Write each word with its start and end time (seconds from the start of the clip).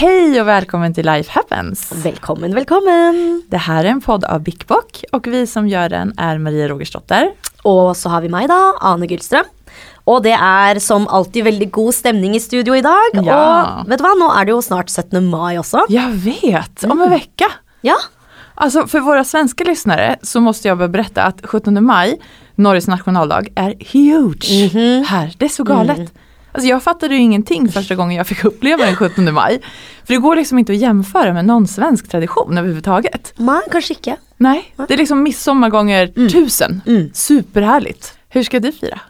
Hej 0.00 0.40
och 0.40 0.48
välkommen 0.48 0.94
till 0.94 1.06
Life 1.06 1.30
Happens! 1.32 1.92
Välkommen, 1.92 2.54
välkommen! 2.54 3.42
Det 3.48 3.56
här 3.56 3.84
är 3.84 3.88
en 3.88 4.00
podd 4.00 4.24
av 4.24 4.42
Bickbock 4.42 5.04
och 5.12 5.26
vi 5.26 5.46
som 5.46 5.68
gör 5.68 5.88
den 5.88 6.18
är 6.18 6.38
Maria 6.38 6.68
Rogersdotter. 6.68 7.32
Og 7.64 7.96
så 7.96 8.12
har 8.12 8.22
vi 8.22 8.30
meg, 8.30 8.46
da, 8.46 8.58
Ane 8.78 9.08
Gullstrøm. 9.10 9.48
Og 10.06 10.20
det 10.22 10.36
er 10.36 10.78
som 10.78 11.08
alltid 11.10 11.48
veldig 11.48 11.68
god 11.74 11.96
stemning 11.96 12.36
i 12.38 12.40
studio 12.40 12.76
i 12.78 12.84
dag. 12.86 13.18
Ja. 13.26 13.40
Og 13.80 13.90
vet 13.90 13.98
du 13.98 14.06
hva, 14.06 14.14
nå 14.20 14.30
er 14.36 14.46
det 14.46 14.54
jo 14.54 14.60
snart 14.68 14.94
17. 14.94 15.18
mai 15.32 15.58
også. 15.58 15.88
Jag 15.90 16.14
vet, 16.28 16.86
om 16.86 17.02
en 17.02 17.10
vecka! 17.10 17.50
Ja. 17.82 17.98
Alltså 18.54 18.86
för 18.86 19.00
våra 19.00 19.24
svenska 19.24 19.64
lyssnare 19.64 20.16
så 20.22 20.40
måste 20.40 20.68
jag 20.68 20.78
bara 20.78 20.88
berätta 20.94 21.22
att 21.22 21.42
17 21.42 21.84
maj, 21.84 22.20
Norges 22.54 22.86
nationaldag, 22.86 23.50
är 23.56 23.74
huge 23.92 24.70
här. 25.08 25.34
Det 25.38 25.44
är 25.44 25.56
så 25.58 25.64
galet. 25.64 26.14
Alltså 26.58 26.68
jag 26.68 26.82
fattade 26.82 27.14
ju 27.14 27.20
ingenting 27.20 27.68
första 27.68 27.94
gången 27.94 28.16
jag 28.16 28.26
fick 28.26 28.44
uppleva 28.44 28.84
den 28.84 28.96
17 28.96 29.34
maj. 29.34 29.60
För 30.04 30.14
det 30.14 30.20
går 30.20 30.36
liksom 30.36 30.58
inte 30.58 30.72
att 30.72 30.78
jämföra 30.78 31.32
med 31.32 31.44
någon 31.44 31.68
svensk 31.68 32.08
tradition 32.08 32.58
överhuvudtaget. 32.58 33.32
Nei, 33.36 33.60
kanskje 33.70 33.94
ikke. 33.94 34.16
Nej, 34.36 34.74
det 34.88 34.94
är 34.94 34.98
liksom 34.98 35.22
midsommar 35.22 35.70
gånger 35.70 36.28
tusen. 36.28 36.82
Mm. 36.86 37.10
Superhärligt. 37.14 38.18
Hur 38.28 38.42
ska 38.42 38.60
du 38.60 38.72
fira? 38.72 39.00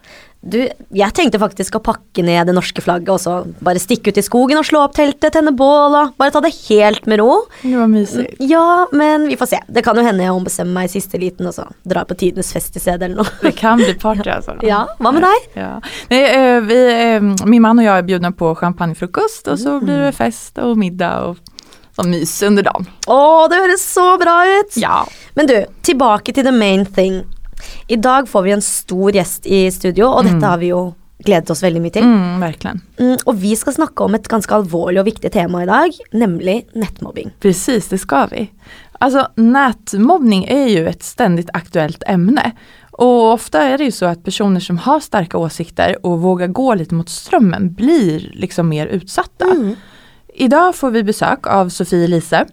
Du, 0.40 0.60
jeg 0.94 1.14
tenkte 1.18 1.40
faktisk 1.42 1.74
å 1.74 1.80
pakke 1.82 2.22
ned 2.22 2.46
det 2.46 2.54
norske 2.54 2.82
flagget 2.82 3.10
og 3.10 3.18
så 3.18 3.32
bare 3.64 3.80
stikke 3.82 4.12
ut 4.12 4.20
i 4.20 4.22
skogen 4.22 4.60
og 4.60 4.66
slå 4.68 4.84
opp 4.86 4.94
teltet, 4.94 5.32
tenne 5.34 5.50
bål 5.56 5.96
og 5.98 6.12
bare 6.20 6.30
ta 6.34 6.42
det 6.44 6.52
helt 6.68 7.08
med 7.10 7.18
ro. 7.18 7.40
Det 7.64 7.74
var 7.74 7.90
mysig. 7.90 8.28
Ja, 8.46 8.86
men 8.94 9.26
vi 9.28 9.36
får 9.40 9.50
se. 9.50 9.60
Det 9.66 9.82
kan 9.86 9.98
jo 9.98 10.06
hende 10.06 10.22
jeg 10.22 10.36
ombestemmer 10.36 10.78
meg 10.78 10.88
i 10.88 10.94
siste 10.94 11.18
liten 11.18 11.50
og 11.50 11.56
så 11.56 11.66
drar 11.82 12.06
på 12.06 12.16
tidenes 12.22 12.52
fest 12.54 12.78
i 12.78 12.82
stedet 12.84 13.08
eller 13.08 13.24
noe. 13.24 13.34
Det 13.42 13.56
kan 13.58 13.82
bli 13.82 13.96
party 13.98 14.30
altså. 14.36 14.54
Ja, 14.66 14.84
hva 15.02 15.12
med 15.16 15.26
deg? 15.26 15.50
Ja. 15.58 15.72
Nej, 16.12 16.22
eh, 16.30 16.58
vi, 16.70 16.78
eh, 16.94 17.30
min 17.42 17.64
mann 17.64 17.82
og 17.82 17.88
jeg 17.88 17.96
er 17.96 18.08
bjudna 18.12 18.30
på 18.38 18.54
champagnefrukost 18.62 19.50
og 19.50 19.58
så 19.58 19.78
blir 19.82 20.06
det 20.06 20.14
fest 20.16 20.62
og 20.62 20.78
middag 20.78 21.32
og 21.32 21.42
sånn 21.98 22.12
mys 22.14 22.36
under 22.46 22.62
dagen. 22.62 22.86
Å, 23.10 23.18
det 23.50 23.58
høres 23.58 23.82
så 23.90 24.06
bra 24.22 24.38
ut! 24.46 24.78
Ja. 24.78 25.02
Men 25.34 25.50
du, 25.50 25.56
tilbake 25.82 26.30
til 26.34 26.46
the 26.46 26.54
main 26.54 26.86
thing. 26.86 27.24
I 27.88 27.96
dag 27.96 28.28
får 28.28 28.42
vi 28.42 28.54
en 28.56 28.64
stor 28.64 29.12
gjest 29.12 29.46
i 29.46 29.66
studio, 29.70 30.08
og 30.12 30.24
dette 30.28 30.46
har 30.46 30.58
vi 30.58 30.72
jo 30.72 30.82
gledet 31.24 31.50
oss 31.50 31.62
veldig 31.62 31.80
mye 31.82 31.94
til. 31.94 32.04
Mm, 32.06 32.40
verkligen. 32.42 32.82
Mm, 33.00 33.16
og 33.26 33.38
vi 33.42 33.54
skal 33.58 33.74
snakke 33.74 34.04
om 34.04 34.14
et 34.14 34.28
ganske 34.30 34.54
alvorlig 34.54 35.00
og 35.02 35.08
viktig 35.08 35.32
tema 35.34 35.64
i 35.64 35.70
dag, 35.70 35.96
nemlig 36.12 36.60
nettmobbing. 36.78 37.32
Precis, 37.42 37.88
det 37.90 37.98
skal 38.02 38.30
vi. 38.30 38.46
Alltså 39.00 39.28
nätmobbning 39.34 40.44
är 40.44 40.66
ju 40.66 40.88
ett 40.88 41.02
ständigt 41.02 41.50
aktuellt 41.52 42.02
ämne. 42.06 42.52
Och 42.90 43.32
ofta 43.32 43.62
är 43.62 43.78
det 43.78 43.84
ju 43.84 43.92
så 43.92 44.06
att 44.06 44.24
personer 44.24 44.60
som 44.60 44.78
har 44.78 45.00
starka 45.00 45.38
åsikter 45.38 46.06
och 46.06 46.20
vågar 46.20 46.46
gå 46.46 46.74
lite 46.74 46.94
mot 46.94 47.08
strömmen 47.08 47.74
blir 47.74 48.30
liksom 48.34 48.68
mer 48.68 48.86
utsatta. 48.86 49.74
Idag 50.34 50.74
får 50.74 50.90
vi 50.90 51.02
besök 51.02 51.46
av 51.46 51.68
Sofie 51.68 52.04
Elise. 52.04 52.46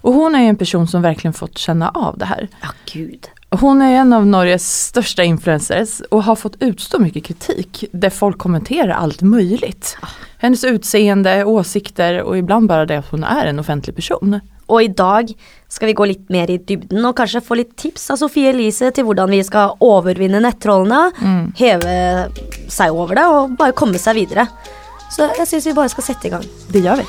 Och 0.00 0.14
hon 0.14 0.34
är 0.34 0.40
ju 0.40 0.46
en 0.46 0.56
person 0.56 0.88
som 0.88 1.02
verkligen 1.02 1.34
fått 1.34 1.58
känna 1.58 1.88
av 1.88 2.18
det 2.18 2.24
här. 2.24 2.48
Ja, 2.62 2.68
gud. 2.92 3.28
Hon 3.52 3.82
är 3.82 3.94
en 3.94 4.12
av 4.12 4.26
Norges 4.26 4.84
största 4.84 5.22
influencers 5.22 6.00
och 6.10 6.22
har 6.22 6.36
fått 6.36 6.62
utstå 6.62 6.98
mycket 6.98 7.24
kritik 7.24 7.84
där 7.92 8.10
folk 8.10 8.38
kommenterar 8.38 8.94
allt 8.94 9.22
möjligt. 9.22 9.96
Hennes 10.38 10.64
utseende, 10.64 11.44
åsikter 11.44 12.22
och 12.22 12.38
ibland 12.38 12.68
bara 12.68 12.86
det 12.86 12.98
att 12.98 13.10
hon 13.10 13.24
är 13.24 13.46
en 13.46 13.58
offentlig 13.58 13.96
person. 13.96 14.40
Og 14.70 14.82
i 14.82 14.88
dag 14.88 15.32
skal 15.68 15.86
vi 15.90 15.92
gå 15.98 16.04
litt 16.06 16.28
mer 16.30 16.50
i 16.50 16.58
dybden 16.62 17.02
og 17.08 17.16
kanskje 17.18 17.40
få 17.42 17.56
litt 17.58 17.72
tips 17.76 18.04
av 18.14 18.20
Sofie 18.20 18.52
Elise 18.52 18.92
til 18.94 19.08
hvordan 19.08 19.32
vi 19.34 19.40
skal 19.42 19.74
overvinne 19.82 20.38
nettrollene, 20.44 21.10
heve 21.58 21.96
seg 22.70 22.94
over 22.94 23.18
det 23.18 23.24
og 23.26 23.56
bare 23.58 23.74
komme 23.74 23.98
seg 23.98 24.20
videre. 24.20 24.46
Så 25.10 25.26
jeg 25.26 25.50
syns 25.50 25.66
vi 25.66 25.74
bare 25.74 25.90
skal 25.90 26.06
sette 26.06 26.30
i 26.30 26.32
gang. 26.36 26.46
Det 26.70 26.84
gjør 26.86 27.02
vi. 27.02 27.08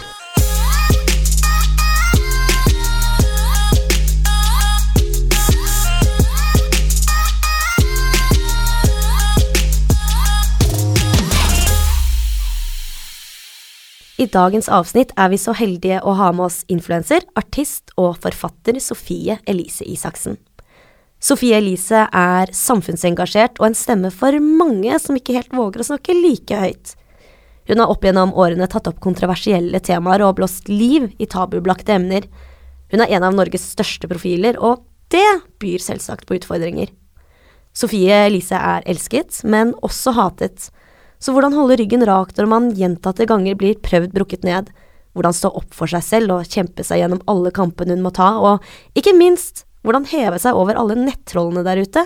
I 14.21 14.27
dagens 14.29 14.67
avsnitt 14.69 15.15
er 15.17 15.31
vi 15.31 15.37
så 15.41 15.53
heldige 15.57 15.97
å 16.05 16.11
ha 16.19 16.27
med 16.35 16.45
oss 16.45 16.59
influenser, 16.69 17.23
artist 17.39 17.89
og 17.97 18.19
forfatter 18.21 18.77
Sofie 18.77 19.39
Elise 19.49 19.87
Isaksen. 19.89 20.35
Sofie 21.21 21.57
Elise 21.57 22.03
er 22.05 22.51
samfunnsengasjert 22.53 23.57
og 23.57 23.71
en 23.71 23.77
stemme 23.77 24.11
for 24.13 24.37
mange 24.43 24.99
som 25.01 25.17
ikke 25.17 25.33
helt 25.39 25.55
våger 25.57 25.81
å 25.81 25.87
snakke 25.89 26.13
like 26.13 26.59
høyt. 26.59 26.93
Hun 27.65 27.81
har 27.81 27.89
opp 27.89 28.05
gjennom 28.05 28.35
årene 28.37 28.67
tatt 28.69 28.91
opp 28.91 28.99
kontroversielle 29.01 29.81
temaer 29.81 30.21
og 30.27 30.35
blåst 30.37 30.69
liv 30.69 31.07
i 31.17 31.29
tabubelagte 31.29 31.95
emner. 31.97 32.27
Hun 32.93 33.01
er 33.01 33.15
en 33.17 33.25
av 33.25 33.33
Norges 33.33 33.65
største 33.73 34.09
profiler, 34.11 34.59
og 34.61 34.83
det 35.09 35.25
byr 35.61 35.81
selvsagt 35.81 36.27
på 36.29 36.37
utfordringer. 36.37 36.93
Sofie 37.73 38.21
Elise 38.27 38.59
er 38.59 38.85
elsket, 38.85 39.41
men 39.49 39.73
også 39.81 40.13
hatet. 40.13 40.69
Så 41.21 41.35
hvordan 41.35 41.53
holde 41.53 41.77
ryggen 41.77 42.01
rak 42.09 42.33
når 42.37 42.47
man 42.49 42.71
gjentatte 42.73 43.27
ganger 43.29 43.57
blir 43.59 43.77
prøvd 43.85 44.09
brukket 44.15 44.45
ned? 44.47 44.71
Hvordan 45.13 45.35
stå 45.37 45.51
opp 45.59 45.75
for 45.75 45.91
seg 45.91 46.01
selv 46.05 46.33
og 46.33 46.49
kjempe 46.49 46.85
seg 46.87 47.03
gjennom 47.03 47.21
alle 47.29 47.51
kampene 47.53 47.93
hun 47.93 48.01
må 48.01 48.13
ta, 48.15 48.31
og 48.41 48.97
ikke 48.97 49.13
minst, 49.13 49.65
hvordan 49.85 50.07
heve 50.09 50.39
seg 50.41 50.57
over 50.57 50.79
alle 50.79 50.97
nettrollene 50.97 51.65
der 51.67 51.83
ute? 51.83 52.05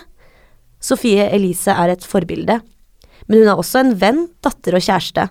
Sofie 0.84 1.30
Elise 1.31 1.72
er 1.72 1.94
et 1.94 2.03
forbilde, 2.06 2.59
men 3.30 3.40
hun 3.40 3.53
er 3.53 3.62
også 3.62 3.86
en 3.86 3.96
venn, 4.02 4.26
datter 4.44 4.76
og 4.76 4.84
kjæreste. 4.84 5.30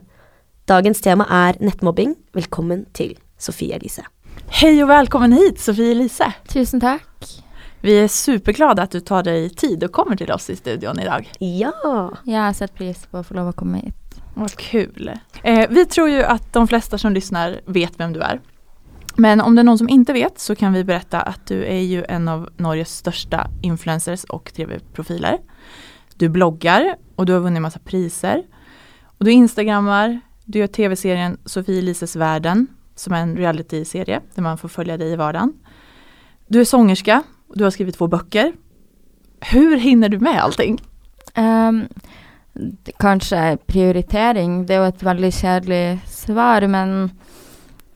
Dagens 0.71 1.05
tema 1.05 1.28
er 1.28 1.61
nettmobbing. 1.61 2.16
Velkommen 2.33 2.87
til 2.97 3.19
Sofie 3.37 3.77
Elise. 3.77 4.06
Hei 4.62 4.78
og 4.81 4.89
velkommen 4.89 5.34
hit 5.37 5.61
Sofie 5.61 5.93
Elise. 5.93 6.31
Tusen 6.49 6.81
tack. 6.81 7.05
Vi 7.84 7.93
er 8.00 8.06
superglada 8.09 8.87
at 8.87 8.95
du 8.97 9.03
tar 9.05 9.27
deg 9.27 9.50
tid 9.61 9.83
og 9.84 9.93
kommer 9.93 10.17
til 10.17 10.31
oss 10.33 10.49
i 10.49 10.56
studion 10.56 10.97
dag. 10.97 11.27
Ja. 11.45 11.75
Jeg 12.25 12.39
har 12.41 12.55
sett 12.56 12.72
pris 12.72 13.03
på 13.11 13.21
å 13.21 13.27
få 13.27 13.37
lov 13.37 13.50
å 13.50 13.56
komme 13.59 13.83
hit. 13.83 14.15
Vad 14.34 14.55
kul. 14.56 15.11
Eh, 15.43 15.67
vi 15.69 15.84
tror 15.87 16.09
ju 16.09 16.22
att 16.22 16.53
de 16.53 16.69
flesta 16.69 16.99
som 16.99 17.12
lyssnar 17.12 17.61
vet 17.67 18.00
vem 18.00 18.12
du 18.12 18.21
är. 18.21 18.41
Men 19.17 19.41
om 19.41 19.55
det 19.55 19.61
er 19.61 19.69
noen 19.69 19.78
som 19.78 19.91
ikke 19.93 20.17
vet 20.17 20.41
så 20.41 20.55
kan 20.56 20.72
vi 20.72 20.84
berätta 20.84 21.21
att 21.21 21.47
du 21.47 21.61
er 21.61 21.81
ju 21.81 22.05
en 22.09 22.28
av 22.28 22.49
Norges 22.56 22.97
største 23.05 23.45
influencers 23.62 24.25
og 24.33 24.49
tv-profiler. 24.56 25.39
Du 26.16 26.28
bloggar 26.28 26.97
og 27.16 27.27
du 27.27 27.33
har 27.33 27.45
vunnit 27.45 27.62
massa 27.62 27.78
priser. 27.78 28.43
Och 29.19 29.25
du 29.25 29.31
instagrammar, 29.31 30.21
du 30.45 30.59
gjør 30.59 30.72
tv-serien 30.72 31.37
Sofie 31.45 31.78
Elises 31.78 32.16
världen 32.16 32.66
som 32.97 33.12
er 33.12 33.28
en 33.28 33.37
reality-serie 33.37 34.22
der 34.34 34.43
man 34.43 34.59
får 34.59 34.72
følge 34.72 34.97
deg 34.97 35.12
i 35.12 35.21
vardagen. 35.21 35.53
Du 36.49 36.61
er 36.61 36.65
sångerska 36.65 37.22
du 37.55 37.65
har 37.65 37.71
skrivit 37.71 37.97
två 37.99 38.06
böcker. 38.09 38.53
Hur 39.53 39.77
hinner 39.77 40.09
du 40.09 40.19
med 40.19 40.41
allting? 40.41 40.78
Um, 41.37 41.88
det- 42.55 42.93
kanskje 42.99 43.59
prioritering, 43.66 44.66
det 44.66 44.75
er 44.75 44.82
jo 44.84 44.88
et 44.88 45.03
veldig 45.05 45.32
kjedelig 45.32 46.00
svar, 46.09 46.66
men 46.69 47.10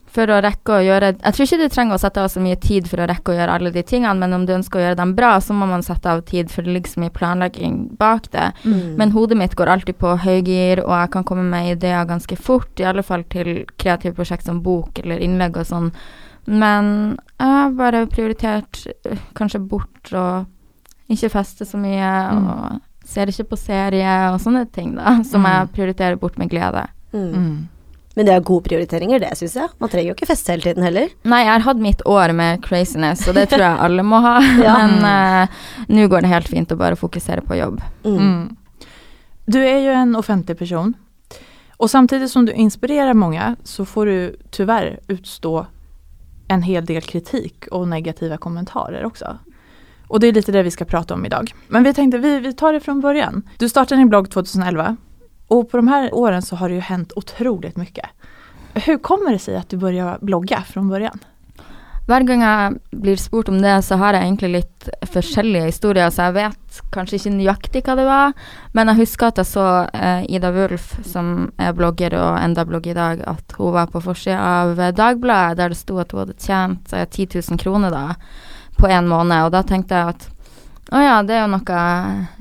for 0.09 0.25
å 0.25 0.39
rekke 0.41 0.73
å 0.73 0.81
gjøre 0.83 1.11
Jeg 1.21 1.33
tror 1.33 1.45
ikke 1.45 1.57
du 1.61 1.69
trenger 1.69 1.95
å 1.95 1.99
sette 2.01 2.17
av 2.17 2.27
så 2.33 2.41
mye 2.41 2.55
tid 2.59 2.87
for 2.89 2.97
å 2.97 3.07
rekke 3.07 3.31
å 3.31 3.35
gjøre 3.37 3.53
alle 3.59 3.71
de 3.71 3.83
tingene, 3.83 4.17
men 4.17 4.33
om 4.33 4.45
du 4.45 4.53
ønsker 4.53 4.79
å 4.79 4.83
gjøre 4.83 4.97
dem 4.97 5.13
bra, 5.15 5.35
så 5.39 5.53
må 5.53 5.67
man 5.69 5.83
sette 5.85 6.09
av 6.09 6.21
tid, 6.25 6.49
for 6.51 6.61
det 6.63 6.73
ligger 6.73 6.89
så 6.89 6.99
mye 7.03 7.13
planlegging 7.13 7.95
bak 7.97 8.29
det. 8.31 8.51
Men 8.97 9.11
hodet 9.11 9.37
mitt 9.37 9.55
går 9.55 9.67
alltid 9.67 9.97
på 9.97 10.17
høygir, 10.17 10.79
og 10.83 10.89
jeg 10.97 11.11
kan 11.11 11.23
komme 11.23 11.43
med 11.43 11.77
ideer 11.77 12.05
ganske 12.05 12.35
fort, 12.37 12.79
i 12.79 12.83
alle 12.89 13.03
fall 13.03 13.23
til 13.29 13.65
kreative 13.77 14.13
prosjekt 14.15 14.45
som 14.45 14.61
bok 14.61 14.99
eller 15.03 15.19
innlegg 15.19 15.57
og 15.57 15.65
sånn. 15.65 15.91
Men 16.49 17.17
jeg 17.37 17.55
har 17.55 17.73
bare 17.77 18.05
prioritert 18.09 18.83
øh, 19.05 19.17
kanskje 19.37 19.61
bort 19.61 20.13
og 20.17 20.47
ikke 21.09 21.29
feste 21.33 21.65
så 21.65 21.77
mye, 21.81 22.09
og 22.37 22.79
ser 23.09 23.29
ikke 23.31 23.51
på 23.51 23.57
serie 23.57 24.13
og 24.29 24.39
sånne 24.41 24.65
ting, 24.73 24.93
da, 24.97 25.19
som 25.25 25.45
jeg 25.45 25.69
prioriterer 25.73 26.17
bort 26.21 26.37
med 26.41 26.51
glede. 26.51 26.85
Mm. 27.13 27.67
Men 28.17 28.27
det 28.27 28.33
er 28.33 28.45
gode 28.45 28.65
prioriteringer, 28.67 29.21
det 29.21 29.31
syns 29.39 29.55
jeg. 29.55 29.71
Man 29.79 29.91
trenger 29.91 30.11
jo 30.11 30.15
ikke 30.17 30.27
feste 30.29 30.51
hele 30.51 30.65
tiden 30.65 30.83
heller. 30.85 31.11
Nei, 31.29 31.43
jeg 31.45 31.53
har 31.53 31.65
hatt 31.65 31.81
mitt 31.81 32.01
år 32.09 32.33
med 32.35 32.61
craziness, 32.65 33.23
og 33.29 33.37
det 33.37 33.47
tror 33.51 33.63
jeg 33.63 33.83
alle 33.85 34.05
må 34.05 34.21
ha. 34.25 34.37
Ja. 34.65 34.75
Men 34.81 35.05
uh, 35.05 35.61
nå 35.87 36.07
går 36.11 36.25
det 36.25 36.33
helt 36.33 36.49
fint 36.51 36.73
å 36.73 36.79
bare 36.79 36.99
fokusere 36.99 37.45
på 37.45 37.57
jobb. 37.57 37.79
Mm. 38.03 38.17
Mm. 38.19 38.89
Du 39.49 39.57
er 39.61 39.79
jo 39.85 39.95
en 39.95 40.17
offentlig 40.19 40.57
person. 40.59 40.93
og 41.79 41.89
samtidig 41.89 42.29
som 42.29 42.45
du 42.45 42.51
inspirerer 42.51 43.13
mange, 43.13 43.55
så 43.63 43.85
får 43.85 44.05
du 44.05 44.35
tyvärr 44.51 44.99
utstå 45.07 45.65
en 46.49 46.61
hel 46.61 46.85
del 46.85 47.01
kritik 47.01 47.67
och 47.71 47.87
negativa 47.87 48.37
kommentarer 48.37 49.05
också. 49.05 49.37
Och 50.07 50.19
det 50.19 50.27
är 50.27 50.33
lite 50.33 50.51
det 50.51 50.63
vi 50.63 50.71
ska 50.71 50.85
prata 50.85 51.13
om 51.13 51.25
idag. 51.25 51.53
Men 51.67 51.83
vi 51.83 51.93
tänkte 51.93 52.17
vi, 52.17 52.39
vi 52.39 52.53
tar 52.53 52.73
det 52.73 52.79
från 52.79 53.01
början. 53.01 53.49
Du 53.57 53.69
startade 53.69 54.01
din 54.01 54.09
blogg 54.09 54.31
2011 54.31 54.97
och 55.47 55.69
på 55.69 55.77
de 55.77 55.87
här 55.87 56.13
åren 56.13 56.41
så 56.41 56.55
har 56.55 56.69
det 56.69 56.75
ju 56.75 56.81
hänt 56.81 57.11
otroligt 57.15 57.77
mycket. 57.77 58.05
Hur 58.73 58.97
kommer 58.97 59.31
det 59.31 59.39
sig 59.39 59.55
att 59.55 59.69
du 59.69 59.77
började 59.77 60.17
blogga 60.21 60.61
från 60.61 60.89
början? 60.89 61.19
Hver 62.09 62.23
gang 62.25 62.41
jeg 62.41 63.01
blir 63.03 63.19
spurt 63.21 63.51
om 63.51 63.59
det, 63.61 63.75
så 63.85 63.99
har 64.01 64.15
jeg 64.17 64.25
egentlig 64.25 64.49
litt 64.55 64.87
forskjellige 65.13 65.67
historier, 65.67 66.09
så 66.09 66.29
jeg 66.29 66.37
vet 66.39 66.79
kanskje 66.95 67.19
ikke 67.19 67.33
nøyaktig 67.35 67.83
hva 67.85 67.95
det 67.99 68.05
var, 68.07 68.31
men 68.73 68.89
jeg 68.89 69.01
husker 69.03 69.29
at 69.29 69.41
jeg 69.41 69.49
så 69.51 69.65
eh, 69.93 70.23
Ida 70.25 70.49
Wulf, 70.55 70.95
som 71.05 71.51
er 71.61 71.75
blogger 71.77 72.15
og 72.17 72.39
enda 72.41 72.65
blogger 72.65 72.95
i 72.95 72.97
dag, 72.97 73.21
at 73.29 73.53
hun 73.59 73.75
var 73.77 73.91
på 73.93 74.01
forsida 74.01 74.39
av 74.41 74.81
Dagbladet 74.97 75.59
der 75.59 75.75
det 75.75 75.77
sto 75.77 75.99
at 76.01 76.15
hun 76.15 76.23
hadde 76.23 76.39
tjent 76.41 76.97
eh, 76.97 77.05
10 77.05 77.43
000 77.51 77.61
kroner 77.61 77.93
da, 77.93 78.03
på 78.79 78.89
en 78.89 79.11
måned, 79.11 79.45
og 79.45 79.53
da 79.53 79.61
tenkte 79.67 80.01
jeg 80.01 80.15
at 80.15 80.27
å 80.89 80.97
ja, 81.03 81.19
det 81.21 81.35
er 81.37 81.43
jo 81.43 81.51
noe 81.51 81.79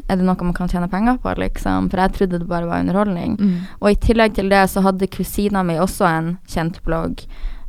Er 0.08 0.16
det 0.16 0.24
noe 0.24 0.46
man 0.46 0.54
kan 0.56 0.70
tjene 0.72 0.88
penger 0.88 1.18
på, 1.20 1.34
liksom? 1.36 1.90
For 1.92 2.00
jeg 2.00 2.14
trodde 2.14 2.38
det 2.40 2.48
bare 2.48 2.64
var 2.64 2.80
underholdning. 2.80 3.34
Mm. 3.36 3.56
Og 3.82 3.90
i 3.92 3.98
tillegg 4.00 4.38
til 4.38 4.48
det 4.48 4.62
så 4.72 4.80
hadde 4.86 5.10
kusina 5.12 5.60
mi 5.60 5.76
også 5.76 6.06
en 6.08 6.30
kjent 6.48 6.80
blogg. 6.86 7.26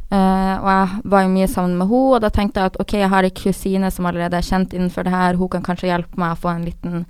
Eh, 0.10 0.56
og 0.58 0.70
jeg 0.70 1.02
var 1.14 1.26
jo 1.26 1.34
mye 1.36 1.48
sammen 1.48 1.76
med 1.78 1.92
henne, 1.92 2.16
og 2.16 2.24
da 2.24 2.32
tenkte 2.34 2.62
jeg 2.62 2.72
at 2.72 2.80
ok, 2.82 2.96
jeg 2.98 3.12
har 3.12 3.28
ei 3.28 3.36
kusine 3.36 3.92
som 3.94 4.08
allerede 4.10 4.40
er 4.40 4.46
kjent 4.46 4.74
innenfor 4.74 5.06
det 5.06 5.14
her, 5.14 5.38
hun 5.38 5.52
kan 5.54 5.66
kanskje 5.66 5.92
hjelpe 5.92 6.18
meg 6.22 6.34
å 6.34 6.40
få 6.42 6.54
en 6.56 6.66
liten 6.66 7.06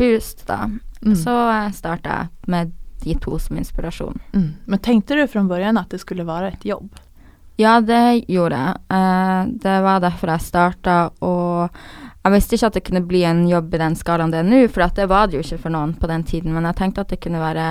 boost, 0.00 0.44
da. 0.50 0.66
Mm. 1.02 1.16
Så 1.18 1.32
uh, 1.32 1.70
starta 1.74 2.18
jeg 2.18 2.52
med 2.52 2.74
de 3.02 3.16
to 3.18 3.38
som 3.40 3.56
inspirasjon. 3.58 4.20
Mm. 4.36 4.50
Men 4.70 4.84
tenkte 4.84 5.16
du 5.16 5.24
fra 5.26 5.42
början 5.42 5.80
at 5.80 5.90
det 5.90 6.02
skulle 6.02 6.28
være 6.28 6.52
et 6.52 6.68
jobb? 6.68 6.92
Ja, 7.60 7.80
det 7.80 8.24
gjorde 8.32 8.58
jeg. 8.58 8.78
Eh, 8.96 9.40
det 9.64 9.74
var 9.84 10.00
derfor 10.00 10.32
jeg 10.32 10.44
starta, 10.46 10.96
og 11.20 11.74
jeg 12.22 12.34
visste 12.36 12.56
ikke 12.56 12.70
at 12.70 12.78
det 12.78 12.84
kunne 12.86 13.04
bli 13.06 13.24
en 13.28 13.42
jobb 13.48 13.74
i 13.74 13.80
den 13.82 13.96
skalaen 13.98 14.32
det 14.32 14.40
er 14.40 14.46
nå, 14.46 14.62
for 14.72 14.86
det 14.96 15.08
var 15.10 15.28
det 15.28 15.38
jo 15.38 15.44
ikke 15.44 15.64
for 15.64 15.74
noen 15.74 15.96
på 15.98 16.10
den 16.10 16.24
tiden, 16.24 16.54
men 16.54 16.68
jeg 16.70 16.78
tenkte 16.78 17.04
at 17.04 17.12
det 17.12 17.20
kunne 17.24 17.42
være 17.42 17.66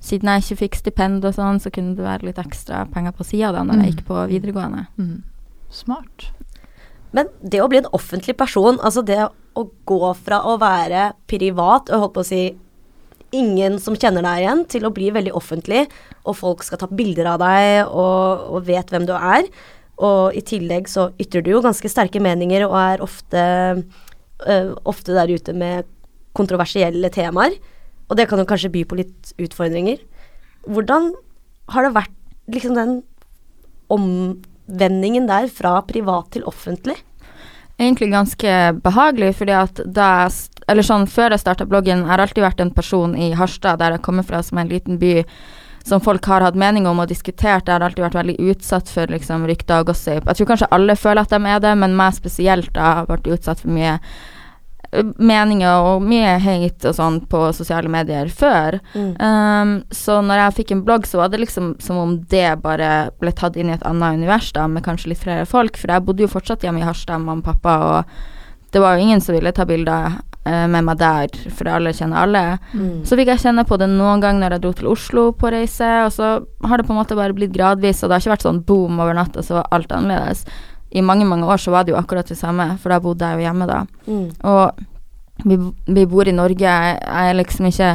Siden 0.00 0.30
jeg 0.32 0.42
ikke 0.44 0.58
fikk 0.64 0.78
stipend 0.80 1.24
og 1.28 1.34
sånn, 1.36 1.60
så 1.60 1.70
kunne 1.72 1.94
det 1.96 2.04
være 2.06 2.24
litt 2.30 2.38
ekstra 2.40 2.86
penger 2.92 3.12
på 3.12 3.24
sida 3.28 3.52
da 3.52 3.62
når 3.64 3.74
Mm. 3.76 3.82
jeg 3.84 3.92
gikk 3.94 4.06
på 4.06 4.20
videregående. 4.30 4.86
Mm. 4.98 5.22
Smart. 5.70 6.30
Men 7.12 7.28
det 7.42 7.60
å 7.60 7.68
bli 7.68 7.78
en 7.78 7.90
offentlig 7.92 8.36
person, 8.38 8.78
altså 8.78 9.04
det 9.04 9.18
å 9.56 9.64
gå 9.86 10.14
fra 10.16 10.40
å 10.46 10.58
være 10.58 11.12
privat 11.28 11.90
og 11.90 12.00
holdt 12.00 12.14
på 12.14 12.20
å 12.20 12.26
si 12.26 12.56
ingen 13.32 13.78
som 13.78 13.94
kjenner 13.94 14.22
deg 14.22 14.40
igjen, 14.42 14.64
til 14.68 14.86
å 14.86 14.92
bli 14.94 15.10
veldig 15.14 15.32
offentlig, 15.38 15.84
og 16.26 16.34
folk 16.36 16.62
skal 16.66 16.78
ta 16.78 16.86
bilder 16.86 17.26
av 17.26 17.38
deg 17.42 17.86
og, 17.86 18.46
og 18.56 18.64
vet 18.66 18.90
hvem 18.90 19.06
du 19.06 19.12
er. 19.14 19.44
Og 20.00 20.34
i 20.34 20.40
tillegg 20.40 20.88
så 20.88 21.10
ytrer 21.20 21.42
du 21.44 21.50
jo 21.52 21.60
ganske 21.62 21.90
sterke 21.92 22.20
meninger 22.22 22.64
og 22.66 22.74
er 22.80 23.02
ofte, 23.04 23.42
øh, 24.48 24.72
ofte 24.88 25.12
der 25.14 25.28
ute 25.30 25.52
med 25.54 25.84
kontroversielle 26.34 27.10
temaer. 27.12 27.54
Og 28.10 28.18
det 28.18 28.26
kan 28.30 28.42
jo 28.42 28.48
kanskje 28.48 28.72
by 28.74 28.84
på 28.90 28.98
litt 28.98 29.34
utfordringer. 29.38 30.00
Hvordan 30.66 31.12
har 31.70 31.86
det 31.86 31.94
vært 31.94 32.16
liksom 32.50 32.74
den 32.74 32.96
omvendingen 33.90 35.30
der 35.30 35.46
fra 35.54 35.78
privat 35.86 36.32
til 36.34 36.44
offentlig? 36.50 36.98
Egentlig 37.80 38.10
ganske 38.12 38.56
behagelig, 38.84 39.36
fordi 39.38 39.54
at 39.56 39.80
da 39.86 40.08
jeg 40.26 40.48
Eller 40.70 40.86
sånn 40.86 41.08
før 41.10 41.32
jeg 41.32 41.42
starta 41.42 41.64
bloggen, 41.66 42.04
jeg 42.04 42.06
har 42.06 42.20
alltid 42.22 42.44
vært 42.44 42.60
en 42.62 42.70
person 42.70 43.16
i 43.18 43.32
Harstad, 43.34 43.80
der 43.80 43.96
jeg 43.96 44.02
kommer 44.06 44.22
fra, 44.22 44.38
som 44.42 44.58
er 44.58 44.62
en 44.62 44.70
liten 44.70 45.00
by 45.00 45.24
som 45.82 46.02
folk 46.04 46.24
har 46.30 46.44
hatt 46.44 46.54
mening 46.54 46.86
om 46.86 47.00
og 47.02 47.08
diskutert. 47.10 47.66
Jeg 47.66 47.74
har 47.74 47.82
alltid 47.82 48.04
vært 48.04 48.18
veldig 48.20 48.36
utsatt 48.52 48.92
for 48.92 49.10
liksom 49.10 49.48
rykter 49.48 49.82
og 49.82 49.88
gossip. 49.90 50.28
Jeg 50.28 50.38
tror 50.38 50.50
kanskje 50.52 50.68
alle 50.76 50.94
føler 50.94 51.24
at 51.24 51.32
de 51.32 51.40
er 51.42 51.64
det, 51.64 51.72
men 51.80 51.96
meg 51.98 52.14
spesielt 52.14 52.70
da 52.76 52.92
har 53.00 53.08
vært 53.10 53.26
utsatt 53.34 53.64
for 53.64 53.72
mye 53.74 53.96
meninger 55.22 55.84
og 55.86 56.02
mye 56.02 56.32
hate 56.42 56.90
og 56.90 56.96
sånn 56.96 57.20
på 57.30 57.44
sosiale 57.54 57.90
medier 57.92 58.30
før. 58.34 58.80
Um, 58.94 59.76
så 59.94 60.18
når 60.24 60.44
jeg 60.44 60.56
fikk 60.60 60.72
en 60.74 60.82
blogg, 60.86 61.06
så 61.06 61.22
var 61.22 61.30
det 61.30 61.42
liksom 61.44 61.76
som 61.82 62.00
om 62.00 62.16
det 62.30 62.58
bare 62.64 63.10
ble 63.22 63.32
tatt 63.36 63.58
inn 63.60 63.70
i 63.70 63.76
et 63.76 63.86
annet 63.86 64.18
univers, 64.18 64.50
da, 64.56 64.66
med 64.66 64.84
kanskje 64.86 65.12
litt 65.12 65.22
flere 65.22 65.46
folk. 65.48 65.78
For 65.78 65.94
jeg 65.94 66.06
bodde 66.06 66.26
jo 66.26 66.32
fortsatt 66.32 66.66
hjemme 66.66 66.82
i 66.82 66.86
Harstad 66.86 67.20
med 67.20 67.30
mamma 67.30 67.44
og 67.44 67.52
pappa, 67.52 67.76
og 67.86 68.74
det 68.74 68.82
var 68.82 68.96
jo 68.96 69.06
ingen 69.06 69.22
som 69.22 69.34
ville 69.34 69.54
ta 69.54 69.66
bilder 69.66 70.18
uh, 70.18 70.66
med 70.70 70.82
meg 70.88 70.98
der, 70.98 71.38
for 71.54 71.70
alle 71.70 71.94
kjenner 71.94 72.24
alle. 72.24 72.44
Mm. 72.74 73.04
Så 73.06 73.18
fikk 73.18 73.30
jeg 73.30 73.44
kjenne 73.44 73.66
på 73.68 73.78
det 73.78 73.90
noen 73.92 74.22
gang 74.24 74.42
når 74.42 74.56
jeg 74.56 74.64
dro 74.66 74.74
til 74.80 74.90
Oslo 74.90 75.28
på 75.38 75.54
reise, 75.54 75.92
og 76.08 76.10
så 76.18 76.32
har 76.66 76.82
det 76.82 76.88
på 76.88 76.96
en 76.96 77.00
måte 77.02 77.18
bare 77.18 77.36
blitt 77.36 77.54
gradvis, 77.54 78.02
og 78.02 78.10
det 78.10 78.18
har 78.18 78.26
ikke 78.26 78.34
vært 78.34 78.48
sånn 78.48 78.64
boom 78.66 78.98
over 78.98 79.14
natta, 79.14 79.46
så 79.46 79.60
var 79.60 79.70
alt 79.78 79.94
annerledes. 79.94 80.42
I 80.90 81.02
mange, 81.06 81.26
mange 81.28 81.46
år 81.46 81.60
så 81.62 81.72
var 81.74 81.86
det 81.86 81.94
jo 81.94 81.98
akkurat 82.00 82.28
det 82.28 82.38
samme, 82.38 82.72
for 82.82 82.92
da 82.92 83.00
bodde 83.02 83.26
jeg 83.26 83.38
jo 83.38 83.46
hjemme 83.46 83.68
da. 83.70 83.82
Mm. 84.06 84.24
Og 84.50 84.86
vi, 85.46 85.56
vi 85.86 86.06
bor 86.10 86.28
i 86.28 86.34
Norge. 86.34 86.66
Jeg 86.66 86.98
er 87.30 87.38
liksom 87.38 87.68
ikke 87.70 87.90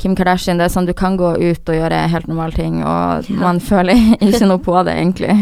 Kim 0.00 0.16
Kardashian. 0.18 0.60
Det 0.60 0.66
er 0.66 0.74
sånn 0.74 0.88
du 0.88 0.94
kan 0.96 1.16
gå 1.20 1.32
ut 1.38 1.72
og 1.72 1.78
gjøre 1.78 2.02
helt 2.12 2.28
normale 2.30 2.56
ting, 2.56 2.82
og 2.84 3.30
man 3.40 3.62
føler 3.64 3.98
ikke 4.26 4.48
noe 4.50 4.62
på 4.64 4.76
det, 4.88 4.98
egentlig. 4.98 5.36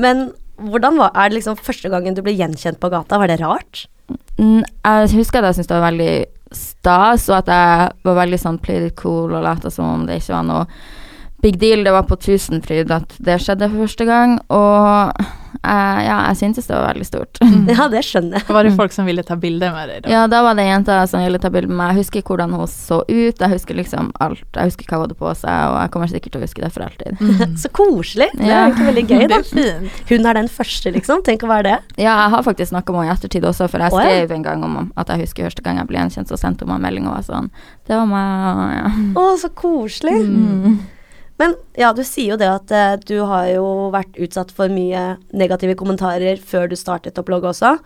Men 0.00 0.30
hvordan 0.58 0.98
var, 0.98 1.12
er 1.14 1.30
det 1.30 1.38
liksom 1.38 1.60
første 1.60 1.90
gangen 1.92 2.16
du 2.16 2.24
ble 2.24 2.34
gjenkjent 2.38 2.80
på 2.82 2.90
gata? 2.92 3.20
Var 3.20 3.30
det 3.30 3.40
rart? 3.42 3.86
Jeg 4.38 5.10
husker 5.12 5.42
at 5.42 5.50
jeg 5.50 5.58
syntes 5.58 5.70
det 5.70 5.76
var 5.76 5.90
veldig 5.90 6.12
stas, 6.56 7.28
og 7.28 7.42
at 7.42 7.50
jeg 7.52 7.90
var 8.08 8.22
veldig 8.22 8.40
sånn 8.40 8.62
play 8.62 8.88
it 8.88 8.96
cool 8.98 9.34
og 9.34 9.44
lata 9.44 9.70
som 9.72 9.90
om 9.90 10.06
det 10.08 10.22
ikke 10.22 10.36
var 10.38 10.46
noe 10.48 10.64
big 11.42 11.58
deal. 11.58 11.84
Det 11.84 11.92
var 11.94 12.02
på 12.08 12.16
Tusenfryd 12.16 12.90
at 12.94 13.14
det 13.18 13.40
skjedde 13.42 13.68
for 13.70 13.86
første 13.86 14.06
gang, 14.08 14.38
og 14.50 15.18
eh, 15.62 15.98
ja, 16.06 16.16
jeg 16.30 16.38
syntes 16.40 16.66
det 16.66 16.74
var 16.74 16.88
veldig 16.92 17.06
stort. 17.06 17.40
Ja, 17.68 17.86
det 17.92 18.02
skjønner 18.06 18.40
jeg. 18.40 18.48
Var 18.54 18.66
det 18.66 18.72
folk 18.78 18.94
som 18.94 19.06
ville 19.08 19.22
ta 19.26 19.36
bilder 19.38 19.72
med 19.74 19.90
deg 19.90 20.04
da? 20.04 20.10
Ja, 20.12 20.24
da 20.30 20.40
var 20.46 20.56
det 20.58 20.64
ei 20.64 20.72
jente 20.72 20.96
som 21.10 21.22
ville 21.22 21.40
ta 21.42 21.50
bilde 21.52 21.70
med 21.70 21.78
meg. 21.78 21.92
Jeg 21.92 22.04
husker 22.04 22.24
hvordan 22.26 22.54
hun 22.56 22.70
så 22.70 23.00
ut, 23.06 23.38
jeg 23.38 23.52
husker 23.52 23.78
liksom 23.78 24.10
alt. 24.24 24.44
Jeg 24.56 24.72
husker 24.72 24.88
hva 24.88 24.98
hun 24.98 25.06
hadde 25.06 25.18
på 25.20 25.34
seg, 25.38 25.60
og 25.72 25.78
jeg 25.78 25.92
kommer 25.94 26.12
sikkert 26.12 26.34
til 26.34 26.42
å 26.42 26.46
huske 26.46 26.64
det 26.64 26.72
for 26.74 26.86
alltid. 26.88 27.22
Mm. 27.22 27.56
Så 27.62 27.70
koselig. 27.74 28.30
Det 28.38 28.50
er 28.50 28.72
ikke 28.72 28.88
egentlig 28.88 28.88
veldig 28.90 29.06
gøy, 29.06 29.22
Det 29.22 29.30
da. 29.30 29.38
er 29.38 29.48
fint. 29.48 30.02
Hun 30.10 30.30
er 30.30 30.40
den 30.40 30.52
første, 30.58 30.94
liksom. 30.94 31.24
Tenk 31.26 31.46
å 31.46 31.52
være 31.52 31.66
det. 31.68 31.78
Ja, 32.00 32.18
jeg 32.24 32.34
har 32.36 32.46
faktisk 32.46 32.72
snakka 32.72 32.94
med 32.94 33.04
henne 33.06 33.14
i 33.14 33.18
ettertid 33.18 33.48
også, 33.48 33.70
for 33.70 33.84
jeg 33.84 33.94
ja. 33.94 34.04
skrev 34.04 34.36
en 34.38 34.46
gang 34.46 34.66
om 34.66 34.78
at 34.98 35.14
jeg 35.14 35.26
husker 35.26 35.48
første 35.48 35.64
gang 35.64 35.82
jeg 35.82 35.90
ble 35.90 36.02
gjenkjent, 36.02 36.30
så 36.30 36.38
sendte 36.40 36.66
hun 36.66 36.74
meg 36.74 36.80
en 36.80 36.86
melding 36.88 37.08
og 37.10 37.18
var 37.18 37.26
sånn 37.26 37.50
Det 37.88 37.96
var 37.96 38.08
meg, 38.10 38.46
og 38.48 38.78
ja. 38.78 38.92
Å, 39.18 39.26
så 39.42 39.52
koselig. 39.58 40.16
Mm. 40.24 40.78
Men 41.38 41.54
ja, 41.78 41.92
du 41.94 42.02
sier 42.06 42.34
jo 42.34 42.40
det 42.40 42.48
at 42.50 42.72
eh, 42.74 42.96
du 43.06 43.20
har 43.30 43.46
jo 43.52 43.64
vært 43.94 44.18
utsatt 44.18 44.50
for 44.54 44.70
mye 44.72 45.16
negative 45.30 45.76
kommentarer 45.78 46.40
før 46.42 46.66
du 46.70 46.74
startet 46.78 47.18
å 47.18 47.26
blogge 47.26 47.52
også. 47.52 47.76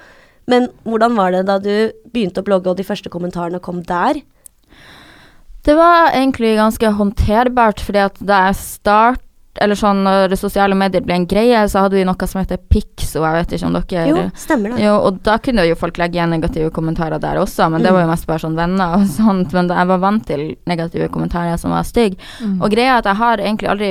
Men 0.50 0.70
hvordan 0.88 1.16
var 1.18 1.34
det 1.34 1.44
da 1.50 1.58
du 1.62 1.92
begynte 2.14 2.42
å 2.42 2.46
blogge 2.46 2.72
og 2.72 2.80
de 2.80 2.86
første 2.86 3.12
kommentarene 3.12 3.60
kom 3.62 3.82
der? 3.86 4.22
Det 5.62 5.76
var 5.78 6.10
egentlig 6.10 6.56
ganske 6.58 6.94
håndterbart, 6.98 7.84
fordi 7.84 8.00
at 8.02 8.16
da 8.18 8.46
jeg 8.48 8.58
start 8.58 9.22
eller 9.60 9.76
sånn 9.76 10.00
når 10.06 10.32
sosiale 10.40 10.76
medier 10.78 11.02
ble 11.04 11.16
en 11.18 11.26
greie, 11.28 11.60
så 11.68 11.84
hadde 11.84 11.98
vi 11.98 12.04
noe 12.08 12.28
som 12.28 12.40
heter 12.40 12.60
Pixo, 12.72 13.20
jeg 13.20 13.36
vet 13.36 13.50
ikke 13.52 13.68
om 13.68 13.74
dere 13.76 14.04
Jo, 14.08 14.22
stemmer 14.38 14.72
det. 14.72 14.84
Jo, 14.86 14.94
og 15.04 15.18
da 15.26 15.36
kunne 15.44 15.66
jo 15.68 15.76
folk 15.76 16.00
legge 16.00 16.16
igjen 16.16 16.32
negative 16.32 16.70
kommentarer 16.72 17.20
der 17.20 17.40
også, 17.42 17.68
men 17.72 17.84
det 17.84 17.92
var 17.92 18.06
jo 18.06 18.12
mest 18.12 18.28
bare 18.30 18.44
sånn 18.46 18.56
venner 18.56 18.96
og 18.96 19.04
sånt. 19.18 19.52
Men 19.52 19.68
jeg 19.68 19.90
var 19.92 20.00
vant 20.00 20.24
til 20.28 20.46
negative 20.70 21.10
kommentarer 21.12 21.60
som 21.60 21.74
var 21.76 21.84
stygge. 21.88 22.16
Mm. 22.40 22.56
Og 22.62 22.72
greia 22.72 22.94
er 22.94 23.02
at 23.02 23.10
jeg 23.10 23.20
har 23.20 23.44
egentlig 23.44 23.72
aldri 23.74 23.90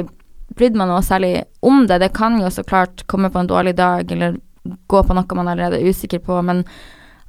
brydd 0.58 0.80
meg 0.80 0.90
noe 0.90 1.04
særlig 1.06 1.36
om 1.64 1.86
det. 1.88 2.02
Det 2.02 2.12
kan 2.18 2.40
jo 2.42 2.50
så 2.52 2.66
klart 2.68 3.06
komme 3.12 3.30
på 3.32 3.44
en 3.44 3.52
dårlig 3.52 3.76
dag, 3.78 4.10
eller 4.12 4.40
gå 4.66 5.04
på 5.04 5.18
noe 5.18 5.38
man 5.38 5.52
allerede 5.52 5.78
er 5.78 5.90
usikker 5.94 6.22
på, 6.26 6.42
men 6.46 6.66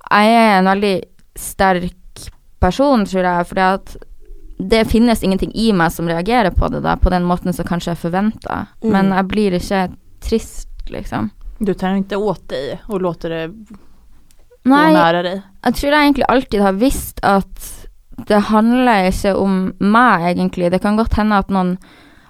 jeg 0.09 0.33
er 0.37 0.57
en 0.59 0.73
veldig 0.73 0.97
sterk 1.39 2.25
person, 2.63 3.05
tror 3.09 3.29
jeg, 3.29 3.47
fordi 3.49 3.67
at 3.67 3.95
det 4.69 4.85
finnes 4.91 5.23
ingenting 5.23 5.53
i 5.55 5.71
meg 5.77 5.93
som 5.95 6.09
reagerer 6.09 6.55
på 6.55 6.69
det 6.73 6.83
da, 6.85 6.97
på 6.97 7.11
den 7.13 7.25
måten 7.29 7.55
som 7.55 7.67
kanskje 7.69 7.95
er 7.95 8.01
forventa. 8.01 8.67
Mm. 8.83 8.91
Men 8.95 9.15
jeg 9.17 9.29
blir 9.31 9.57
ikke 9.59 9.87
trist, 10.23 10.71
liksom. 10.93 11.31
Du 11.63 11.75
tar 11.79 11.97
ikke 11.99 12.19
åt 12.19 12.45
deg 12.51 12.87
og 12.91 13.03
låter 13.05 13.35
det 13.35 13.43
gå 14.63 15.23
dig? 15.23 15.43
Jeg 15.65 15.75
tror 15.79 15.95
jeg 15.95 16.07
egentlig 16.07 16.29
alltid 16.29 16.63
har 16.63 16.79
visst 16.79 17.23
at 17.27 17.71
det 18.29 18.39
handler 18.53 19.09
ikke 19.11 19.35
om 19.39 19.59
meg, 19.81 20.33
egentlig. 20.35 20.71
Det 20.71 20.83
kan 20.83 20.99
godt 20.99 21.19
hende 21.19 21.43
at 21.43 21.53
noen 21.53 21.77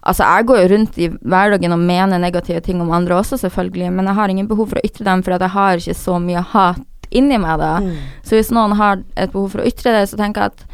Altså, 0.02 0.24
jeg 0.26 0.46
går 0.48 0.56
jo 0.58 0.68
rundt 0.72 0.96
i 0.98 1.06
hverdagen 1.14 1.72
og 1.76 1.78
mener 1.78 2.18
negative 2.18 2.58
ting 2.66 2.80
om 2.82 2.88
andre 2.90 3.20
også, 3.20 3.36
selvfølgelig, 3.38 3.92
men 3.94 4.08
jeg 4.10 4.16
har 4.18 4.32
ingen 4.32 4.48
behov 4.50 4.72
for 4.72 4.80
å 4.80 4.88
ytre 4.88 5.04
dem, 5.06 5.20
for 5.22 5.36
at 5.36 5.44
jeg 5.46 5.54
har 5.54 5.78
ikke 5.78 5.94
så 5.94 6.16
mye 6.18 6.42
hat 6.42 7.06
inni 7.14 7.38
meg 7.38 7.60
da. 7.60 7.76
Mm. 7.84 7.92
Så 8.26 8.34
hvis 8.34 8.50
noen 8.50 8.74
har 8.80 9.04
et 9.14 9.30
behov 9.30 9.52
for 9.52 9.62
å 9.62 9.68
ytre 9.70 9.92
det, 9.94 10.08
så 10.10 10.18
tenker 10.18 10.42
jeg 10.42 10.56
at 10.56 10.71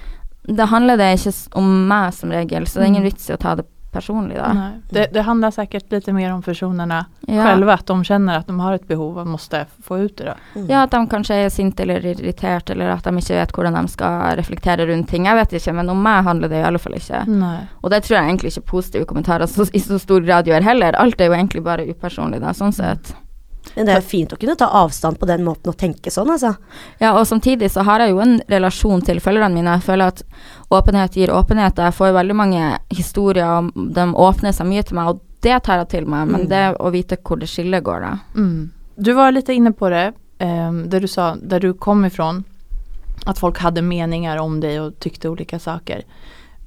det 0.49 0.69
handler 0.71 0.97
det 0.97 1.11
ikke 1.19 1.35
om 1.61 1.73
meg 1.89 2.13
som 2.17 2.31
regel, 2.33 2.65
så 2.67 2.81
det 2.81 2.87
er 2.87 2.93
ingen 2.95 3.03
Mm. 3.05 3.11
vits 3.13 3.29
i 3.31 3.35
å 3.35 3.39
ta 3.39 3.55
det 3.55 3.67
personlig 3.93 4.37
da. 4.37 4.73
Det, 4.93 5.07
det 5.15 5.23
handler 5.25 5.51
sikkert 5.51 5.91
litt 5.91 6.07
mer 6.13 6.33
om 6.35 6.43
personene 6.43 7.07
Ja. 7.27 7.45
selv, 7.55 7.69
at 7.73 7.87
de 7.87 7.95
kjenner 8.05 8.37
at 8.39 8.47
de 8.47 8.59
har 8.61 8.75
et 8.75 8.87
behov 8.87 9.17
og 9.17 9.27
må 9.27 9.39
få 9.39 10.05
ut 10.05 10.17
det. 10.17 10.35
Mm. 10.55 10.69
Ja, 10.69 10.83
at 10.83 10.91
de 10.91 11.01
kanskje 11.09 11.39
er 11.45 11.49
sinte 11.49 11.81
eller 11.81 12.01
irritert, 12.05 12.69
eller 12.71 12.91
at 12.93 13.03
de 13.05 13.11
ikke 13.17 13.35
vet 13.41 13.53
hvordan 13.53 13.75
de 13.81 13.89
skal 13.89 14.37
reflektere 14.37 14.87
rundt 14.87 15.09
ting. 15.09 15.25
Jeg 15.25 15.35
vet 15.37 15.53
ikke, 15.63 15.75
men 15.75 15.89
om 15.89 16.03
meg 16.03 16.23
handler 16.25 16.49
det 16.49 16.61
i 16.61 16.67
alle 16.69 16.79
fall 16.79 16.93
ikke. 16.95 17.27
Nei. 17.29 17.67
Og 17.83 17.91
det 17.91 18.03
tror 18.05 18.19
jeg 18.21 18.29
egentlig 18.29 18.53
ikke 18.57 18.67
positive 18.67 19.05
kommentarer 19.07 19.47
så, 19.49 19.69
i 19.73 19.79
så 19.81 19.99
stor 19.99 20.21
grad 20.21 20.45
gjør 20.47 20.63
heller. 20.63 20.93
Alt 20.95 21.21
er 21.21 21.27
jo 21.27 21.33
egentlig 21.33 21.65
bare 21.65 21.89
upersonlig, 21.89 22.41
da, 22.41 22.53
sånn 22.53 22.73
sett. 22.75 23.15
Men 23.77 23.87
det 23.87 23.93
er 23.95 24.01
jo 24.01 24.09
fint 24.09 24.33
å 24.33 24.39
kunne 24.41 24.57
ta 24.57 24.67
avstand 24.81 25.19
på 25.21 25.27
den 25.27 25.45
måten 25.45 25.69
og 25.71 25.77
tenke 25.77 26.11
sånn, 26.11 26.31
altså. 26.31 26.57
Ja, 27.01 27.13
og 27.19 27.27
samtidig 27.27 27.71
så 27.71 27.83
har 27.87 28.01
jeg 28.01 28.11
jo 28.11 28.21
en 28.21 28.41
relasjon 28.49 29.03
til 29.05 29.21
følgerne 29.21 29.55
mine. 29.55 29.77
Jeg 29.79 29.83
føler 29.87 30.07
at 30.15 30.23
åpenhet 30.71 31.15
gir 31.15 31.29
åpenhet. 31.35 31.77
Jeg 31.79 31.95
får 31.95 32.13
veldig 32.17 32.37
mange 32.37 32.79
historier, 32.91 33.47
og 33.47 33.73
de 33.95 34.07
åpner 34.15 34.53
seg 34.57 34.67
mye 34.67 34.83
til 34.83 34.97
meg, 34.99 35.09
og 35.09 35.21
det 35.43 35.63
tar 35.63 35.79
jeg 35.85 35.89
til 35.89 36.07
meg. 36.07 36.27
Men 36.29 36.41
Mm. 36.47 36.49
det 36.49 36.65
å 36.81 36.91
vite 36.91 37.17
hvor 37.23 37.39
det 37.39 37.49
skillet 37.49 37.85
går, 37.85 38.01
da. 38.01 38.19
Mm. 38.35 38.71
Du 39.01 39.13
var 39.15 39.33
litt 39.33 39.49
inne 39.49 39.73
på 39.73 39.89
det, 39.91 40.13
um, 40.41 40.89
där 40.89 41.01
du 41.01 41.07
sa, 41.09 41.37
der 41.37 41.61
du 41.61 41.73
kom 41.75 42.05
ifrån, 42.05 42.45
at 43.27 43.39
folk 43.39 43.59
hadde 43.59 43.83
meningar 43.83 44.39
om 44.39 44.61
deg 44.61 44.81
og 44.81 44.99
tykte 45.01 45.29
ulike 45.31 45.59
saker. 45.61 46.03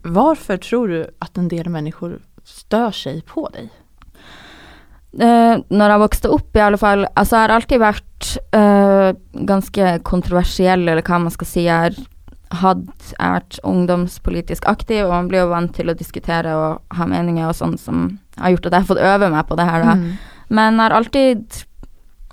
Hvorfor 0.03 0.57
tror 0.57 0.87
du 0.87 1.05
at 1.21 1.37
en 1.37 1.47
del 1.47 1.65
människor 1.69 2.19
stør 2.45 2.91
seg 2.91 3.25
på 3.25 3.47
dig? 3.53 3.69
Eh, 5.11 5.55
når 5.67 5.91
jeg 5.91 6.01
vokste 6.05 6.31
opp, 6.31 6.55
i 6.55 6.63
alle 6.63 6.79
fall 6.79 7.01
Altså, 7.19 7.35
jeg 7.35 7.43
har 7.43 7.53
alltid 7.57 7.81
vært 7.81 8.27
uh, 8.55 9.09
ganske 9.49 9.95
kontroversiell, 10.07 10.85
eller 10.87 11.03
hva 11.03 11.19
man 11.19 11.33
skal 11.33 11.49
si. 11.49 11.65
Jeg 11.65 11.97
har 12.61 12.77
vært 13.17 13.57
ungdomspolitisk 13.67 14.67
aktiv, 14.71 15.03
og 15.05 15.15
man 15.15 15.31
blir 15.31 15.43
jo 15.43 15.51
vant 15.51 15.73
til 15.75 15.91
å 15.91 15.97
diskutere 15.97 16.53
og 16.55 16.95
ha 16.95 17.07
meninger 17.07 17.49
og 17.49 17.57
sånn 17.57 17.77
som 17.79 18.05
har 18.37 18.53
gjort 18.53 18.69
at 18.69 18.75
jeg 18.75 18.83
har 18.83 18.89
fått 18.91 19.03
øve 19.11 19.31
meg 19.33 19.47
på 19.49 19.57
det 19.59 19.67
her, 19.67 19.85
da. 19.87 19.97
Mm. 19.99 20.07
Men 20.51 20.79
jeg 20.79 20.83
har 20.83 20.97
alltid 20.99 21.61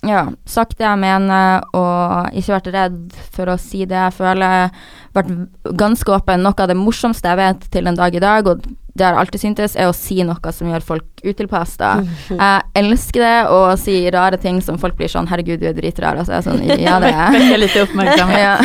ja, 0.06 0.24
sagt 0.46 0.78
det 0.78 0.86
jeg 0.86 1.02
mener, 1.02 1.64
og 1.74 2.34
ikke 2.38 2.54
vært 2.58 2.72
redd 2.74 2.98
for 3.34 3.50
å 3.50 3.58
si 3.58 3.84
det 3.88 3.98
jeg 3.98 4.18
føler. 4.18 4.74
Vært 5.16 5.32
ganske 5.78 6.14
åpen. 6.14 6.44
Noe 6.46 6.54
av 6.54 6.70
det 6.70 6.78
morsomste 6.78 7.32
jeg 7.32 7.40
vet 7.40 7.66
til 7.74 7.90
en 7.90 7.98
dag 7.98 8.14
i 8.14 8.22
dag, 8.22 8.46
og 8.46 8.66
det 8.98 9.06
har 9.06 9.16
alltid 9.20 9.40
syntes, 9.40 9.76
er 9.78 9.88
å 9.88 9.94
si 9.96 10.18
noe 10.26 10.52
som 10.54 10.68
gjør 10.70 10.84
folk 10.84 11.22
utilpass. 11.24 11.76
da. 11.80 11.92
Jeg 12.30 12.62
elsker 12.82 13.24
det 13.24 13.36
å 13.54 13.60
si 13.80 13.96
rare 14.14 14.38
ting 14.42 14.60
som 14.64 14.78
folk 14.78 14.96
blir 14.98 15.10
sånn 15.12 15.28
'herregud, 15.30 15.60
du 15.62 15.68
er 15.70 15.76
dritrar'. 15.76 16.18
og 16.20 16.26
så 16.26 16.38
er 16.38 16.42
sånn, 16.46 16.62
ja, 16.88 16.98
det 17.00 17.12
er 17.14 17.38
jeg. 17.38 17.60
litt 17.64 17.78
oppmerksomhet. 17.84 18.36
Ja. 18.48 18.58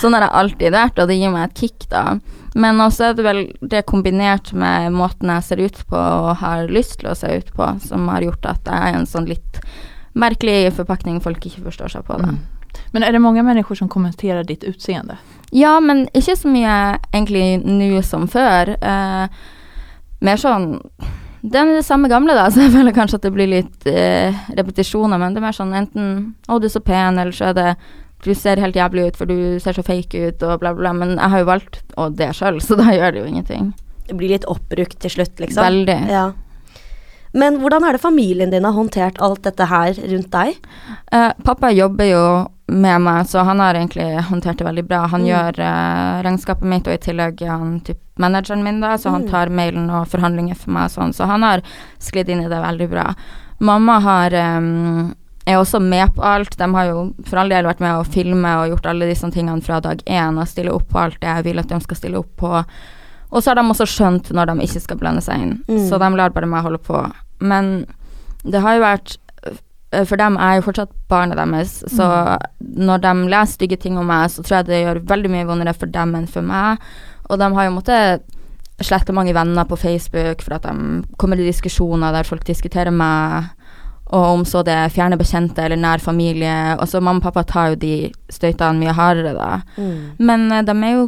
sånn 0.00 0.14
har 0.16 0.24
jeg 0.26 0.34
alltid 0.40 0.72
vært, 0.74 0.98
og 1.02 1.08
det 1.08 1.16
gir 1.18 1.30
meg 1.34 1.50
et 1.50 1.58
kick, 1.60 1.86
da. 1.90 2.18
Men 2.54 2.80
også 2.84 3.10
er 3.10 3.14
det 3.16 3.24
vel 3.24 3.40
det 3.62 3.84
kombinert 3.88 4.52
med 4.52 4.92
måten 4.92 5.30
jeg 5.32 5.42
ser 5.46 5.62
ut 5.62 5.78
på 5.88 5.96
og 5.96 6.36
har 6.42 6.66
lyst 6.68 6.98
til 7.00 7.08
å 7.12 7.14
se 7.16 7.30
ut 7.38 7.52
på, 7.56 7.68
som 7.86 8.08
har 8.12 8.20
gjort 8.26 8.44
at 8.50 8.68
jeg 8.68 8.92
er 8.92 8.98
en 8.98 9.06
sånn 9.08 9.28
litt 9.30 9.60
merkelig 10.14 10.72
forpakning 10.76 11.20
folk 11.24 11.40
ikke 11.48 11.62
forstår 11.64 11.94
seg 11.94 12.04
på. 12.04 12.18
Da. 12.20 12.34
Men 12.92 13.04
er 13.04 13.14
det 13.14 13.22
mange 13.24 13.42
mennesker 13.46 13.78
som 13.78 13.90
kommenterer 13.92 14.44
ditt 14.46 14.64
utseende? 14.68 15.18
Ja, 15.52 15.78
men 15.80 16.06
ikke 16.16 16.36
så 16.38 16.48
mye 16.52 16.76
egentlig 17.12 17.60
nå 17.64 18.00
som 18.06 18.28
før. 18.30 18.74
Eh, 18.80 19.42
mer 20.22 20.40
sånn 20.40 20.78
Det 21.42 21.58
er 21.58 21.72
det 21.74 21.82
samme 21.82 22.06
gamle, 22.08 22.36
da, 22.38 22.46
så 22.52 22.62
jeg 22.62 22.74
føler 22.76 22.94
kanskje 22.94 23.18
at 23.18 23.24
det 23.26 23.32
blir 23.34 23.50
litt 23.50 23.88
eh, 23.90 24.36
repetisjoner, 24.54 25.18
men 25.18 25.34
det 25.34 25.42
er 25.42 25.48
mer 25.48 25.56
sånn 25.56 25.74
enten 25.74 26.12
'Å, 26.46 26.60
du 26.62 26.68
er 26.68 26.74
så 26.76 26.80
pen', 26.84 27.18
eller 27.18 27.34
så 27.34 27.50
er 27.50 27.58
det 27.58 27.76
'Du 28.22 28.34
ser 28.38 28.62
helt 28.62 28.76
jævlig 28.76 29.08
ut, 29.08 29.16
for 29.16 29.26
du 29.26 29.58
ser 29.58 29.74
så 29.74 29.82
fake 29.82 30.14
ut', 30.14 30.42
og 30.46 30.60
bla, 30.60 30.70
bla, 30.72 30.78
bla. 30.78 30.92
Men 30.92 31.18
jeg 31.18 31.30
har 31.30 31.38
jo 31.42 31.50
valgt 31.50 31.82
å 31.98 32.06
det 32.14 32.30
sjøl, 32.38 32.60
så 32.62 32.78
da 32.78 32.94
gjør 32.94 33.12
det 33.12 33.18
jo 33.18 33.26
ingenting. 33.26 33.72
Det 34.06 34.14
blir 34.16 34.30
litt 34.30 34.46
oppbrukt 34.46 35.00
til 35.00 35.10
slutt, 35.10 35.34
liksom. 35.42 35.64
Veldig. 35.64 35.98
Ja. 36.08 36.30
Men 37.34 37.60
hvordan 37.62 37.84
er 37.88 37.92
det 37.96 38.02
familien 38.02 38.50
din 38.52 38.64
har 38.64 38.72
håndtert 38.76 39.20
alt 39.24 39.42
dette 39.42 39.64
her 39.70 39.94
rundt 39.94 40.30
deg? 40.34 40.56
Eh, 41.12 41.30
pappa 41.44 41.70
jobber 41.72 42.04
jo 42.10 42.24
med 42.72 43.00
meg, 43.04 43.26
så 43.28 43.42
han 43.44 43.58
har 43.60 43.74
egentlig 43.74 44.06
håndtert 44.28 44.58
det 44.60 44.66
veldig 44.66 44.84
bra. 44.88 45.06
Han 45.08 45.22
Mm. 45.22 45.28
gjør 45.28 45.58
eh, 45.60 46.22
regnskapet 46.24 46.62
mitt, 46.68 46.86
og 46.88 46.94
i 46.94 46.98
tillegg 46.98 47.40
er 47.42 47.48
han 47.56 47.80
typ 47.80 47.98
manageren 48.18 48.62
min, 48.62 48.80
da, 48.80 48.96
så 48.96 49.10
han 49.10 49.22
Mm. 49.24 49.30
tar 49.30 49.46
mailen 49.48 49.90
og 49.90 50.06
forhandlinger 50.08 50.56
for 50.56 50.70
meg 50.70 50.84
og 50.84 50.90
sånn, 50.90 51.12
så 51.14 51.26
han 51.26 51.42
har 51.42 51.62
sklidd 51.98 52.28
inn 52.28 52.40
i 52.44 52.48
det 52.48 52.60
veldig 52.62 52.90
bra. 52.90 53.14
Mamma 53.60 53.98
har 54.00 54.30
em, 54.34 55.14
er 55.46 55.56
også 55.56 55.80
med 55.82 56.14
på 56.14 56.22
alt. 56.22 56.56
De 56.56 56.64
har 56.74 56.84
jo 56.86 57.14
for 57.24 57.38
all 57.38 57.48
del 57.48 57.64
vært 57.64 57.80
med 57.80 57.94
å 57.96 58.06
filme 58.06 58.44
og 58.62 58.68
gjort 58.70 58.86
alle 58.86 59.06
disse 59.08 59.30
tingene 59.32 59.62
fra 59.62 59.80
dag 59.80 60.02
én 60.06 60.38
og 60.38 60.46
stille 60.48 60.70
opp 60.72 60.88
på 60.88 60.98
alt 60.98 61.20
det 61.20 61.28
jeg 61.28 61.44
vil 61.44 61.58
at 61.58 61.68
de 61.68 61.80
skal 61.80 61.96
stille 61.96 62.18
opp 62.18 62.36
på. 62.36 62.64
Og 63.32 63.42
så 63.42 63.48
har 63.48 63.54
de 63.56 63.62
også 63.62 63.86
skjønt 63.88 64.30
når 64.32 64.46
de 64.46 64.66
ikke 64.66 64.80
skal 64.82 64.96
blande 64.98 65.22
seg 65.22 65.40
inn, 65.40 65.64
Mm. 65.68 65.88
så 65.88 65.98
de 65.98 66.16
lar 66.16 66.30
bare 66.30 66.46
meg 66.46 66.62
holde 66.62 66.78
på. 66.78 67.12
Men 67.42 67.72
det 68.42 68.62
har 68.62 68.76
jo 68.76 68.82
vært 68.82 69.16
øh, 69.46 70.04
For 70.08 70.18
dem 70.18 70.38
er 70.40 70.56
jo 70.56 70.66
fortsatt 70.66 70.92
barna 71.10 71.36
deres, 71.38 71.80
så 71.92 72.06
når 72.58 73.02
de 73.04 73.14
leser 73.28 73.56
stygge 73.58 73.80
ting 73.82 73.98
om 74.00 74.08
meg, 74.08 74.30
så 74.32 74.42
tror 74.42 74.60
jeg 74.60 74.70
det 74.70 74.84
gjør 74.84 75.02
veldig 75.10 75.32
mye 75.34 75.48
vondere 75.50 75.74
for 75.76 75.90
dem 75.92 76.14
enn 76.18 76.30
for 76.30 76.46
meg. 76.46 76.80
Og 77.28 77.40
de 77.40 77.50
har 77.54 77.68
jo 77.68 77.74
måttet 77.76 78.38
slette 78.82 79.14
mange 79.14 79.34
venner 79.36 79.66
på 79.68 79.76
Facebook 79.78 80.42
for 80.42 80.56
at 80.56 80.64
de 80.66 81.02
kommer 81.20 81.38
i 81.38 81.46
diskusjoner 81.46 82.14
der 82.14 82.26
folk 82.26 82.44
diskuterer 82.48 82.90
meg, 82.90 83.50
og 84.12 84.24
om 84.34 84.44
så 84.48 84.60
det 84.66 84.74
er 84.76 84.92
fjerne 84.92 85.16
bekjente 85.20 85.62
eller 85.64 85.80
nær 85.80 86.02
familie. 86.02 86.76
Og 86.78 86.88
så 86.88 87.00
mamma 87.00 87.22
og 87.22 87.28
pappa 87.28 87.44
tar 87.48 87.72
jo 87.72 87.80
de 87.80 87.94
støytene 88.32 88.82
mye 88.82 88.96
hardere, 88.96 89.32
da. 89.38 89.62
Mm. 89.76 90.18
Men 90.20 90.50
eh, 90.52 90.64
de 90.68 90.74
er 90.76 90.96
jo 90.98 91.06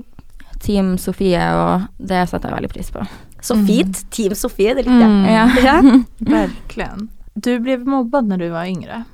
Team 0.64 0.95
Sofie, 0.99 1.43
og 1.53 1.85
det 1.99 2.23
setter 2.31 2.49
jeg 2.49 2.57
veldig 2.57 2.73
pris 2.73 2.88
på. 2.95 3.05
Så 3.45 3.55
Mm. 3.59 3.67
fint. 3.69 3.99
Team 4.11 4.33
Sofie, 4.35 4.73
det 4.75 4.87
likte 4.87 5.01
jeg. 5.01 5.11
Mm. 5.11 5.27
Ja. 5.29 5.49
Ja. 5.69 5.81
Verkligen. 6.25 7.09
Du 7.37 7.51
ble 7.61 7.77
mobba 7.85 8.23
når 8.25 8.39
du 8.39 8.49
var 8.55 8.65
yngre. 8.71 9.05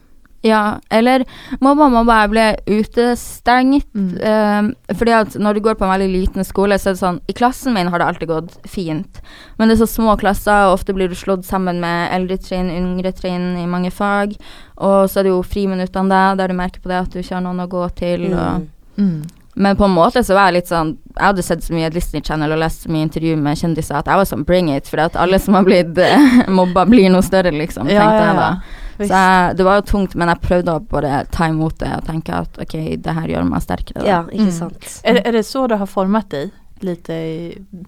Ja, 0.43 0.79
eller 0.91 1.25
mobba 1.61 1.91
og 1.91 2.07
bare 2.09 2.29
ble 2.33 2.45
utestengt. 2.67 3.85
Mm. 3.93 4.15
eh, 4.23 4.95
fordi 4.95 5.13
at 5.13 5.35
når 5.37 5.55
du 5.55 5.61
går 5.61 5.75
på 5.77 5.85
en 5.85 5.91
veldig 5.93 6.09
liten 6.13 6.45
skole, 6.45 6.79
så 6.81 6.91
er 6.91 6.95
det 6.97 7.01
sånn 7.03 7.19
I 7.29 7.35
klassen 7.37 7.75
min 7.75 7.89
har 7.93 7.99
det 8.01 8.07
alltid 8.07 8.29
gått 8.31 8.55
fint, 8.71 9.21
men 9.59 9.69
det 9.69 9.77
er 9.77 9.83
så 9.85 9.91
små 9.91 10.15
klasser, 10.21 10.69
og 10.71 10.79
ofte 10.79 10.95
blir 10.97 11.09
du 11.09 11.15
slått 11.19 11.45
sammen 11.45 11.81
med 11.83 12.09
eldre 12.17 12.39
trinn, 12.41 12.71
yngre 12.71 13.13
trinn 13.13 13.57
i 13.61 13.67
mange 13.67 13.91
fag. 13.93 14.37
Og 14.79 15.11
så 15.11 15.21
er 15.21 15.29
det 15.29 15.35
jo 15.35 15.43
friminuttene 15.43 16.09
der, 16.09 16.37
der 16.41 16.49
du 16.49 16.55
merker 16.55 16.81
på 16.81 16.89
det 16.89 17.03
at 17.03 17.11
du 17.13 17.19
ikke 17.21 17.35
har 17.37 17.45
noen 17.45 17.61
å 17.67 17.69
gå 17.69 17.85
til. 18.01 18.31
Og, 18.35 18.69
Mm. 19.01 19.23
Men 19.61 19.77
på 19.77 19.85
en 19.85 19.93
måte 19.93 20.23
så 20.25 20.33
var 20.39 20.47
jeg 20.49 20.55
litt 20.63 20.71
sånn 20.71 20.95
Jeg 21.19 21.25
hadde 21.27 21.43
sett 21.45 21.65
så 21.67 21.75
mye 21.77 21.91
Disney 21.93 22.23
Channel 22.25 22.55
og 22.55 22.61
lest 22.63 22.87
så 22.87 22.91
mye 22.93 23.05
intervju 23.05 23.35
med 23.37 23.59
kjendiser 23.61 23.99
at 23.99 24.07
jeg 24.09 24.17
var 24.23 24.29
sånn 24.31 24.45
bring 24.49 24.71
it, 24.73 24.87
for 24.89 25.03
at 25.05 25.19
alle 25.21 25.37
som 25.43 25.59
har 25.59 25.67
blitt 25.67 25.99
eh, 26.01 26.47
mobba, 26.59 26.87
blir 26.89 27.11
noe 27.13 27.21
større, 27.27 27.53
liksom, 27.53 27.91
Ja, 27.93 28.07
tenkte 28.07 28.23
ja, 28.23 28.29
jeg 28.31 28.39
da. 28.39 28.47
ja. 28.47 28.87
Så 29.01 29.11
jeg, 29.17 29.57
det 29.59 29.65
var 29.67 29.79
jo 29.81 29.85
tungt, 29.91 30.15
men 30.21 30.29
jeg 30.33 30.41
prøvde 30.45 30.73
å 30.77 30.81
bare 30.91 31.25
ta 31.33 31.47
imot 31.49 31.79
det 31.81 31.91
og 31.99 32.05
tenke 32.09 32.35
at 32.37 32.59
ok, 32.61 32.75
det 33.01 33.15
her 33.17 33.29
gjør 33.33 33.47
meg 33.49 33.63
sterkere. 33.65 34.01
Da. 34.03 34.07
Ja, 34.09 34.19
ikke 34.29 34.49
Mm. 34.51 34.57
sant. 34.59 34.81
Mm. 35.05 35.15
det- 35.15 35.27
er, 35.27 35.33
det 35.33 35.45
så 35.49 35.67
det 35.69 35.79
har 35.81 35.87
format 35.89 36.29
dig? 36.31 36.51
Lite 36.81 37.17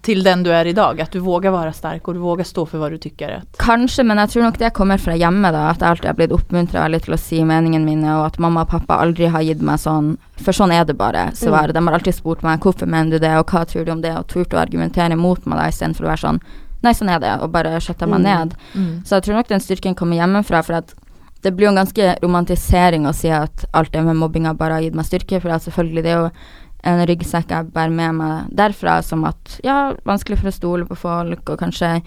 til 0.04 0.22
den 0.22 0.42
du 0.44 0.50
er 0.52 0.66
i 0.68 0.72
dag. 0.76 0.98
At 1.00 1.12
du 1.14 1.20
vågar 1.24 1.52
være 1.54 1.72
sterk 1.72 2.08
og 2.08 2.14
du 2.14 2.20
vågar 2.20 2.44
stå 2.44 2.66
for 2.68 2.78
hva 2.82 2.90
du 2.92 2.98
tykker. 3.00 3.42
Kanskje, 3.58 4.04
men 4.04 4.18
jeg 4.18 4.28
tror 4.34 4.42
nok 4.48 4.58
det 4.60 4.72
kommer 4.76 4.98
fra 5.00 5.14
hjemme, 5.16 5.52
da. 5.54 5.70
At 5.70 5.80
jeg 5.80 5.88
alltid 5.88 6.10
har 6.10 6.18
blitt 6.18 6.34
oppmuntra 6.36 6.84
veldig 6.84 7.02
til 7.06 7.14
å 7.14 7.18
si 7.18 7.40
meningene 7.48 7.84
mine, 7.88 8.16
og 8.18 8.26
at 8.26 8.38
mamma 8.38 8.66
og 8.66 8.68
pappa 8.74 8.98
aldri 9.00 9.30
har 9.32 9.42
gitt 9.42 9.62
meg 9.62 9.80
sånn 9.80 10.16
For 10.42 10.52
sånn 10.52 10.72
er 10.74 10.84
det 10.84 10.96
bare. 10.98 11.30
Så 11.38 11.48
Mm. 11.52 11.72
De 11.72 11.78
har 11.86 11.94
alltid 11.94 12.14
spurt 12.14 12.42
meg 12.42 12.60
hvorfor 12.60 12.86
mener 12.86 13.10
du 13.12 13.18
det, 13.18 13.30
og 13.38 13.46
hva 13.46 13.64
tror 13.64 13.84
du 13.86 13.92
om 13.92 14.00
det, 14.02 14.12
og 14.16 14.26
turt 14.26 14.50
å 14.52 14.58
argumentere 14.58 15.16
mot 15.16 15.44
meg 15.46 15.58
da, 15.58 15.68
istedenfor 15.68 16.04
å 16.04 16.08
være 16.12 16.24
sånn 16.26 16.40
Nei, 16.82 16.90
sånn 16.98 17.08
er 17.14 17.20
det, 17.20 17.40
og 17.40 17.52
bare 17.52 17.78
skjøtte 17.78 18.08
meg 18.08 18.18
Mm. 18.18 18.22
ned. 18.24 18.54
mm. 18.74 19.04
Så 19.06 19.10
jeg 19.14 19.22
tror 19.22 19.34
nok 19.36 19.48
den 19.48 19.60
styrken 19.60 19.94
kommer 19.94 20.16
hjemmefra, 20.16 20.64
for 20.64 20.74
at 20.74 20.94
det 21.42 21.54
blir 21.56 21.66
jo 21.66 21.76
en 21.76 21.84
ganske 21.86 22.18
romantisering 22.22 23.06
å 23.06 23.14
si 23.14 23.28
at 23.30 23.64
alt 23.72 23.92
det 23.92 24.02
med 24.04 24.16
mobbinga 24.16 24.56
bare 24.56 24.72
har 24.74 24.82
gitt 24.82 24.94
meg 24.94 25.04
styrke, 25.06 25.40
for 25.40 25.48
selvfølgelig 25.50 26.02
det 26.02 26.10
er 26.10 26.18
jo 26.24 26.30
en 26.82 27.02
ryggsekk 27.06 27.50
jeg 27.54 27.72
bærer 27.72 27.90
med 27.94 28.14
meg 28.18 28.48
derfra, 28.58 29.00
som 29.06 29.24
at 29.28 29.58
ja, 29.64 29.92
vanskelig 30.08 30.38
for 30.40 30.50
å 30.50 30.54
stole 30.56 30.86
på 30.88 30.96
folk, 30.98 31.44
og 31.48 31.58
kanskje 31.60 32.00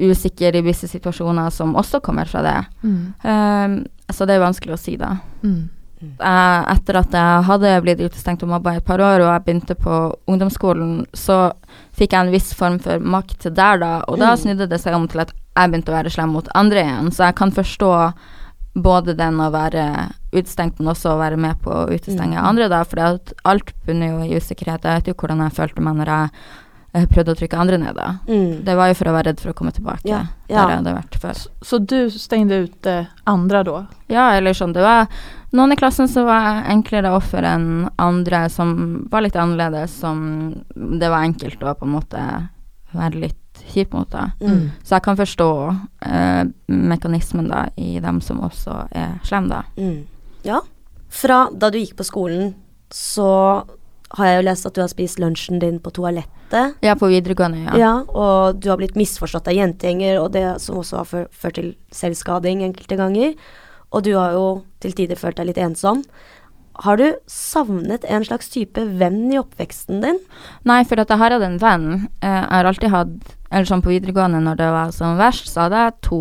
usikker 0.00 0.56
i 0.56 0.62
visse 0.64 0.88
situasjoner 0.88 1.50
som 1.52 1.74
også 1.76 2.00
kommer 2.04 2.28
fra 2.30 2.42
det. 2.46 2.56
Mm. 2.82 3.12
Um, 3.24 3.74
så 4.12 4.26
det 4.26 4.36
er 4.38 4.44
vanskelig 4.44 4.74
å 4.76 4.80
si, 4.80 4.96
da. 5.00 5.16
Mm. 5.42 5.68
Jeg, 6.00 6.60
etter 6.72 6.96
at 7.02 7.12
jeg 7.12 7.44
hadde 7.44 7.74
blitt 7.84 8.00
utestengt 8.00 8.42
og 8.46 8.48
mobba 8.54 8.72
i 8.72 8.80
et 8.80 8.86
par 8.86 9.02
år, 9.04 9.20
og 9.20 9.28
jeg 9.34 9.44
begynte 9.44 9.76
på 9.76 9.98
ungdomsskolen, 10.32 11.02
så 11.12 11.50
fikk 11.98 12.14
jeg 12.16 12.24
en 12.24 12.32
viss 12.32 12.54
form 12.56 12.78
for 12.80 13.02
makt 13.04 13.50
der, 13.52 13.82
da, 13.82 13.92
og 14.08 14.16
da 14.22 14.30
Mm. 14.32 14.40
snudde 14.40 14.68
det 14.70 14.80
seg 14.80 14.94
om 14.96 15.06
til 15.08 15.20
at 15.26 15.34
jeg 15.36 15.70
begynte 15.70 15.92
å 15.92 15.98
være 15.98 16.10
slem 16.14 16.32
mot 16.32 16.48
andre 16.54 16.80
igjen, 16.86 17.10
så 17.12 17.26
jeg 17.28 17.36
kan 17.36 17.52
forstå 17.52 17.92
både 18.74 19.16
den 19.18 19.40
å 19.42 19.50
være 19.50 19.84
utestengt, 20.32 20.78
men 20.78 20.92
også 20.92 21.14
å 21.14 21.18
være 21.20 21.36
med 21.40 21.58
på 21.62 21.70
å 21.74 21.86
utestenge 21.90 22.38
Mm. 22.38 22.44
andre, 22.46 22.68
da, 22.68 22.84
for 22.84 23.00
alt 23.00 23.72
bunner 23.86 24.08
jo 24.12 24.18
i 24.26 24.36
usikkerhet. 24.38 24.82
Jeg 24.84 25.00
vet 25.02 25.08
jo 25.08 25.14
hvordan 25.14 25.38
jeg 25.42 25.56
følte 25.56 25.82
meg 25.82 25.96
når 25.96 26.06
jeg 26.06 26.30
eh, 26.94 27.06
prøvde 27.06 27.32
å 27.34 27.38
trykke 27.38 27.58
andre 27.58 27.78
ned, 27.78 27.94
da. 27.96 28.06
Mm. 28.28 28.64
Det 28.64 28.76
var 28.76 28.88
jo 28.88 28.94
for 28.94 29.10
å 29.10 29.12
være 29.16 29.30
redd 29.30 29.40
for 29.40 29.50
å 29.50 29.54
komme 29.58 29.72
tilbake 29.74 30.06
Ja, 30.06 30.22
der 30.48 30.54
jeg 30.56 30.76
hadde 30.76 30.94
vært 30.94 31.18
før. 31.22 31.34
Så, 31.34 31.50
så 31.62 31.78
du 31.78 32.10
stengte 32.10 32.62
ute 32.68 32.96
andre 33.26 33.62
da? 33.66 33.86
Ja, 34.08 34.28
eller 34.36 34.52
sånn, 34.54 34.72
det 34.74 34.82
var 34.82 35.06
noen 35.52 35.72
i 35.72 35.76
klassen 35.76 36.08
som 36.08 36.26
var 36.26 36.62
enklere 36.70 37.10
offer 37.14 37.42
enn 37.42 37.88
andre 37.98 38.48
som 38.50 39.06
var 39.10 39.22
litt 39.22 39.34
annerledes, 39.36 39.90
som 39.98 40.62
det 40.74 41.10
var 41.10 41.26
enkelt 41.26 41.62
å 41.62 41.74
på 41.74 41.86
en 41.86 41.94
måte 41.98 42.48
være 42.94 43.18
litt 43.26 43.39
kjip 43.72 43.94
mot, 43.96 44.08
da. 44.12 44.30
Mm. 44.40 44.70
Så 44.84 44.96
jeg 44.96 45.04
kan 45.06 45.18
forstå 45.18 45.50
eh, 46.06 46.42
mekanismen 46.66 47.50
da 47.50 47.66
i 47.80 47.98
dem 48.02 48.20
som 48.24 48.42
også 48.46 48.82
er 48.90 49.18
slemme. 49.26 49.62
Mm. 49.76 50.04
Ja. 50.46 50.62
Fra 51.10 51.44
da 51.52 51.70
du 51.70 51.78
gikk 51.80 51.96
på 51.98 52.06
skolen, 52.06 52.54
så 52.90 53.30
har 54.18 54.26
jeg 54.26 54.40
jo 54.40 54.46
lest 54.48 54.66
at 54.66 54.74
du 54.74 54.82
har 54.82 54.90
spist 54.90 55.20
lunsjen 55.22 55.60
din 55.62 55.78
på 55.82 55.92
toalettet. 55.94 56.76
Ja, 56.82 56.96
på 56.98 57.10
videregående, 57.12 57.62
ja. 57.68 57.78
Ja. 57.78 57.92
og 58.10 58.58
du 58.58 58.70
har 58.72 58.80
blitt 58.80 58.98
misforstått 58.98 59.50
av 59.50 59.54
jentegjenger, 59.54 60.18
og 60.18 60.32
det 60.34 60.44
som 60.62 60.80
også 60.80 61.02
har 61.02 61.28
ført 61.30 61.58
til 61.58 61.74
selvskading 61.94 62.64
enkelte 62.66 62.98
ganger. 62.98 63.36
Og 63.90 64.04
du 64.06 64.12
har 64.16 64.34
jo 64.34 64.46
til 64.82 64.94
tider 64.98 65.18
følt 65.18 65.38
deg 65.38 65.50
litt 65.50 65.62
ensom. 65.62 66.02
Har 66.80 66.96
du 66.96 67.14
savnet 67.28 68.04
en 68.08 68.24
slags 68.24 68.48
type 68.48 68.80
venn 68.98 69.32
i 69.32 69.38
oppveksten 69.40 70.00
din? 70.00 70.18
Nei, 70.64 70.82
for 70.84 71.00
at 71.02 71.08
jeg 71.12 71.18
har 71.20 71.30
hatt 71.34 71.42
en 71.42 71.58
venn. 71.60 72.08
Eh, 72.22 72.28
jeg 72.40 72.48
har 72.50 72.64
alltid 72.70 72.90
hatt 72.90 73.36
Eller 73.52 73.66
sånn 73.66 73.82
på 73.82 73.90
videregående, 73.90 74.38
når 74.44 74.56
det 74.60 74.66
var 74.70 74.90
som 74.94 75.16
verst, 75.18 75.48
så 75.50 75.64
hadde 75.66 75.78
jeg 75.82 75.94
to 76.06 76.20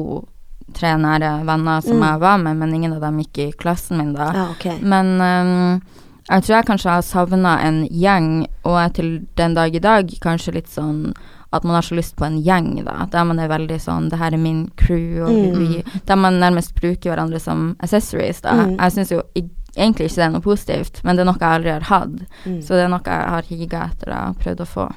tre 0.73 0.95
nære 0.97 1.45
venner 1.45 1.81
som 1.85 1.97
Mm. 1.99 2.05
jeg 2.07 2.19
var 2.19 2.37
med, 2.37 2.57
men 2.57 2.73
ingen 2.73 2.93
av 2.93 3.01
dem 3.01 3.19
gikk 3.19 3.37
i 3.37 3.51
klassen 3.51 3.97
min 3.99 4.13
da. 4.13 4.31
Ja, 4.33 4.47
okay. 4.49 4.79
Men 4.81 5.21
um, 5.21 5.81
jeg 6.27 6.41
tror 6.43 6.55
jeg 6.57 6.65
kanskje 6.65 6.89
har 6.89 7.01
savna 7.01 7.59
en 7.61 7.85
gjeng, 7.87 8.47
og 8.65 8.79
er 8.79 8.89
til 8.89 9.27
den 9.37 9.53
dag 9.53 9.75
i 9.75 9.79
dag 9.79 10.07
kanskje 10.21 10.53
litt 10.55 10.67
sånn 10.69 11.13
at 11.53 11.63
man 11.63 11.75
har 11.75 11.81
så 11.81 11.95
lyst 11.97 12.15
på 12.15 12.25
en 12.25 12.41
gjeng, 12.43 12.83
da. 12.83 13.05
Der 13.05 13.23
man 13.25 13.39
er 13.39 13.47
veldig 13.47 13.77
sånn 13.81 14.09
Det 14.09 14.17
her 14.19 14.33
er 14.33 14.37
min 14.37 14.71
crew, 14.75 15.23
og 15.25 15.29
Mm. 15.29 15.57
vi 15.57 15.83
Der 16.05 16.15
man 16.15 16.39
nærmest 16.39 16.73
bruker 16.73 17.13
hverandre 17.15 17.39
som 17.39 17.75
accessories, 17.79 18.41
da. 18.41 18.53
Mm. 18.53 18.77
Jeg 18.79 18.91
syns 18.91 19.09
jo 19.11 19.21
i- 19.35 19.49
egentlig 19.79 20.09
ikke 20.09 20.19
det 20.19 20.25
er 20.27 20.33
noe 20.35 20.45
positivt, 20.45 21.03
men 21.03 21.15
det 21.15 21.23
er 21.23 21.29
noe 21.31 21.39
jeg 21.39 21.59
aldri 21.59 21.75
har 21.75 21.89
hatt. 21.89 22.17
Mm. 22.45 22.57
Så 22.61 22.75
det 22.75 22.85
er 22.85 22.91
noe 22.93 23.03
jeg 23.05 23.35
har 23.35 23.51
higa 23.53 23.83
etter 23.89 24.15
og 24.15 24.41
prøvd 24.43 24.65
å 24.65 24.73
få. 24.77 24.89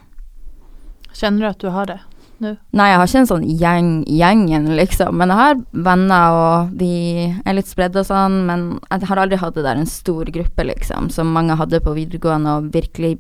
Kjenner 1.13 1.45
du 1.45 1.51
at 1.51 1.63
du 1.63 1.71
har 1.73 1.91
det? 1.91 2.01
Nei, 2.43 2.89
jeg 2.91 2.99
har 2.99 3.07
ikke 3.07 3.21
en 3.21 3.29
sånn 3.31 3.45
gjeng, 3.47 3.91
gjengen, 4.11 4.65
liksom. 4.75 5.15
Men 5.21 5.31
jeg 5.31 5.39
har 5.39 5.61
venner, 5.87 6.39
og 6.39 6.73
de 6.79 6.95
er 7.31 7.55
litt 7.55 7.71
spredd 7.71 7.99
og 8.01 8.09
sånn. 8.09 8.41
Men 8.49 8.65
jeg 8.89 9.07
har 9.11 9.23
aldri 9.23 9.39
hatt 9.39 9.59
det 9.59 9.67
der 9.67 9.79
en 9.79 9.91
stor 9.91 10.31
gruppe, 10.35 10.67
liksom, 10.67 11.11
som 11.15 11.31
mange 11.37 11.57
hadde 11.61 11.83
på 11.85 11.95
videregående 11.95 12.57
og 12.59 12.73
virkelig 12.75 13.15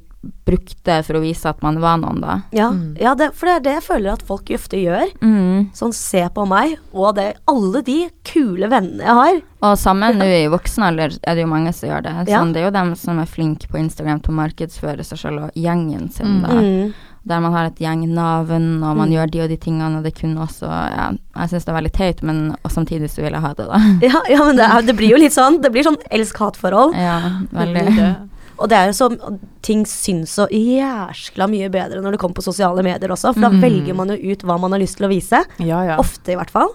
brukte 0.47 1.00
for 1.05 1.19
å 1.19 1.23
vise 1.23 1.49
at 1.50 1.62
man 1.62 1.79
var 1.83 1.97
noen, 1.99 2.21
da. 2.23 2.41
Ja, 2.55 2.69
Mm. 2.71 2.97
ja 3.00 3.14
det, 3.14 3.33
for 3.35 3.47
det 3.47 3.55
er 3.57 3.61
det 3.61 3.73
jeg 3.81 3.83
føler 3.88 4.12
at 4.12 4.23
folk 4.23 4.50
ofte 4.55 4.79
gjør. 4.79 5.11
Mm. 5.21 5.71
Sånn 5.75 5.93
se 5.95 6.29
på 6.35 6.47
meg, 6.47 6.76
og 6.95 7.14
det 7.17 7.37
alle 7.49 7.83
de 7.83 8.11
kule 8.25 8.69
vennene 8.71 9.02
jeg 9.02 9.14
har. 9.19 9.41
Og 9.62 9.76
sammen 9.79 10.19
nå 10.19 10.25
i 10.26 10.49
voksen 10.50 10.83
alder 10.83 11.17
er 11.26 11.35
det 11.35 11.43
jo 11.43 11.50
mange 11.50 11.73
som 11.75 11.88
gjør 11.88 12.02
det. 12.02 12.14
Ja. 12.29 12.41
Sånn, 12.41 12.52
det 12.52 12.62
er 12.62 12.67
jo 12.71 12.71
dem 12.79 12.95
som 12.95 13.19
er 13.19 13.26
flinke 13.26 13.69
på 13.69 13.79
Instagram 13.79 14.21
til 14.23 14.33
å 14.35 14.41
markedsføre 14.43 15.05
seg 15.05 15.19
selv 15.19 15.45
og 15.45 15.50
gjengen 15.55 16.11
sin, 16.12 16.38
Mm. 16.38 16.43
da. 16.43 16.49
Mm. 16.55 16.95
Der 17.25 17.38
man 17.41 17.52
har 17.52 17.67
et 17.67 17.76
gjengnavn, 17.79 18.83
og 18.83 18.97
man 18.97 19.09
Mm. 19.09 19.12
gjør 19.14 19.31
de 19.31 19.41
og 19.43 19.49
de 19.49 19.57
tingene, 19.57 19.97
og 19.99 20.02
det 20.02 20.14
kunne 20.17 20.38
også 20.43 20.67
Ja, 20.67 21.11
jeg 21.37 21.50
syns 21.50 21.64
det 21.64 21.69
er 21.69 21.81
veldig 21.81 21.93
teit, 21.93 22.23
men 22.23 22.57
og 22.64 22.71
samtidig 22.71 23.09
så 23.11 23.23
vil 23.23 23.31
jeg 23.33 23.41
ha 23.41 23.55
det, 23.55 23.67
da. 23.69 23.79
Ja, 24.02 24.23
ja, 24.29 24.45
men 24.45 24.57
det, 24.57 24.87
det 24.87 24.97
blir 24.97 25.11
jo 25.11 25.17
litt 25.19 25.33
sånn. 25.33 25.62
Det 25.62 25.71
blir 25.73 25.85
sånn 25.85 25.97
elsk-hat-forhold. 26.11 26.95
Ja, 26.95 27.21
Det 27.52 27.52
veldig. 27.52 28.17
Og 28.62 28.69
det 28.71 28.78
er 28.78 28.90
jo 28.90 28.95
så 28.95 29.09
Ting 29.62 29.83
syns 29.87 30.37
så 30.38 30.47
jæskla 30.50 31.47
mye 31.50 31.69
bedre 31.73 32.00
når 32.02 32.14
det 32.14 32.21
kommer 32.23 32.38
på 32.38 32.45
sosiale 32.47 32.83
medier 32.87 33.11
også, 33.14 33.33
for 33.35 33.40
da 33.45 33.50
Mm. 33.50 33.61
velger 33.62 33.95
man 33.99 34.09
jo 34.14 34.33
ut 34.33 34.42
hva 34.47 34.57
man 34.61 34.73
har 34.73 34.81
lyst 34.83 34.97
til 34.99 35.07
å 35.07 35.11
vise. 35.11 35.42
Ja, 35.59 35.83
ja. 35.85 35.97
Ofte, 35.99 36.33
i 36.33 36.37
hvert 36.38 36.50
fall. 36.50 36.71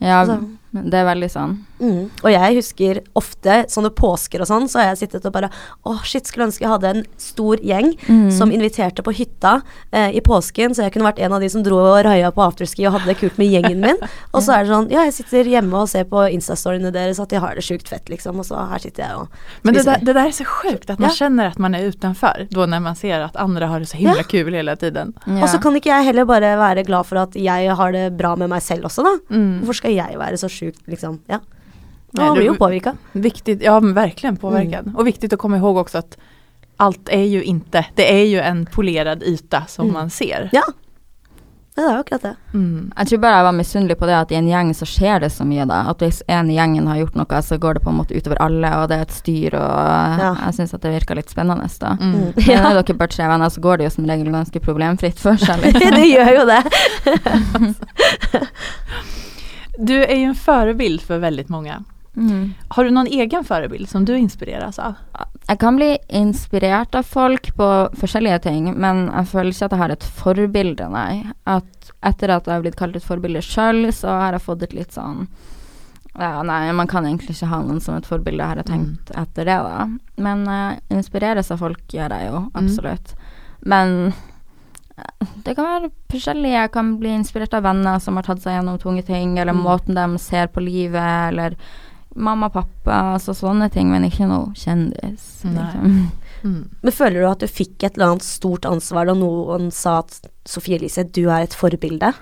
Ja, 0.00 0.22
Altså. 0.24 0.40
Men 0.72 0.90
det 0.90 0.94
er 1.00 1.04
veldig 1.04 1.28
sånn. 1.30 1.54
Mm. 1.82 2.10
Og 2.22 2.30
jeg 2.30 2.54
husker 2.56 3.00
ofte 3.18 3.64
sånne 3.68 3.90
påsker 3.94 4.40
og 4.40 4.46
sånn, 4.48 4.68
så 4.70 4.78
har 4.80 4.86
jeg 4.92 4.98
sittet 5.08 5.26
og 5.26 5.32
bare 5.34 5.50
Å, 5.84 5.96
shit, 6.04 6.26
skulle 6.26 6.46
ønske 6.46 6.62
jeg 6.62 6.70
hadde 6.70 6.88
en 6.92 7.04
stor 7.18 7.56
gjeng 7.58 7.92
Mm. 8.08 8.30
som 8.32 8.50
inviterte 8.50 9.02
på 9.02 9.12
hytta 9.14 9.62
eh, 9.92 10.10
i 10.16 10.20
påsken, 10.20 10.74
så 10.74 10.82
jeg 10.86 10.92
kunne 10.92 11.06
vært 11.12 11.18
en 11.20 11.32
av 11.32 11.40
de 11.40 11.48
som 11.48 11.62
dro 11.62 11.76
og 11.78 12.04
raia 12.04 12.30
på 12.32 12.42
afterski 12.44 12.86
og 12.86 12.92
hadde 12.98 13.06
det 13.12 13.18
kult 13.18 13.38
med 13.38 13.50
gjengen 13.50 13.80
min. 13.80 13.96
Og 14.34 14.42
så 14.42 14.54
er 14.56 14.64
det 14.64 14.72
sånn 14.72 14.90
Ja, 14.90 15.02
jeg 15.04 15.12
sitter 15.14 15.44
hjemme 15.44 15.74
og 15.82 15.88
ser 15.88 16.04
på 16.04 16.22
instastoryene 16.32 16.92
deres 16.92 17.20
at 17.20 17.28
de 17.28 17.36
har 17.42 17.54
det 17.54 17.62
sjukt 17.66 17.88
fett, 17.88 18.08
liksom, 18.08 18.38
og 18.38 18.46
så 18.46 18.62
her 18.70 18.78
sitter 18.78 19.02
jeg 19.04 19.16
og 19.16 19.28
Men 19.64 19.74
det 19.74 19.84
der, 19.84 19.98
där, 19.98 20.04
det 20.04 20.14
der 20.14 20.26
er 20.30 20.30
så 20.36 20.44
sjukt 20.48 20.90
at 20.90 20.98
man 20.98 21.10
Ja. 21.10 21.14
kjenner 21.14 21.50
at 21.52 21.58
man 21.58 21.74
er 21.74 21.90
utenfor, 21.90 22.48
da 22.50 22.66
når 22.66 22.80
man 22.82 22.94
ser 22.96 23.22
at 23.24 23.36
andre 23.36 23.66
har 23.66 23.78
det 23.80 23.88
så 23.88 23.96
himla 23.98 24.16
Ja. 24.22 24.22
kul 24.22 24.52
hele 24.52 24.76
tiden. 24.76 25.12
Ja. 25.26 25.42
Og 25.42 25.48
så 25.48 25.60
kan 25.60 25.74
ikke 25.74 25.90
jeg 25.92 26.04
heller 26.04 26.24
bare 26.24 26.56
være 26.56 26.84
glad 26.86 27.06
for 27.06 27.18
at 27.18 27.34
jeg 27.34 27.74
har 27.76 27.92
det 27.92 28.16
bra 28.16 28.34
med 28.36 28.48
meg 28.50 28.62
selv 28.62 28.84
også, 28.84 29.02
da. 29.04 29.16
Mm. 29.34 29.60
Hvorfor 29.62 29.74
skal 29.74 29.92
jeg 29.94 30.18
være 30.18 30.38
så 30.38 30.48
sjukt, 30.62 30.80
liksom? 30.86 31.18
Ja. 31.26 31.40
Nej, 32.14 32.26
Man 32.26 32.34
det- 32.34 32.40
blir 32.40 32.46
jo 32.46 32.54
påverkad. 32.54 32.96
Viktigt, 33.12 33.62
ja 33.62 33.80
men 33.80 33.94
verkligen 33.94 34.36
påverkad. 34.36 34.92
Och 34.96 35.06
viktigt 35.06 35.32
att 35.32 35.38
komma 35.38 35.56
ihåg 35.56 35.76
också 35.76 35.98
att 35.98 36.16
allt 36.76 37.08
är 37.08 37.24
ju 37.24 37.42
inte, 37.42 37.84
det 37.94 38.12
är 38.20 38.24
ju 38.26 38.40
en 38.40 38.66
polerad 38.66 39.22
yta 39.22 39.64
som 39.68 39.84
Mm. 39.84 39.92
man 39.94 40.10
ser. 40.10 40.48
Ja. 40.52 40.62
Ja, 41.74 41.82
det 41.82 41.90
er 41.94 41.98
akkurat 42.00 42.22
det. 42.22 42.34
Mm. 42.54 42.92
Jeg 42.98 43.08
tror 43.08 43.18
bare 43.18 43.36
jeg 43.36 43.44
var 43.44 43.52
misunnelig 43.56 43.94
på 43.98 44.06
det 44.06 44.16
at 44.18 44.32
i 44.32 44.34
en 44.36 44.48
gjeng 44.48 44.74
så 44.76 44.84
skjer 44.84 45.20
det 45.20 45.30
så 45.32 45.44
mye, 45.48 45.64
da. 45.64 45.78
At 45.88 45.98
hvis 46.04 46.18
en 46.28 46.50
i 46.50 46.54
gjengen 46.58 46.86
har 46.86 46.98
gjort 46.98 47.14
noe, 47.16 47.38
så 47.42 47.56
går 47.58 47.74
det 47.74 47.80
på 47.86 47.88
en 47.90 47.96
måte 47.96 48.12
utover 48.14 48.36
alle, 48.44 48.68
og 48.76 48.88
det 48.90 48.98
er 48.98 49.02
et 49.06 49.10
styr, 49.16 49.54
og 49.56 50.20
Ja. 50.20 50.34
jeg 50.44 50.54
syns 50.58 50.74
at 50.74 50.82
det 50.82 50.92
virka 50.92 51.14
litt 51.16 51.30
spennende, 51.32 51.64
da. 51.80 51.96
Mm. 52.00 52.12
Mm. 52.12 52.32
Ja. 52.46 52.60
når 52.62 52.82
dere 52.82 52.96
bare 52.98 53.08
tre 53.08 53.24
venner, 53.28 53.48
så 53.48 53.60
går 53.60 53.76
det 53.78 53.84
jo 53.84 53.90
som 53.90 54.04
regel 54.04 54.28
ganske 54.32 54.60
problemfritt 54.60 55.18
for 55.18 55.36
seg, 55.40 55.62
det 55.96 56.06
gjør 56.12 56.30
jo 56.36 56.44
det. 56.52 56.62
Du 59.78 60.04
är 60.04 60.16
ju 60.16 60.24
en 60.24 60.34
förebild 60.34 61.00
för 61.00 61.18
väldigt 61.18 61.48
många. 61.48 61.84
Mm. 62.16 62.54
Har 62.68 62.84
du 62.84 62.90
någon 62.90 63.06
egen 63.06 63.44
förebild 63.44 63.88
som 63.88 64.04
du 64.04 64.16
inspireras 64.16 64.78
av? 64.78 64.94
Jeg 65.48 65.58
kan 65.60 65.76
bli 65.76 65.98
inspirert 66.08 66.94
av 66.94 67.02
folk 67.02 67.54
på 67.56 67.88
forskjellige 67.94 68.38
ting, 68.38 68.74
men 68.74 69.06
jeg 69.08 69.28
føler 69.28 69.50
ikke 69.50 69.64
at 69.64 69.72
jeg 69.72 69.82
har 69.82 69.94
et 69.94 70.04
forbilde, 70.04 70.88
nei. 70.92 71.24
At 71.44 71.92
etter 72.04 72.34
at 72.36 72.46
jeg 72.46 72.54
har 72.54 72.64
blitt 72.66 72.78
kalt 72.78 72.96
et 72.96 73.06
forbilde 73.06 73.42
sjøl, 73.42 73.88
så 73.96 74.12
har 74.20 74.36
jeg 74.36 74.44
fått 74.44 74.62
et 74.68 74.76
litt 74.76 74.94
sånn 74.94 75.26
ja, 76.18 76.42
nei, 76.44 76.72
man 76.76 76.86
kan 76.86 77.06
egentlig 77.08 77.32
ikke 77.32 77.48
ha 77.48 77.62
noen 77.64 77.80
som 77.80 77.96
et 77.96 78.06
forbilde, 78.06 78.44
har 78.44 78.60
jeg 78.60 78.68
tenkt 78.68 79.12
etter 79.16 79.48
det, 79.48 79.56
da. 79.64 79.86
Men 80.20 80.44
uh, 80.44 80.74
inspireres 80.92 81.48
av 81.54 81.62
folk 81.64 81.94
gjør 81.96 82.12
jeg 82.12 82.28
jo, 82.28 82.42
absolutt. 82.58 83.14
Men 83.64 83.94
eh, 84.10 84.20
det 85.44 85.54
kan 85.56 85.64
være 85.68 85.90
forskjellig. 86.12 86.50
Jeg 86.52 86.72
kan 86.72 86.96
bli 87.00 87.12
inspirert 87.16 87.54
av 87.54 87.62
venner 87.66 87.98
som 88.02 88.16
har 88.18 88.26
tatt 88.26 88.42
seg 88.44 88.56
gjennom 88.58 88.78
tunge 88.82 89.04
ting, 89.06 89.38
eller 89.38 89.52
Mm. 89.52 89.62
måten 89.64 89.94
de 89.94 90.18
ser 90.18 90.46
på 90.48 90.62
livet, 90.62 91.28
eller 91.32 91.56
mamma 92.14 92.46
og 92.46 92.52
pappa, 92.52 93.14
altså 93.16 93.32
sånne 93.34 93.70
ting, 93.72 93.90
men 93.90 94.04
ikke 94.04 94.28
noe 94.28 94.52
kjendis. 94.54 95.42
Liksom. 95.44 96.10
Mm. 96.44 96.68
Men 96.82 96.92
føler 96.92 97.20
du 97.22 97.28
at 97.30 97.38
du 97.38 97.46
fikk 97.46 97.82
et 97.84 97.94
eller 97.96 98.12
annet 98.12 98.22
stort 98.26 98.66
ansvar 98.68 99.06
da 99.06 99.14
noen 99.14 99.70
sa 99.72 99.98
at 100.02 100.20
Sofie 100.44 100.76
Elise, 100.76 101.04
du 101.04 101.28
er 101.30 101.42
et 101.46 101.54
forbilde? 101.54 102.12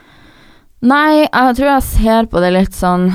Nei, 0.82 1.26
jeg 1.26 1.56
tror 1.56 1.66
jeg 1.74 1.82
ser 1.82 2.26
på 2.32 2.40
det 2.40 2.52
litt 2.54 2.72
sånn 2.72 3.10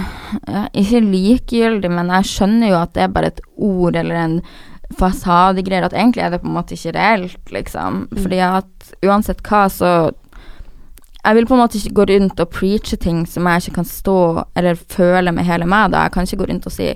Ikke 0.78 1.00
likegyldig, 1.02 1.90
men 1.90 2.12
jeg 2.14 2.28
skjønner 2.30 2.70
jo 2.70 2.76
at 2.78 2.94
det 2.94 3.04
er 3.04 3.08
bare 3.16 3.32
et 3.32 3.42
ord 3.58 3.96
eller 3.96 4.16
en 4.16 4.36
fasadegreier. 5.00 5.84
At 5.88 5.94
egentlig 5.94 6.24
er 6.24 6.30
det 6.36 6.42
på 6.42 6.48
en 6.48 6.58
måte 6.58 6.76
ikke 6.78 6.94
reelt, 6.96 7.52
liksom. 7.52 8.08
Mm. 8.12 8.22
Fordi 8.22 8.40
at 8.40 8.94
uansett 9.04 9.42
hva, 9.44 9.66
så 9.70 10.12
Jeg 11.26 11.36
vil 11.36 11.48
på 11.48 11.56
en 11.56 11.60
måte 11.64 11.80
ikke 11.80 11.96
gå 11.98 12.04
rundt 12.06 12.40
og 12.40 12.50
preache 12.54 12.98
ting 13.02 13.24
som 13.26 13.48
jeg 13.50 13.64
ikke 13.64 13.76
kan 13.80 13.86
stå 13.90 14.18
eller 14.56 14.76
føle 14.76 15.32
med 15.34 15.44
hele 15.46 15.66
meg. 15.66 15.90
da. 15.92 16.04
Jeg 16.04 16.12
kan 16.12 16.24
ikke 16.24 16.38
gå 16.38 16.50
rundt 16.52 16.66
og 16.68 16.72
si 16.72 16.94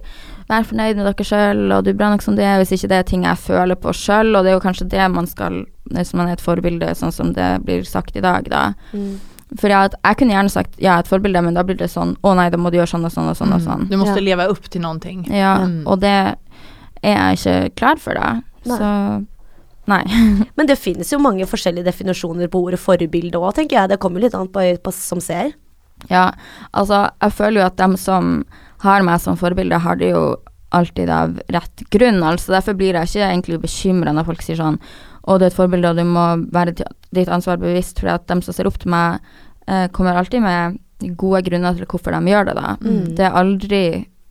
'vær 0.48 0.66
fornøyd 0.66 0.96
med 0.98 1.06
dere 1.06 1.26
sjøl', 1.26 1.74
og 1.74 1.84
'du 1.84 1.90
er 1.90 1.98
bra 1.98 2.10
nok 2.12 2.22
som 2.22 2.36
du 2.36 2.42
er', 2.44 2.58
hvis 2.58 2.72
ikke 2.72 2.90
det 2.90 2.98
er 2.98 3.02
ting 3.02 3.24
jeg 3.24 3.38
føler 3.38 3.76
på 3.76 3.90
sjøl. 3.90 4.36
Og 4.36 4.44
det 4.44 4.52
er 4.52 4.60
jo 4.60 4.60
kanskje 4.60 4.90
det 4.90 5.12
man 5.12 5.26
skal 5.26 5.66
hvis 5.90 6.14
man 6.14 6.28
er 6.28 6.34
et 6.34 6.42
forbilde, 6.42 6.94
sånn 6.96 7.12
som 7.12 7.34
det 7.34 7.66
blir 7.66 7.84
sagt 7.84 8.16
i 8.16 8.22
dag, 8.22 8.46
da. 8.50 8.74
For 9.58 9.68
jeg, 9.68 9.96
jeg 10.06 10.18
kunne 10.18 10.36
gjerne 10.36 10.52
sagt 10.54 10.76
ja, 10.78 11.00
et 11.00 11.08
forbilde, 11.10 11.42
men 11.42 11.56
da 11.58 11.64
blir 11.66 11.78
det 11.80 11.90
sånn 11.90 12.16
å 12.22 12.36
nei, 12.38 12.50
da 12.54 12.58
må 12.62 12.70
du 12.70 12.78
gjøre 12.78 12.92
sånn 12.92 13.08
og 13.08 13.12
sånn 13.12 13.30
og 13.32 13.38
sånn. 13.40 13.54
og 13.56 13.62
sånn. 13.66 13.88
Du 13.90 13.98
måste 13.98 14.22
Ja. 14.22 14.48
opp 14.48 14.70
til 14.70 14.82
noen 14.82 15.00
ting 15.02 15.26
Ja, 15.26 15.58
Mm. 15.66 15.88
og 15.88 16.00
det 16.02 16.36
er 17.02 17.18
jeg 17.18 17.40
ikke 17.40 17.76
klar 17.80 18.02
for, 18.02 18.18
det. 18.18 18.44
Nei. 18.70 18.78
Så 18.78 18.92
nei. 19.90 20.04
Men 20.58 20.70
det 20.70 20.80
finnes 20.80 21.12
jo 21.14 21.22
mange 21.22 21.48
forskjellige 21.50 21.88
definisjoner 21.88 22.52
på 22.52 22.62
ordet 22.68 22.82
forbilde 22.82 23.40
òg, 23.40 23.54
tenker 23.58 23.82
jeg. 23.82 23.94
Det 23.94 24.02
kommer 24.04 24.24
litt 24.24 24.38
an 24.38 24.52
på, 24.52 24.64
øyet 24.66 24.92
som 24.96 25.24
ser. 25.24 25.56
Ja, 26.08 26.30
altså, 26.72 27.10
jeg 27.20 27.36
føler 27.36 27.62
jo 27.62 27.68
at 27.68 27.80
dem 27.80 27.98
som 28.00 28.44
har 28.86 29.04
meg 29.04 29.20
som 29.20 29.40
forbilde, 29.40 29.82
har 29.84 30.00
det 30.00 30.14
jo 30.14 30.24
alltid 30.76 31.10
av 31.12 31.40
rett 31.52 31.84
grunn. 31.92 32.22
Altså, 32.24 32.54
derfor 32.54 32.78
blir 32.78 32.96
jeg 32.96 33.10
ikke 33.10 33.30
egentlig 33.30 33.62
bekymra 33.66 34.14
når 34.16 34.28
folk 34.30 34.46
sier 34.46 34.60
sånn 34.60 34.78
å, 34.80 35.36
du 35.36 35.44
er 35.44 35.50
et 35.50 35.58
forbilde, 35.58 35.92
og 35.92 36.00
du 36.00 36.06
må 36.08 36.26
være 36.54 36.76
ditt 37.16 37.32
ansvar 37.32 37.60
bevisst, 37.62 38.00
for 38.02 38.14
at 38.14 38.28
dem 38.30 38.44
som 38.46 38.56
ser 38.56 38.70
opp 38.70 38.80
til 38.82 38.94
meg, 38.94 39.20
eh, 39.68 39.88
kommer 39.94 40.18
alltid 40.18 40.42
med 40.46 40.80
gode 41.20 41.42
grunner 41.48 41.76
til 41.76 41.90
hvorfor 41.90 42.16
de 42.16 42.32
gjør 42.32 42.50
det, 42.50 42.56
da. 42.58 42.72
Mm. 42.82 43.04
Det 43.18 43.26
er 43.28 43.38
aldri 43.42 43.84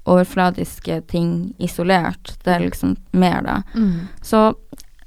overfladiske 0.09 1.01
ting 1.13 1.55
isolert. 1.59 2.35
Det 2.45 2.55
er 2.57 2.65
liksom 2.67 2.97
mer, 3.13 3.43
da. 3.45 3.61
Mm. 3.75 4.09
Så 4.25 4.43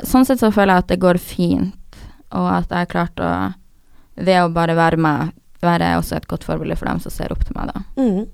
sånn 0.04 0.26
sett 0.26 0.42
så 0.42 0.52
føler 0.54 0.78
jeg 0.78 0.86
at 0.86 0.92
det 0.94 1.02
går 1.04 1.20
fint, 1.22 2.02
og 2.32 2.48
at 2.56 2.70
jeg 2.72 2.86
har 2.86 2.94
klart 2.94 3.20
å 3.22 3.32
Ved 4.22 4.38
å 4.44 4.50
bare 4.54 4.74
være 4.76 4.98
meg, 5.00 5.30
være 5.64 5.94
også 5.98 6.18
et 6.18 6.26
godt 6.30 6.44
forbilde 6.46 6.76
for 6.78 6.86
dem 6.86 7.00
som 7.02 7.14
ser 7.14 7.32
opp 7.34 7.46
til 7.48 7.56
meg, 7.56 7.70
da. 7.72 7.80
Mm. 7.96 8.26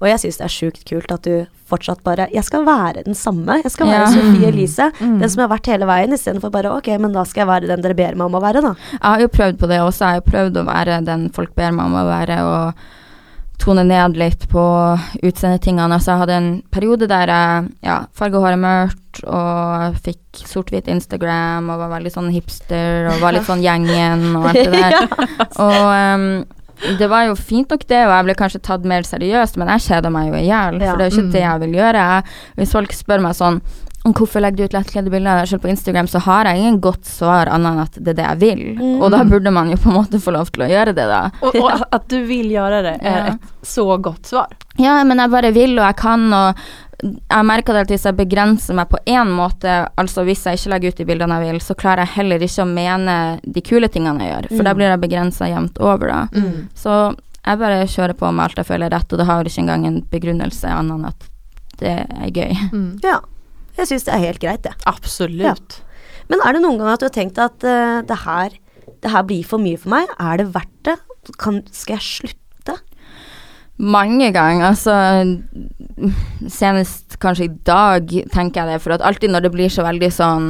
Og 0.00 0.06
jeg 0.08 0.22
syns 0.22 0.38
det 0.40 0.46
er 0.46 0.54
sjukt 0.54 0.84
kult 0.88 1.12
at 1.12 1.26
du 1.28 1.44
fortsatt 1.68 2.00
bare 2.06 2.26
Jeg 2.32 2.42
skal 2.48 2.64
være 2.66 3.04
den 3.06 3.14
samme. 3.14 3.58
Jeg 3.62 3.70
skal 3.74 3.90
være 3.90 4.06
Ja. 4.06 4.12
Sofie 4.14 4.48
Elise. 4.48 4.88
Mm. 4.98 5.18
Den 5.20 5.28
som 5.28 5.42
jeg 5.42 5.46
har 5.46 5.52
vært 5.52 5.70
hele 5.70 5.86
veien, 5.86 6.16
istedenfor 6.16 6.50
bare 6.50 6.72
ok, 6.72 6.88
men 7.04 7.12
da 7.12 7.24
skal 7.28 7.44
jeg 7.44 7.50
være 7.52 7.70
den 7.70 7.84
dere 7.84 7.98
ber 8.00 8.16
meg 8.16 8.26
om 8.26 8.38
å 8.40 8.42
være, 8.42 8.62
da. 8.64 8.74
Jeg 8.96 9.04
har 9.04 9.20
jo 9.26 9.28
prøvd 9.36 9.60
på 9.60 9.70
det 9.70 9.80
også. 9.84 10.02
Jeg 10.02 10.08
har 10.08 10.20
jo 10.22 10.30
prøvd 10.32 10.60
å 10.62 10.66
være 10.72 11.00
den 11.12 11.28
folk 11.36 11.54
ber 11.54 11.76
meg 11.76 11.86
om 11.92 11.98
å 12.00 12.06
være, 12.08 12.38
og 12.48 12.86
tone 13.62 13.84
ned 13.88 14.16
litt 14.20 14.44
på 14.52 14.62
utseendetingene. 15.24 15.96
Altså, 15.96 16.12
jeg 16.12 16.22
hadde 16.24 16.36
en 16.40 16.48
periode 16.74 17.08
der 17.10 17.30
jeg 17.32 17.70
ja, 17.86 17.96
farga 18.16 18.42
håret 18.42 18.60
mørkt 18.62 19.22
og 19.24 19.96
fikk 20.04 20.42
sort-hvit 20.44 20.90
Instagram 20.92 21.70
og 21.72 21.80
var 21.80 21.94
veldig 21.94 22.12
sånn 22.12 22.28
hipster 22.34 23.08
og 23.12 23.22
var 23.22 23.32
litt 23.36 23.48
sånn 23.48 23.64
gjengen 23.64 24.26
og 24.36 24.50
alt 24.50 24.60
det 24.60 24.76
der. 24.76 24.98
Og 25.64 25.86
um, 25.88 26.28
det 27.00 27.08
var 27.08 27.24
jo 27.24 27.34
fint 27.40 27.70
nok 27.72 27.86
det, 27.88 28.02
og 28.04 28.10
jeg 28.12 28.24
ble 28.26 28.34
kanskje 28.36 28.60
tatt 28.66 28.82
mer 28.84 29.06
seriøst, 29.08 29.56
men 29.56 29.70
jeg 29.72 29.86
kjeda 29.86 30.10
meg 30.12 30.26
jo 30.28 30.34
i 30.36 30.42
hjel, 30.44 30.76
for 30.82 30.98
det 31.00 31.06
er 31.06 31.08
jo 31.08 31.14
ikke 31.14 31.22
Mm. 31.24 31.30
det 31.32 31.40
jeg 31.46 31.60
vil 31.62 31.76
gjøre. 31.78 32.02
Jeg, 32.10 32.34
hvis 32.60 32.74
folk 32.76 32.92
spør 32.92 33.24
meg 33.24 33.38
sånn 33.38 33.62
hvorfor 34.14 34.40
legger 34.40 34.56
du 34.56 34.64
ut 34.64 34.72
lettkledde 34.76 35.10
bilder 35.10 35.46
selv 35.46 35.62
på 35.62 35.68
Instagram, 35.68 36.06
så 36.06 36.18
har 36.18 36.44
jeg 36.44 36.58
ingen 36.60 36.80
godt 36.80 37.04
svar 37.06 37.46
annet 37.48 37.72
enn 37.72 37.80
at 37.82 37.92
det 37.98 38.08
er 38.12 38.14
det 38.14 38.26
jeg 38.26 38.38
vil. 38.40 38.62
Mm. 38.78 39.02
Og 39.02 39.10
da 39.10 39.24
burde 39.24 39.50
man 39.50 39.70
jo 39.70 39.76
på 39.76 39.88
en 39.90 39.96
måte 39.96 40.20
få 40.22 40.30
lov 40.36 40.50
til 40.52 40.62
å 40.62 40.68
gjøre 40.70 40.94
det, 40.94 41.06
da. 41.10 41.30
Og, 41.42 41.56
og 41.56 41.70
att- 41.74 41.88
att 41.94 42.08
du 42.08 42.22
vil 42.24 42.50
gjøre 42.50 42.82
det 42.82 42.96
er 43.02 43.16
Ja. 43.16 43.26
et 43.34 43.40
så 43.66 43.96
godt 44.00 44.26
svar. 44.26 44.46
Ja, 44.78 45.02
men 45.04 45.18
jeg 45.18 45.30
bare 45.30 45.50
vil, 45.52 45.78
og 45.78 45.84
jeg 45.86 45.96
kan, 45.96 46.32
og 46.32 46.56
jeg 47.02 47.44
merker 47.44 47.72
det 47.74 47.80
at 47.86 47.88
hvis 47.88 48.04
jeg 48.04 48.16
begrenser 48.16 48.74
meg 48.74 48.88
på 48.88 48.98
én 49.06 49.28
måte, 49.28 49.88
altså 49.98 50.24
hvis 50.24 50.44
jeg 50.46 50.56
ikke 50.58 50.70
legger 50.70 50.88
ut 50.88 50.96
de 50.96 51.04
bildene 51.04 51.40
jeg 51.42 51.52
vil, 51.52 51.60
så 51.60 51.74
klarer 51.74 52.04
jeg 52.06 52.14
heller 52.16 52.38
ikke 52.46 52.62
å 52.64 52.72
mene 52.72 53.40
de 53.44 53.60
kule 53.60 53.88
tingene 53.88 54.20
jeg 54.24 54.32
gjør, 54.32 54.48
for 54.56 54.62
da 54.64 54.70
Mm. 54.72 54.76
blir 54.76 54.88
jeg 54.88 55.00
begrensa 55.00 55.48
jevnt 55.48 55.78
over, 55.80 56.06
da. 56.08 56.28
Mm. 56.32 56.68
Så 56.74 57.16
jeg 57.46 57.58
bare 57.58 57.86
kjører 57.86 58.14
på 58.14 58.32
med 58.32 58.44
alt 58.44 58.56
jeg 58.56 58.66
føler 58.66 58.86
er 58.86 58.96
rett, 58.98 59.12
og 59.12 59.18
det 59.18 59.26
har 59.26 59.44
ikke 59.44 59.60
engang 59.62 59.86
en 59.86 60.02
begrunnelse 60.10 60.64
annet 60.68 60.94
enn 60.94 61.04
at 61.06 61.28
det 61.78 61.92
er 62.08 62.30
gøy. 62.32 62.56
Mm. 62.72 63.00
Ja. 63.04 63.20
Jeg 63.76 63.86
syns 63.90 64.04
det 64.08 64.14
er 64.14 64.22
helt 64.24 64.40
greit, 64.40 64.62
det. 64.64 64.72
Absolut. 64.88 65.80
Men 66.30 66.40
er 66.44 66.52
det 66.56 66.62
noen 66.64 66.78
gang 66.80 66.88
at 66.94 67.00
du 67.02 67.06
har 67.06 67.14
tenkt 67.14 67.38
at 67.38 67.62
uh, 67.66 68.00
det, 68.08 68.16
her, 68.24 68.54
det 69.04 69.10
her 69.12 69.22
blir 69.28 69.44
for 69.46 69.58
mye 69.62 69.76
for 69.78 69.92
meg? 69.92 70.08
Er 70.18 70.40
det 70.40 70.48
verdt 70.54 70.72
det? 70.88 70.96
Kan, 71.42 71.60
skal 71.74 71.98
jeg 71.98 72.06
slutte? 72.06 72.78
Mange 73.76 74.30
ganger, 74.32 74.70
altså 74.70 74.94
Senest 76.48 77.18
kanskje 77.22 77.44
i 77.48 77.52
dag 77.66 78.08
tenker 78.32 78.62
jeg 78.62 78.72
det, 78.76 78.80
for 78.84 78.94
at 78.96 79.04
alltid 79.04 79.32
når 79.32 79.46
det 79.46 79.52
blir 79.54 79.72
så 79.72 79.84
veldig 79.86 80.10
sånn 80.14 80.48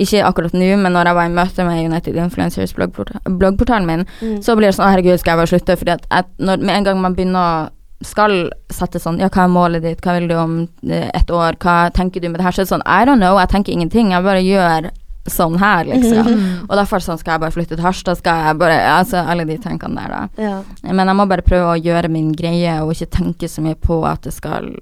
ikke 0.00 0.22
akkurat 0.24 0.54
nå, 0.56 0.70
men 0.80 0.94
når 0.96 1.10
jeg 1.10 1.16
var 1.18 1.26
i 1.28 1.32
møte 1.36 1.64
med 1.68 1.82
United 1.84 2.16
Influencers 2.16 2.72
bloggporta- 2.76 3.20
bloggportalen 3.28 3.86
min, 3.88 4.04
Mm. 4.22 4.38
så 4.42 4.54
blir 4.56 4.70
det 4.70 4.76
sånn 4.78 4.88
herregud, 4.88 5.18
skal 5.20 5.32
jeg 5.36 5.40
bare 5.42 5.50
slutte? 5.52 5.76
Fordi 5.76 5.92
at 5.92 6.06
jeg, 6.10 6.24
når, 6.38 6.56
med 6.64 6.76
en 6.76 6.84
gang 6.84 7.00
man 7.02 7.14
begynner 7.14 7.40
å 7.40 7.70
skal 8.04 8.50
sette 8.70 8.98
sånn 9.02 9.18
Ja, 9.20 9.28
hva 9.28 9.44
er 9.44 9.52
målet 9.52 9.82
ditt? 9.84 10.00
Hva 10.02 10.14
vil 10.18 10.28
du 10.28 10.34
om 10.36 10.56
eh, 10.88 11.08
et 11.14 11.30
år? 11.30 11.56
Hva 11.62 11.90
tenker 11.94 12.20
du 12.20 12.28
med 12.28 12.40
det 12.40 12.44
her? 12.46 12.52
Så 12.56 12.62
er 12.62 12.66
det 12.66 12.72
sånn 12.74 12.86
I 12.86 13.04
don't 13.08 13.20
know, 13.22 13.38
jeg 13.38 13.48
tenker 13.52 13.72
ingenting. 13.72 14.10
Jeg 14.12 14.24
bare 14.26 14.42
gjør 14.42 14.90
sånn 15.30 15.54
her, 15.62 15.84
liksom. 15.86 16.26
Mm. 16.26 16.64
Og 16.66 16.72
derfor 16.74 16.98
sånn 17.04 17.18
skal 17.20 17.36
jeg 17.36 17.42
bare 17.44 17.54
flytte 17.54 17.76
til 17.76 17.84
Harstad, 17.84 18.18
skal 18.18 18.40
jeg 18.48 18.58
bare 18.58 18.78
Altså 18.96 19.20
alle 19.22 19.44
de 19.46 19.54
tankene 19.62 19.94
der, 20.02 20.10
da. 20.10 20.22
Ja. 20.42 20.56
Men 20.92 21.06
jeg 21.06 21.16
må 21.20 21.26
bare 21.30 21.44
prøve 21.46 21.76
å 21.76 21.78
gjøre 21.78 22.10
min 22.10 22.32
greie, 22.34 22.80
og 22.82 22.90
ikke 22.96 23.06
tenke 23.20 23.46
så 23.48 23.62
mye 23.62 23.78
på 23.78 24.00
at 24.08 24.22
det 24.26 24.32
skal 24.34 24.72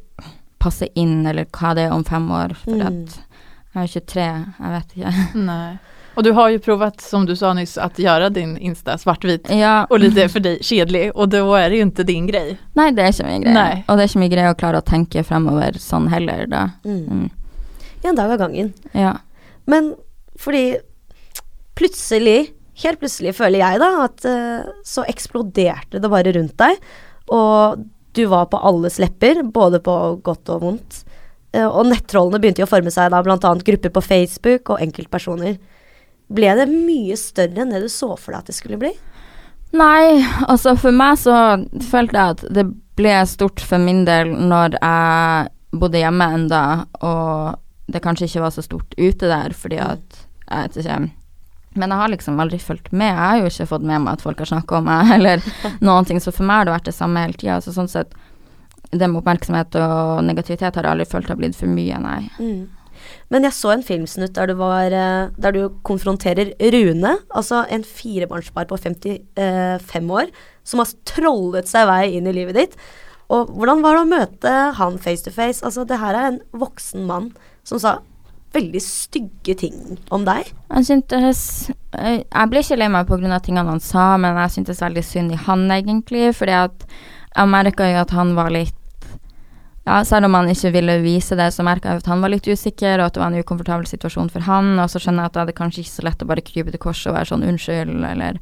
passe 0.61 0.89
inn, 0.97 1.27
eller 1.29 1.45
hva 1.57 1.75
det 1.77 1.87
er 1.89 1.93
om 1.97 2.05
fem 2.05 2.27
år. 2.33 2.57
For 2.65 2.73
Mm. 2.73 2.87
at 2.87 3.21
jeg 3.75 3.83
er 3.83 3.87
23, 3.87 4.25
jeg 4.61 4.71
vet 4.77 4.97
ikke. 4.97 5.13
Nej. 5.51 5.79
Och 6.21 6.25
du 6.25 6.33
har 6.33 6.49
ju 6.49 6.59
provat, 6.59 7.01
som 7.01 7.27
du 7.27 7.37
sa 7.37 7.55
nyss, 7.55 7.79
att 7.79 7.99
göra 7.99 8.31
din 8.31 8.59
Insta 8.59 8.99
svartvit 8.99 9.51
Ja. 9.51 9.87
og 9.91 10.03
litt 10.03 10.19
for 10.29 10.45
deg 10.45 10.59
kjedelig, 10.61 11.07
og 11.15 11.31
da 11.33 11.41
er 11.57 11.71
det 11.73 11.79
jo 11.79 11.87
ikke 11.87 12.05
din 12.05 12.27
grej. 12.29 12.51
Nei, 12.77 12.91
det 12.93 13.07
er 13.07 13.15
ikke 13.15 13.25
min 13.25 13.47
greie. 13.47 13.55
Nei. 13.57 13.79
Og 13.89 13.97
det 13.97 14.05
er 14.05 14.11
ikke 14.11 14.21
min 14.21 14.33
greie 14.35 14.51
å 14.53 14.59
klare 14.61 14.83
å 14.83 14.85
tenke 14.85 15.23
fremover 15.25 15.79
sånn 15.81 16.11
heller, 16.13 16.45
da. 16.45 16.67
Mm. 16.85 16.99
Mm. 17.09 17.31
En 18.11 18.21
dag 18.21 18.35
av 18.37 18.43
gangen. 18.43 18.69
Ja. 18.93 19.15
Men 19.65 19.95
fordi 20.37 20.77
plutselig, 21.81 22.53
helt 22.85 23.01
plutselig 23.01 23.33
føler 23.41 23.65
jeg 23.65 23.81
da, 23.81 23.91
at 24.05 24.29
uh, 24.29 24.69
så 24.85 25.09
eksploderte 25.09 26.05
det 26.05 26.13
bare 26.19 26.37
rundt 26.37 26.59
deg. 26.61 26.77
Og 27.33 27.89
du 28.13 28.25
var 28.29 28.53
på 28.53 28.61
alles 28.61 29.01
lepper, 29.01 29.41
både 29.49 29.81
på 29.81 29.99
godt 30.21 30.53
og 30.53 30.69
vondt. 30.69 31.03
Uh, 31.57 31.65
og 31.65 31.89
nettrollene 31.89 32.45
begynte 32.45 32.61
jo 32.61 32.69
å 32.69 32.77
forme 32.77 32.93
seg 32.93 33.09
da, 33.09 33.25
blant 33.25 33.49
annet 33.49 33.65
grupper 33.65 33.97
på 33.97 34.09
Facebook 34.13 34.77
og 34.77 34.85
enkeltpersoner. 34.85 35.57
Ble 36.31 36.53
det 36.59 36.69
mye 36.71 37.17
større 37.19 37.65
enn 37.65 37.73
det 37.75 37.83
du 37.83 37.89
så 37.91 38.13
for 38.15 38.33
deg 38.33 38.43
at 38.45 38.51
det 38.53 38.59
skulle 38.59 38.79
bli? 38.81 38.93
Nei, 39.77 40.23
altså 40.51 40.75
for 40.79 40.95
meg 40.95 41.19
så 41.21 41.35
følte 41.91 42.19
jeg 42.19 42.37
at 42.37 42.45
det 42.59 42.67
ble 42.99 43.15
stort 43.31 43.63
for 43.63 43.83
min 43.83 44.03
del 44.07 44.33
når 44.35 44.77
jeg 44.81 45.51
bodde 45.81 46.03
hjemme 46.03 46.27
enda, 46.35 46.63
og 47.07 47.61
det 47.91 48.03
kanskje 48.03 48.27
ikke 48.27 48.45
var 48.45 48.55
så 48.55 48.65
stort 48.67 48.95
ute 48.99 49.31
der, 49.31 49.55
fordi 49.55 49.79
at 49.83 50.21
jeg 50.51 50.67
vet 50.67 50.77
ikke 50.83 50.99
Men 51.79 51.93
jeg 51.93 51.99
har 52.01 52.11
liksom 52.11 52.41
aldri 52.43 52.59
fulgt 52.59 52.91
med. 52.91 53.07
Jeg 53.07 53.15
har 53.15 53.37
jo 53.39 53.47
ikke 53.47 53.67
fått 53.71 53.85
med 53.87 54.03
meg 54.03 54.17
at 54.17 54.23
folk 54.25 54.41
har 54.43 54.49
snakka 54.51 54.81
om 54.81 54.89
meg, 54.91 55.13
eller 55.17 55.45
noen 55.87 56.05
ting, 56.05 56.19
så 56.19 56.35
for 56.35 56.43
meg 56.47 56.63
har 56.63 56.67
det 56.67 56.75
vært 56.75 56.91
det 56.91 56.97
samme 56.97 57.23
hele 57.23 57.39
tida. 57.39 57.61
Så 57.63 57.75
sånn 57.77 57.91
sett, 57.91 58.17
det 58.91 59.07
med 59.07 59.21
oppmerksomhet 59.21 59.79
og 59.79 60.25
negativitet 60.27 60.75
har 60.75 60.89
jeg 60.89 60.97
aldri 60.97 61.07
følt 61.07 61.31
har 61.31 61.39
blitt 61.39 61.55
for 61.59 61.71
mye, 61.71 62.01
nei. 62.03 62.25
Mm. 62.43 62.67
Men 63.31 63.47
jeg 63.47 63.57
så 63.57 63.73
en 63.75 63.85
filmsnutt 63.87 64.35
der 64.37 64.51
du, 64.51 64.57
var, 64.61 64.93
eh, 64.93 65.31
der 65.41 65.57
du 65.57 65.61
konfronterer 65.87 66.53
Rune, 66.75 67.17
altså 67.29 67.65
en 67.71 67.85
firebarnspar 67.87 68.69
på 68.71 68.79
55 68.81 70.11
år, 70.11 70.33
som 70.65 70.83
har 70.83 70.93
trollet 71.09 71.71
seg 71.71 71.89
vei 71.91 72.05
inn 72.19 72.29
i 72.31 72.37
livet 72.37 72.59
ditt. 72.59 72.77
Og 73.31 73.51
hvordan 73.55 73.83
var 73.85 73.97
det 73.97 74.05
å 74.05 74.11
møte 74.11 74.55
han 74.79 74.99
face 74.99 75.25
to 75.27 75.33
face? 75.35 75.63
Altså, 75.67 75.85
det 75.87 76.01
her 76.03 76.17
er 76.19 76.33
en 76.33 76.41
voksen 76.51 77.07
mann 77.07 77.31
som 77.67 77.79
sa 77.79 77.99
veldig 78.55 78.81
stygge 78.83 79.55
ting 79.61 79.77
om 80.11 80.25
deg. 80.27 80.49
Jeg 80.73 80.89
syntes 80.89 81.43
Jeg 81.95 82.25
jeg 82.25 82.51
ble 82.51 82.63
ikke 82.63 82.79
lei 82.79 82.89
meg 82.91 83.07
pga. 83.07 83.39
tingene 83.39 83.71
han 83.71 83.81
sa, 83.83 84.17
men 84.17 84.37
jeg 84.37 84.51
syntes 84.57 84.83
veldig 84.83 85.05
synd 85.05 85.33
i 85.33 85.39
han, 85.47 85.71
egentlig. 85.71 86.35
Fordi 86.35 86.53
at 86.53 86.87
jeg 87.37 87.49
merka 87.49 87.87
jo 87.91 88.01
at 88.01 88.11
han 88.11 88.35
var 88.35 88.51
litt 88.51 88.75
Ja, 89.89 90.03
selv 90.05 90.29
om 90.29 90.35
han 90.37 90.51
ikke 90.53 90.71
ville 90.75 90.99
vise 91.01 91.37
det, 91.39 91.49
så 91.55 91.65
merka 91.65 91.95
jeg 91.95 92.03
at 92.03 92.09
han 92.11 92.21
var 92.21 92.31
litt 92.35 92.47
usikker, 92.47 93.01
og 93.01 93.07
at 93.09 93.15
det 93.17 93.23
var 93.23 93.33
en 93.33 93.41
ukomfortabel 93.41 93.89
situasjon 93.89 94.29
for 94.31 94.45
han. 94.45 94.75
Og 94.79 94.91
så 94.93 95.01
skjønner 95.01 95.25
jeg 95.25 95.33
at 95.33 95.39
det 95.39 95.55
er 95.55 95.59
kanskje 95.63 95.85
ikke 95.85 95.95
så 95.95 96.05
lett 96.07 96.25
å 96.25 96.29
bare 96.29 96.45
krype 96.45 96.75
til 96.75 96.83
korset 96.83 97.09
og 97.11 97.17
være 97.17 97.31
sånn 97.33 97.47
unnskyld, 97.49 97.95
eller 98.11 98.41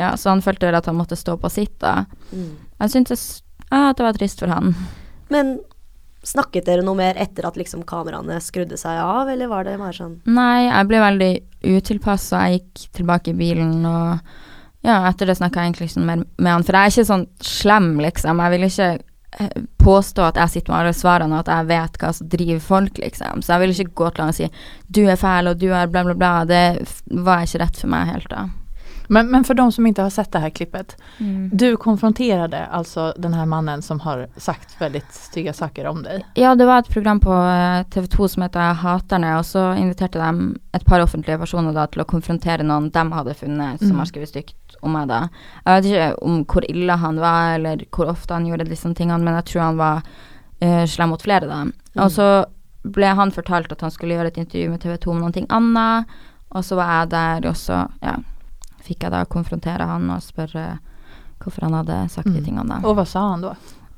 Ja, 0.00 0.14
så 0.16 0.32
han 0.32 0.42
følte 0.44 0.70
vel 0.70 0.78
at 0.78 0.88
han 0.88 0.96
måtte 0.98 1.18
stå 1.18 1.36
på 1.42 1.50
sitt, 1.52 1.76
da. 1.84 2.06
Jeg 2.32 2.94
syntes 2.94 3.26
ja, 3.68 3.90
at 3.90 3.98
det 4.00 4.06
var 4.06 4.16
trist 4.16 4.40
for 4.40 4.48
han. 4.48 4.72
Men 5.28 5.58
snakket 6.24 6.66
dere 6.66 6.82
noe 6.84 6.96
mer 6.98 7.18
etter 7.20 7.46
at 7.46 7.56
liksom 7.60 7.84
kameraene 7.88 8.40
skrudde 8.42 8.76
seg 8.80 8.98
av, 8.98 9.28
eller 9.28 9.50
var 9.50 9.68
det 9.68 9.76
bare 9.78 9.94
sånn 9.94 10.16
Nei, 10.26 10.66
jeg 10.66 10.88
ble 10.90 11.02
veldig 11.04 11.32
utilpass, 11.78 12.30
og 12.32 12.42
jeg 12.42 12.58
gikk 12.58 12.88
tilbake 12.98 13.32
i 13.32 13.38
bilen, 13.38 13.84
og 13.86 14.18
ja, 14.86 15.02
etter 15.10 15.28
det 15.28 15.36
snakka 15.38 15.62
jeg 15.62 15.72
egentlig 15.72 15.90
ikke 15.90 16.06
mer 16.08 16.24
med 16.24 16.52
han, 16.52 16.64
for 16.66 16.78
jeg 16.78 16.88
er 16.88 16.94
ikke 16.96 17.10
sånn 17.12 17.28
slem, 17.44 17.92
liksom. 18.02 18.42
Jeg 18.42 18.54
vil 18.54 18.66
ikke 18.68 18.90
påstå 19.78 20.22
at 20.24 20.36
jeg 20.40 20.50
sitter 20.50 20.72
med 20.72 20.80
alle 20.80 20.94
svarene, 20.96 21.36
og 21.36 21.44
at 21.44 21.52
jeg 21.52 21.68
vet 21.68 21.98
hva 22.00 22.12
som 22.16 22.28
driver 22.28 22.62
folk, 22.64 22.98
liksom. 22.98 23.42
Så 23.42 23.52
jeg 23.52 23.60
vil 23.60 23.74
ikke 23.74 23.98
gå 24.02 24.10
til 24.10 24.24
han 24.24 24.32
og 24.32 24.34
si 24.34 24.50
'du 24.88 25.02
er 25.06 25.16
fæl', 25.16 25.50
og 25.50 25.58
'du 25.58 25.68
er 25.72 25.86
bla, 25.86 26.02
bla, 26.04 26.14
bla'. 26.14 26.46
Det 26.46 26.88
var 27.24 27.42
ikke 27.42 27.60
rett 27.60 27.76
for 27.76 27.88
meg 27.88 28.06
helt 28.06 28.30
da. 28.30 28.48
Men, 29.10 29.30
men 29.30 29.44
for 29.44 29.54
de 29.54 29.72
som 29.72 29.86
ikke 29.86 30.02
har 30.02 30.10
sett 30.10 30.32
det 30.32 30.40
her 30.40 30.50
klippet. 30.50 30.96
Mm. 31.18 31.50
Du 31.52 31.76
konfronterte 31.76 32.66
altså 32.70 33.12
den 33.16 33.32
her 33.32 33.46
mannen 33.46 33.82
som 33.82 34.00
har 34.00 34.26
sagt 34.36 34.76
veldig 34.80 35.00
stygge 35.10 35.52
saker 35.56 35.86
om 35.86 36.02
deg? 36.02 36.24
Ja, 36.36 36.54
det 36.54 36.66
var 36.66 36.78
et 36.78 36.90
program 36.92 37.20
på 37.20 37.32
eh, 37.32 37.84
TV 37.88 38.06
2 38.06 38.28
som 38.28 38.42
heter 38.42 38.74
Haterne, 38.82 39.38
og 39.38 39.46
så 39.48 39.72
inviterte 39.80 40.20
de 40.20 40.58
et 40.74 40.84
par 40.84 41.00
offentlige 41.00 41.38
personer 41.38 41.72
da 41.72 41.86
til 41.86 42.02
å 42.04 42.08
konfrontere 42.08 42.62
noen 42.62 42.90
de 42.92 43.12
hadde 43.12 43.34
funnet 43.34 43.80
som 43.80 43.96
Mm. 43.96 43.98
har 43.98 44.06
skrevet 44.06 44.28
stygt 44.28 44.67
om 44.82 44.92
meg 44.94 45.08
da. 45.10 45.20
Jeg 45.64 45.74
vet 45.82 45.88
ikke 45.90 46.08
om 46.28 46.38
hvor 46.44 46.66
ille 46.68 46.96
han 47.02 47.20
var, 47.22 47.54
eller 47.58 47.84
hvor 47.94 48.10
ofte 48.12 48.34
han 48.34 48.46
gjorde 48.46 48.68
disse 48.68 48.90
tingene, 48.94 49.22
men 49.24 49.34
jeg 49.40 49.44
tror 49.52 49.62
han 49.66 49.78
var 49.80 50.02
uh, 50.06 50.84
slem 50.86 51.12
mot 51.14 51.22
flere 51.22 51.48
da. 51.50 51.62
Og 51.98 52.10
så 52.14 52.28
ble 52.88 53.10
han 53.18 53.32
fortalt 53.34 53.72
at 53.74 53.80
han 53.84 53.90
skulle 53.90 54.14
gjøre 54.16 54.30
et 54.32 54.38
intervju 54.44 54.70
med 54.70 54.80
TV 54.80 54.96
2 55.02 55.10
om 55.10 55.22
noe 55.24 55.46
annet, 55.50 56.06
og 56.54 56.64
så 56.64 56.76
var 56.78 56.92
jeg 57.02 57.10
der, 57.12 57.48
og 57.50 57.56
så, 57.60 57.82
ja, 58.02 58.14
fikk 58.86 59.02
jeg 59.04 59.12
da 59.12 59.24
konfrontere 59.28 59.84
han 59.84 60.06
og 60.14 60.22
spørre 60.24 60.78
hvorfor 61.42 61.66
han 61.66 61.74
hadde 61.74 61.98
sagt 62.10 62.26
de 62.32 62.38
Mm. 62.40 62.44
tingene 62.44 62.68
da. 62.68 62.78
Og 62.88 62.96
hva 62.96 63.04
sa 63.06 63.20
han 63.30 63.42
da? 63.44 63.52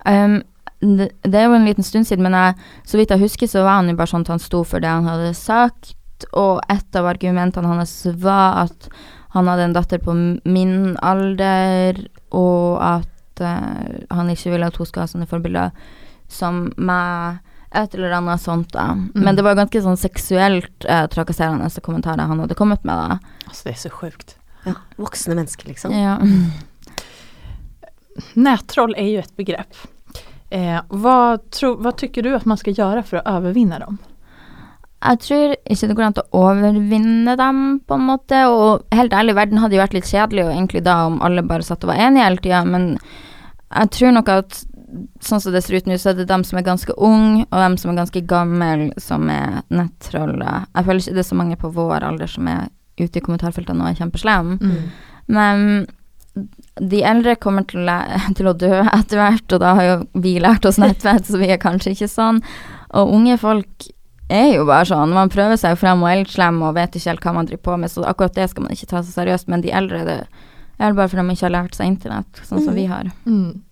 Um, 0.05 0.43
det, 0.81 1.11
det 1.23 1.35
er 1.38 1.45
jo 1.47 1.55
en 1.55 1.64
liten 1.69 1.85
stund 1.85 2.07
siden, 2.09 2.23
men 2.25 2.33
jeg, 2.33 2.55
så 2.88 2.97
vidt 2.99 3.11
jeg 3.12 3.21
husker, 3.21 3.47
så 3.47 3.62
var 3.62 3.79
han 3.83 3.88
jo 3.93 3.97
bare 3.97 4.11
sånn 4.11 4.25
at 4.27 4.33
han 4.35 4.43
sto 4.43 4.64
for 4.64 4.81
det 4.81 4.88
han 4.90 5.07
hadde 5.09 5.35
sagt, 5.37 5.95
og 6.37 6.61
et 6.69 6.97
av 6.97 7.07
argumentene 7.09 7.69
hans 7.69 7.95
var 8.21 8.64
at 8.66 8.88
han 9.31 9.49
hadde 9.49 9.69
en 9.69 9.77
datter 9.77 10.03
på 10.03 10.14
min 10.45 10.97
alder, 11.03 12.01
og 12.35 12.81
at 12.83 13.45
uh, 13.45 14.01
han 14.11 14.33
ikke 14.33 14.55
ville 14.55 14.66
at 14.66 14.81
hun 14.81 14.88
skulle 14.88 15.07
ha 15.07 15.12
sånne 15.12 15.31
forbilder 15.31 15.71
som 16.31 16.69
meg, 16.79 17.38
et 17.71 17.95
eller 17.95 18.16
annet 18.19 18.43
sånt 18.43 18.73
da. 18.75 18.88
Men 19.14 19.38
det 19.38 19.45
var 19.47 19.59
ganske 19.59 19.83
sånn 19.83 19.99
seksuelt 19.99 20.87
eh, 20.90 21.05
trakasserende 21.11 21.71
kommentarer 21.87 22.27
han 22.27 22.43
hadde 22.43 22.59
kommet 22.59 22.83
med 22.87 22.99
da. 22.99 23.19
Altså, 23.47 23.69
det 23.69 23.77
er 23.77 23.81
så 23.85 23.93
sjukt. 23.95 24.35
ja, 24.64 24.75
voksne 24.99 25.38
mennesker, 25.38 25.71
liksom? 25.71 25.95
Ja. 25.95 26.19
Nättroll 28.35 28.95
är 28.99 29.07
ju 29.07 29.19
ett 29.19 29.37
begrepp. 29.37 29.77
Eh, 30.51 30.81
vad, 30.88 31.51
tro, 31.51 31.77
vad 31.77 31.97
tycker 31.97 32.23
du 32.23 32.35
att 32.35 32.45
man 32.45 32.59
ska 32.59 32.71
göra 32.71 33.03
för 33.03 33.16
att 33.16 33.27
övervinna 33.27 33.79
dem? 33.79 33.99
Jeg 35.00 35.20
tror 35.24 35.54
ikke 35.56 35.88
det 35.88 35.96
går 35.96 36.06
an 36.06 36.18
å 36.20 36.42
overvinne 36.42 37.34
dem, 37.40 37.60
på 37.88 37.96
en 37.96 38.08
måte. 38.10 38.40
Og 38.52 38.96
helt 38.96 39.14
ærlig, 39.16 39.36
verden 39.38 39.62
hadde 39.62 39.78
jo 39.78 39.82
vært 39.82 39.96
litt 39.96 40.10
kjedelig 40.10 40.44
og 40.44 40.52
egentlig 40.52 40.82
da 40.84 40.96
om 41.08 41.20
alle 41.24 41.44
bare 41.46 41.64
satt 41.64 41.86
og 41.86 41.92
var 41.94 42.02
enige 42.04 42.26
hele 42.26 42.44
tida, 42.44 42.64
men 42.68 42.90
jeg 43.70 43.92
tror 43.96 44.12
nok 44.16 44.32
at 44.34 44.58
sånn 45.22 45.40
som 45.40 45.54
det 45.54 45.62
ser 45.62 45.78
ut 45.78 45.86
nå, 45.86 45.96
så 46.02 46.10
er 46.10 46.18
det 46.18 46.26
dem 46.28 46.42
som 46.46 46.58
er 46.58 46.66
ganske 46.66 46.94
unge, 46.98 47.44
og 47.46 47.62
dem 47.62 47.76
som 47.78 47.92
er 47.92 48.00
ganske 48.00 48.22
gamle, 48.28 48.90
som 49.00 49.28
er 49.30 49.60
nettroller. 49.70 50.66
Jeg 50.74 50.88
føler 50.88 51.04
ikke 51.04 51.14
det 51.16 51.22
er 51.22 51.30
så 51.30 51.38
mange 51.38 51.60
på 51.60 51.70
vår 51.76 52.06
alder 52.08 52.30
som 52.30 52.50
er 52.50 52.66
ute 53.00 53.20
i 53.20 53.22
kommentarfeltene 53.24 53.84
og 53.84 53.92
er 53.92 54.00
kjempeslemme. 54.02 54.74
Men 55.30 55.86
de 56.80 57.04
eldre 57.06 57.36
kommer 57.40 57.64
til, 57.70 57.88
til 58.36 58.50
å 58.50 58.56
dø 58.58 58.74
etter 58.82 59.22
hvert, 59.22 59.46
og 59.54 59.62
da 59.62 59.76
har 59.78 59.88
jo 59.88 59.96
vi 60.26 60.36
lært 60.42 60.66
oss 60.68 60.80
nettvett, 60.82 61.30
så 61.30 61.40
vi 61.40 61.52
er 61.54 61.62
kanskje 61.62 61.94
ikke 61.94 62.10
sånn. 62.10 62.42
Og 62.98 63.14
unge 63.14 63.38
folk 63.40 63.88
er 64.37 64.53
jo 64.55 64.66
bare 64.69 64.87
sånn. 64.88 65.14
Man 65.16 65.31
prøver 65.33 65.59
seg 65.61 65.75
jo 65.75 65.81
frem 65.81 66.03
og 66.05 66.11
er 66.11 66.21
litt 66.23 66.33
slem 66.33 66.61
og 66.66 66.77
vet 66.77 66.97
ikke 66.97 67.11
helt 67.12 67.27
hva 67.27 67.35
man 67.37 67.49
driver 67.49 67.64
på 67.66 67.77
med, 67.83 67.93
så 67.93 68.05
akkurat 68.09 68.37
det 68.37 68.51
skal 68.53 68.66
man 68.66 68.75
ikke 68.77 68.90
ta 68.93 69.03
så 69.03 69.14
seriøst. 69.16 69.49
Men 69.53 69.64
de 69.64 69.73
eldre, 69.75 70.03
det 70.07 70.19
er 70.81 70.97
bare 70.97 71.09
fordi 71.11 71.27
de 71.27 71.37
ikke 71.37 71.49
har 71.49 71.57
lært 71.57 71.79
seg 71.79 71.90
internett, 71.93 72.43
sånn 72.49 72.64
som 72.64 72.77
vi 72.77 72.87
har. 72.90 73.11
Mm. 73.27 73.62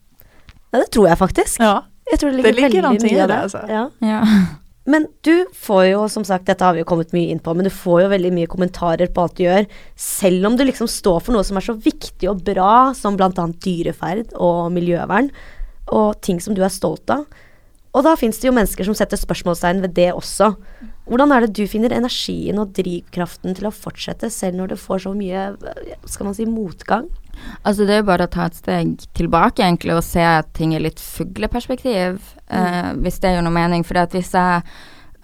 Ja, 0.73 0.81
det 0.81 0.89
tror 0.95 1.09
jeg 1.09 1.21
faktisk. 1.21 1.61
Ja. 1.65 1.77
Jeg 2.09 2.21
tror 2.23 2.33
det 2.33 2.43
Det 2.43 2.55
ligger, 2.57 2.69
ligger 2.73 2.89
veldig 2.89 3.03
mye 3.03 3.11
i 3.11 3.15
mye 3.15 3.23
av 3.23 3.29
det, 3.29 3.37
det. 3.37 3.43
altså. 3.45 3.61
Ja. 3.69 3.85
Ja. 4.01 4.57
Men 4.89 5.05
du 5.27 5.35
får 5.53 5.83
jo, 5.91 6.05
som 6.09 6.25
sagt, 6.25 6.47
dette 6.49 6.65
har 6.65 6.73
vi 6.73 6.81
jo 6.81 6.87
kommet 6.89 7.11
mye 7.13 7.29
inn 7.29 7.43
på, 7.45 7.53
men 7.53 7.67
du 7.67 7.69
får 7.69 7.99
jo 8.07 8.13
veldig 8.15 8.31
mye 8.33 8.49
kommentarer 8.49 9.11
på 9.13 9.21
alt 9.21 9.35
du 9.37 9.43
gjør, 9.45 9.67
selv 10.01 10.49
om 10.49 10.55
du 10.57 10.63
liksom 10.65 10.89
står 10.89 11.19
for 11.27 11.37
noe 11.37 11.45
som 11.45 11.59
er 11.61 11.67
så 11.67 11.75
viktig 11.77 12.31
og 12.31 12.41
bra, 12.47 12.95
som 12.97 13.19
bl.a. 13.19 13.29
dyreferd 13.67 14.33
og 14.41 14.71
miljøvern, 14.73 15.29
og 15.93 16.17
ting 16.25 16.41
som 16.41 16.57
du 16.57 16.63
er 16.65 16.73
stolt 16.73 17.13
av. 17.13 17.27
Og 17.97 18.05
da 18.05 18.13
fins 18.21 18.37
det 18.39 18.49
jo 18.51 18.55
mennesker 18.55 18.85
som 18.85 18.95
setter 18.95 19.17
spørsmålstegn 19.17 19.81
ved 19.83 19.95
det 19.97 20.11
også. 20.13 20.51
Hvordan 21.09 21.33
er 21.33 21.47
det 21.47 21.55
du 21.57 21.63
finner 21.71 21.95
energien 21.97 22.59
og 22.61 22.75
drivkraften 22.77 23.55
til 23.57 23.71
å 23.71 23.73
fortsette, 23.73 24.29
selv 24.31 24.59
når 24.61 24.75
du 24.75 24.77
får 24.77 25.07
så 25.07 25.15
mye, 25.17 25.47
skal 26.05 26.29
man 26.29 26.37
si, 26.37 26.45
motgang? 26.45 27.09
Altså 27.65 27.87
det 27.89 27.95
er 27.97 28.03
jo 28.03 28.09
bare 28.11 28.27
å 28.29 28.31
ta 28.35 28.45
et 28.51 28.59
steg 28.59 28.93
tilbake 29.17 29.63
egentlig 29.65 29.95
og 29.97 30.05
se 30.05 30.27
ting 30.59 30.75
i 30.77 30.83
litt 30.83 31.01
fugleperspektiv, 31.01 32.19
eh, 32.51 32.93
hvis 33.01 33.19
det 33.23 33.33
gjør 33.37 33.47
noe 33.47 33.55
mening. 33.57 33.85
For 33.89 33.95
hvis 34.13 34.35
jeg, 34.37 34.63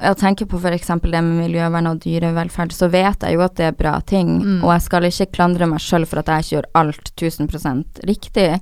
jeg 0.01 0.17
tenker 0.23 0.49
på 0.49 0.59
f.eks. 0.63 0.89
det 1.05 1.21
med 1.27 1.43
miljøvern 1.45 1.91
og 1.93 2.01
dyrevelferd, 2.01 2.73
så 2.73 2.89
vet 2.89 3.27
jeg 3.27 3.37
jo 3.37 3.45
at 3.45 3.57
det 3.61 3.67
er 3.69 3.77
bra 3.79 3.99
ting, 4.01 4.39
Mm. 4.41 4.65
og 4.65 4.73
jeg 4.73 4.83
skal 4.89 5.03
ikke 5.11 5.33
klandre 5.37 5.69
meg 5.69 5.81
sjøl 5.85 6.07
for 6.07 6.19
at 6.23 6.27
jeg 6.33 6.45
ikke 6.47 6.57
gjør 6.57 6.71
alt 6.81 7.13
1000% 7.17 8.01
riktig. 8.09 8.61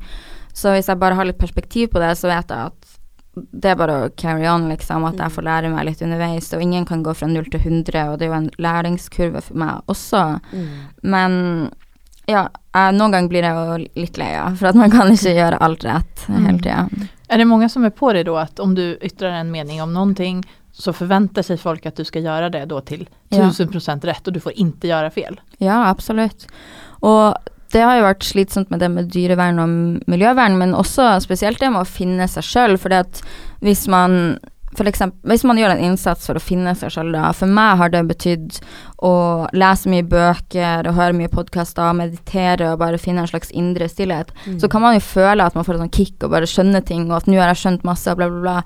Så 0.53 0.75
hvis 0.75 0.88
jeg 0.91 0.99
bare 1.01 1.15
har 1.17 1.25
litt 1.25 1.38
perspektiv 1.41 1.88
på 1.95 2.01
det, 2.03 2.11
så 2.19 2.29
vet 2.29 2.49
jeg 2.51 2.67
at 2.73 2.82
det 3.35 3.71
er 3.73 3.79
bare 3.81 3.95
å 3.97 4.09
carry 4.18 4.45
on, 4.49 4.68
liksom. 4.68 5.07
At 5.09 5.21
jeg 5.21 5.33
får 5.33 5.47
lære 5.47 5.71
meg 5.73 5.87
litt 5.88 6.03
underveis. 6.05 6.51
Og 6.53 6.64
ingen 6.64 6.85
kan 6.88 7.05
gå 7.05 7.14
fra 7.16 7.29
null 7.31 7.49
til 7.53 7.62
100, 7.62 8.11
og 8.11 8.18
det 8.18 8.27
er 8.27 8.33
jo 8.33 8.40
en 8.40 8.51
læringskurve 8.61 9.40
for 9.47 9.62
meg 9.62 9.92
også. 9.92 10.25
Men 11.03 11.38
ja, 12.31 12.47
jeg, 12.73 12.97
noen 12.97 13.14
ganger 13.14 13.31
blir 13.33 13.47
jeg 13.47 13.57
jo 13.57 14.03
litt 14.05 14.18
lei 14.21 14.33
av, 14.38 14.57
for 14.61 14.71
at 14.71 14.79
man 14.79 14.92
kan 14.92 15.11
ikke 15.12 15.35
gjøre 15.37 15.61
alt 15.64 15.87
rett 15.88 16.27
hele 16.29 16.59
tida. 16.61 17.09
Er 17.33 17.40
det 17.40 17.49
mange 17.49 17.68
som 17.73 17.87
er 17.88 17.95
på 17.97 18.12
deg 18.12 18.29
da, 18.29 18.42
at 18.45 18.61
om 18.61 18.75
du 18.77 18.85
yttrar 19.01 19.40
en 19.40 19.53
mening 19.53 19.81
om 19.83 19.95
noe, 19.95 20.35
så 20.73 20.92
forventer 20.97 21.45
seg 21.45 21.61
folk 21.61 21.85
at 21.88 21.99
du 22.01 22.05
skal 22.09 22.25
gjøre 22.25 22.53
det 22.53 22.62
da 22.71 22.79
til 22.88 23.07
1000 23.33 23.75
ja. 23.77 23.97
rett, 24.09 24.29
og 24.29 24.33
du 24.33 24.40
får 24.40 24.55
ikke 24.57 24.88
gjøre 24.88 25.11
fel? 25.12 25.40
Ja, 25.61 25.83
absolutt. 25.90 26.47
Og 27.05 27.35
det 27.73 27.83
har 27.85 27.99
jo 27.99 28.07
vært 28.07 28.27
slitsomt 28.29 28.73
med 28.73 28.83
det 28.85 28.91
med 28.93 29.11
dyrevern 29.13 29.61
og 29.63 30.09
miljøvern, 30.11 30.59
men 30.61 30.77
også 30.77 31.15
spesielt 31.25 31.61
det 31.63 31.73
med 31.73 31.85
å 31.85 31.89
finne 31.89 32.29
seg 32.31 32.45
sjøl. 32.47 32.79
For 32.81 32.95
at 32.97 33.23
hvis 33.65 33.87
man 33.91 34.39
for 34.77 34.89
eksempel, 34.89 35.29
hvis 35.29 35.43
man 35.45 35.59
gjør 35.61 35.75
en 35.75 35.83
innsats 35.85 36.25
for 36.29 36.39
å 36.39 36.43
finne 36.43 36.73
seg 36.79 36.95
sjøl, 36.95 37.11
da. 37.13 37.27
For 37.37 37.51
meg 37.51 37.77
har 37.81 37.93
det 37.93 38.01
betydd 38.09 38.57
å 39.05 39.13
lese 39.53 39.91
mye 39.93 40.07
bøker 40.09 40.89
og 40.89 40.97
høre 40.97 41.17
mye 41.19 41.33
podkaster, 41.33 41.93
meditere 41.97 42.71
og 42.73 42.81
bare 42.81 43.01
finne 43.01 43.25
en 43.25 43.29
slags 43.29 43.53
indre 43.53 43.89
stillhet. 43.91 44.33
Så 44.63 44.71
kan 44.73 44.85
man 44.85 44.97
jo 44.97 45.05
føle 45.05 45.45
at 45.45 45.59
man 45.59 45.67
får 45.69 45.77
et 45.77 45.85
sånn 45.85 45.93
kick 45.99 46.25
og 46.25 46.33
bare 46.33 46.49
skjønner 46.49 46.81
ting, 46.89 47.05
og 47.11 47.21
at 47.21 47.29
nå 47.29 47.37
har 47.37 47.53
jeg 47.53 47.63
skjønt 47.67 47.85
masse, 47.85 48.17
bla, 48.17 48.31
bla, 48.33 48.41
bla. 48.41 48.57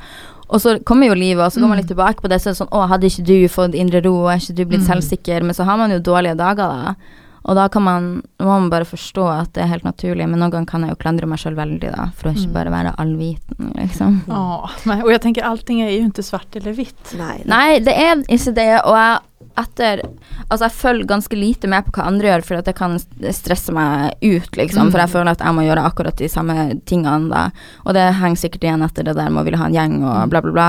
Og 0.46 0.62
så 0.62 0.76
kommer 0.86 1.10
jo 1.10 1.18
livet, 1.18 1.42
og 1.42 1.50
så 1.52 1.58
går 1.58 1.72
man 1.72 1.82
litt 1.82 1.90
tilbake 1.90 2.22
på 2.22 2.30
det, 2.30 2.38
så 2.38 2.52
er 2.52 2.54
det 2.54 2.60
sånn 2.60 2.70
Å, 2.70 2.86
hadde 2.86 3.10
ikke 3.10 3.26
du 3.26 3.38
fått 3.50 3.74
indre 3.74 4.04
ro, 4.06 4.14
og 4.22 4.30
er 4.30 4.38
ikke 4.38 4.60
du 4.60 4.66
blitt 4.70 4.86
selvsikker? 4.86 5.42
Men 5.42 5.58
så 5.58 5.66
har 5.66 5.80
man 5.80 5.90
jo 5.90 5.98
dårlige 5.98 6.38
dager, 6.38 6.70
da. 6.70 7.24
Og 7.46 7.54
da 7.58 7.68
kan 7.70 7.84
man, 7.86 8.08
må 8.42 8.48
man 8.50 8.70
bare 8.72 8.88
forstå 8.88 9.26
at 9.30 9.52
det 9.54 9.62
er 9.62 9.70
helt 9.70 9.86
naturlig, 9.86 10.26
men 10.26 10.40
noen 10.42 10.50
ganger 10.50 10.70
kan 10.70 10.82
jeg 10.82 10.94
jo 10.94 11.00
klandre 11.02 11.28
meg 11.30 11.38
sjøl 11.38 11.54
veldig, 11.58 11.92
da, 11.94 12.08
for 12.18 12.30
å 12.30 12.34
ikke 12.34 12.54
bare 12.56 12.74
være 12.74 12.96
allviten, 13.02 13.72
liksom. 13.78 14.20
Ja, 14.36 14.66
og 14.66 15.10
jeg 15.12 15.22
tenker 15.22 15.36
tänker 15.36 15.46
allting 15.46 15.80
er 15.84 15.92
jo 15.92 16.08
ikke 16.08 16.24
svart 16.26 16.56
eller 16.58 16.74
hvitt. 16.76 17.14
Nei. 17.18 17.38
Nei, 17.48 17.78
det 17.84 17.94
er 17.94 18.22
ikke 18.24 18.54
det, 18.56 18.70
og 18.82 18.96
jeg 18.96 19.24
etter 19.56 20.02
Altså, 20.46 20.66
jeg 20.66 20.76
følger 20.76 21.08
ganske 21.10 21.36
lite 21.36 21.68
med 21.70 21.86
på 21.86 21.96
hva 21.96 22.06
andre 22.06 22.28
gjør, 22.28 22.44
for 22.46 22.60
at 22.60 22.68
det 22.68 22.76
kan 22.78 22.94
stresse 23.34 23.72
meg 23.74 24.14
ut, 24.22 24.52
liksom. 24.54 24.92
For 24.92 25.02
jeg 25.02 25.10
føler 25.10 25.32
at 25.32 25.42
jeg 25.42 25.56
må 25.56 25.64
gjøre 25.66 25.86
akkurat 25.88 26.18
de 26.20 26.28
samme 26.30 26.54
tingene, 26.86 27.30
da. 27.32 27.48
Og 27.84 27.96
det 27.96 28.04
henger 28.20 28.44
sikkert 28.44 28.68
igjen 28.68 28.84
etter 28.86 29.08
det 29.08 29.16
der 29.18 29.32
med 29.32 29.42
å 29.42 29.46
ville 29.48 29.58
ha 29.58 29.66
en 29.66 29.74
gjeng 29.74 29.96
og 30.04 30.30
bla, 30.30 30.42
bla, 30.44 30.54
bla. 30.54 30.68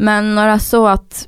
Men 0.00 0.32
når 0.38 0.54
jeg 0.54 0.64
så 0.64 0.82
at 0.94 1.26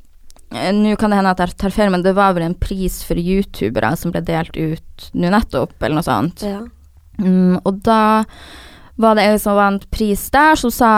Nå 0.51 0.95
kan 0.99 1.13
det 1.13 1.17
hende 1.21 1.31
at 1.31 1.39
jeg 1.39 1.55
tar 1.61 1.71
feil, 1.71 1.91
men 1.93 2.03
det 2.03 2.11
var 2.17 2.33
vel 2.35 2.43
en 2.49 2.57
pris 2.59 2.99
for 3.07 3.15
youtubere 3.19 3.93
som 3.95 4.11
ble 4.11 4.19
delt 4.27 4.57
ut 4.59 5.09
nå 5.15 5.29
nettopp, 5.31 5.77
eller 5.79 6.01
noe 6.01 6.03
sånt. 6.07 6.43
Ja. 6.43 6.59
Mm, 7.21 7.59
og 7.63 7.81
da 7.85 8.23
var 9.01 9.15
det 9.15 9.23
ei 9.29 9.37
som 9.39 9.55
vant 9.55 9.85
pris 9.93 10.25
der, 10.33 10.55
som 10.59 10.71
sa 10.73 10.93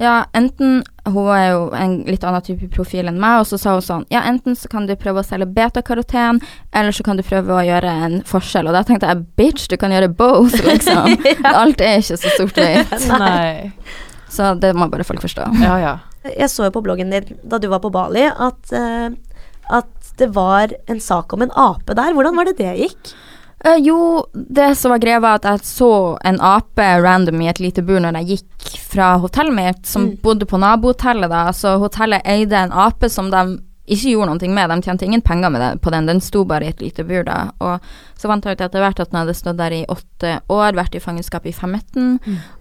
ja, 0.00 0.22
enten 0.32 0.78
Hun 1.04 1.26
er 1.34 1.50
jo 1.50 1.64
en 1.76 1.98
litt 2.06 2.22
annen 2.24 2.40
type 2.40 2.70
profil 2.72 3.10
enn 3.10 3.18
meg, 3.20 3.42
og 3.42 3.48
så 3.50 3.58
sa 3.60 3.74
hun 3.76 3.84
sånn 3.84 4.06
Ja, 4.08 4.22
enten 4.30 4.56
så 4.56 4.68
kan 4.72 4.86
du 4.88 4.94
prøve 4.96 5.20
å 5.20 5.26
selge 5.26 5.44
betakaroten, 5.52 6.40
eller 6.72 6.96
så 6.96 7.04
kan 7.04 7.20
du 7.20 7.22
prøve 7.26 7.52
å 7.52 7.64
gjøre 7.66 7.92
en 8.06 8.14
forskjell. 8.24 8.70
Og 8.70 8.76
da 8.76 8.80
tenkte 8.88 9.10
jeg 9.10 9.26
bitch, 9.36 9.66
du 9.68 9.76
kan 9.80 9.92
gjøre 9.92 10.08
both, 10.08 10.56
liksom. 10.70 11.18
Alt 11.44 11.84
er 11.84 12.00
ikke 12.00 12.16
så 12.16 12.32
sort-hvitt. 12.38 12.96
Nej, 13.26 13.72
Så 14.32 14.54
det 14.62 14.72
må 14.78 14.88
bare 14.88 15.04
folk 15.04 15.20
forstå. 15.20 15.50
ja 15.60 15.76
ja. 15.84 15.98
Jeg 16.24 16.50
så 16.52 16.66
jo 16.68 16.74
på 16.74 16.82
bloggen 16.84 17.10
din 17.14 17.38
da 17.42 17.58
du 17.58 17.68
var 17.72 17.80
på 17.80 17.90
Bali, 17.94 18.26
at, 18.28 18.72
eh, 18.76 19.10
at 19.70 20.14
det 20.20 20.28
var 20.34 20.72
en 20.86 21.00
sak 21.00 21.32
om 21.32 21.42
en 21.42 21.52
ape 21.56 21.94
der. 21.96 22.12
Hvordan 22.12 22.36
var 22.36 22.44
det 22.50 22.58
det 22.58 22.74
gikk? 22.76 23.12
Uh, 23.60 23.76
jo, 23.76 24.24
det 24.32 24.70
som 24.80 24.92
var 24.94 25.00
greia, 25.02 25.20
var 25.20 25.36
at 25.36 25.44
jeg 25.44 25.64
så 25.68 26.16
en 26.24 26.38
ape 26.40 26.84
random 27.04 27.40
i 27.44 27.48
et 27.50 27.60
lite 27.60 27.82
bur 27.84 28.00
når 28.00 28.16
jeg 28.22 28.38
gikk 28.38 28.76
fra 28.90 29.14
hotellet 29.20 29.52
mitt, 29.56 29.82
som 29.86 30.06
Mm. 30.06 30.16
bodde 30.22 30.46
på 30.48 30.60
nabohotellet 30.60 31.28
da. 31.28 31.42
Så 31.52 31.78
hotellet 31.78 32.22
eide 32.24 32.56
en 32.56 32.72
ape 32.72 33.08
som 33.12 33.30
de 33.30 33.58
ikke 33.90 34.12
gjorde 34.12 34.30
noe 34.30 34.54
med. 34.54 34.70
De 34.70 34.86
tjente 34.86 35.04
ingen 35.06 35.22
penger 35.26 35.50
med 35.50 35.60
det, 35.60 35.70
på 35.82 35.90
den. 35.90 36.06
Den 36.06 36.20
sto 36.22 36.44
bare 36.48 36.68
i 36.68 36.70
et 36.72 36.80
lite 36.80 37.04
bur 37.08 37.24
da. 37.26 37.50
Og 37.60 37.80
så 38.16 38.30
fant 38.30 38.44
jeg 38.46 38.56
ut 38.56 38.62
etter 38.66 38.84
hvert 38.84 39.00
at 39.02 39.10
den 39.10 39.18
hadde 39.20 39.34
stått 39.34 39.58
der 39.58 39.74
i 39.74 39.84
åtte 39.90 40.36
år, 40.52 40.76
vært 40.78 40.94
i 40.94 41.02
fangenskap 41.02 41.46
i 41.50 41.52
15. 41.52 42.20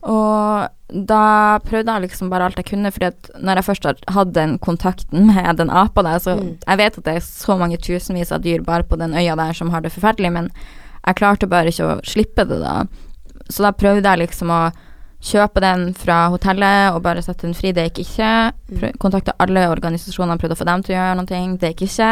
Og 0.10 1.06
da 1.06 1.60
prøvde 1.66 1.94
jeg 1.94 2.06
liksom 2.08 2.32
bare 2.32 2.48
alt 2.50 2.58
jeg 2.58 2.66
kunne, 2.72 2.92
fordi 2.92 3.10
at 3.12 3.30
når 3.38 3.60
jeg 3.62 3.68
først 3.70 3.88
hadde 4.16 4.34
den 4.40 4.58
kontakten 4.60 5.28
med 5.30 5.58
den 5.62 5.70
apa 5.70 6.02
der, 6.04 6.18
så 6.24 6.36
Mm. 6.40 6.58
jeg 6.68 6.78
vet 6.78 6.98
at 6.98 7.04
det 7.06 7.16
er 7.16 7.20
så 7.26 7.58
mange 7.60 7.78
tusenvis 7.78 8.32
av 8.32 8.42
dyr 8.42 8.62
bare 8.66 8.84
på 8.84 8.98
den 8.98 9.14
øya 9.14 9.36
der 9.38 9.54
som 9.54 9.70
har 9.70 9.82
det 9.82 9.92
forferdelig, 9.94 10.32
men 10.34 10.50
jeg 11.06 11.16
klarte 11.16 11.48
bare 11.50 11.68
ikke 11.70 11.86
å 11.98 12.02
slippe 12.04 12.48
det 12.48 12.60
da. 12.62 12.86
Så 13.50 13.62
da 13.64 13.72
prøvde 13.72 14.04
jeg 14.10 14.28
liksom 14.28 14.50
å 14.50 14.72
kjøpe 15.22 15.60
den 15.60 15.94
fra 16.00 16.30
hotellet 16.32 16.94
og 16.96 17.02
bare 17.04 17.22
sette 17.22 17.44
den 17.48 17.54
fri. 17.58 17.74
Det 17.76 17.90
gikk 17.90 18.00
ikke. 18.06 18.34
Prøv, 18.80 18.94
kontakte 19.04 19.34
alle 19.44 19.66
organisasjonene, 19.72 20.40
prøvde 20.40 20.56
å 20.56 20.62
få 20.62 20.68
dem 20.70 20.84
til 20.86 20.96
å 20.96 21.00
gjøre 21.00 21.18
noe. 21.20 21.58
Det 21.60 21.74
gikk 21.74 21.84
ikke. 21.90 22.12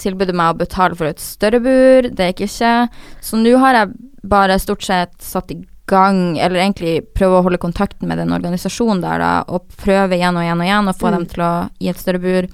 Tilbød 0.00 0.32
meg 0.34 0.54
å 0.54 0.58
betale 0.62 0.96
for 0.96 1.10
et 1.10 1.20
større 1.20 1.60
bur. 1.60 2.08
Det 2.08 2.30
gikk 2.32 2.46
ikke. 2.48 2.72
Så 3.20 3.36
nå 3.40 3.56
har 3.60 3.74
jeg 3.82 3.92
bare 4.24 4.58
stort 4.62 4.82
sett 4.86 5.12
satt 5.20 5.52
i 5.52 5.60
gang, 5.90 6.38
eller 6.38 6.60
egentlig 6.62 7.00
prøve 7.18 7.40
å 7.40 7.42
holde 7.42 7.58
kontakten 7.58 8.06
med 8.06 8.16
den 8.22 8.30
organisasjonen 8.32 9.00
der, 9.02 9.18
da, 9.18 9.30
og 9.50 9.64
prøve 9.76 10.14
igjen 10.14 10.36
og 10.38 10.44
igjen 10.44 10.60
og 10.60 10.68
igjen 10.68 10.90
å 10.92 10.94
få 10.96 11.08
Mm. 11.10 11.16
dem 11.16 11.26
til 11.26 11.42
å 11.42 11.70
gi 11.80 11.88
et 11.90 11.98
større 11.98 12.20
bur. 12.22 12.46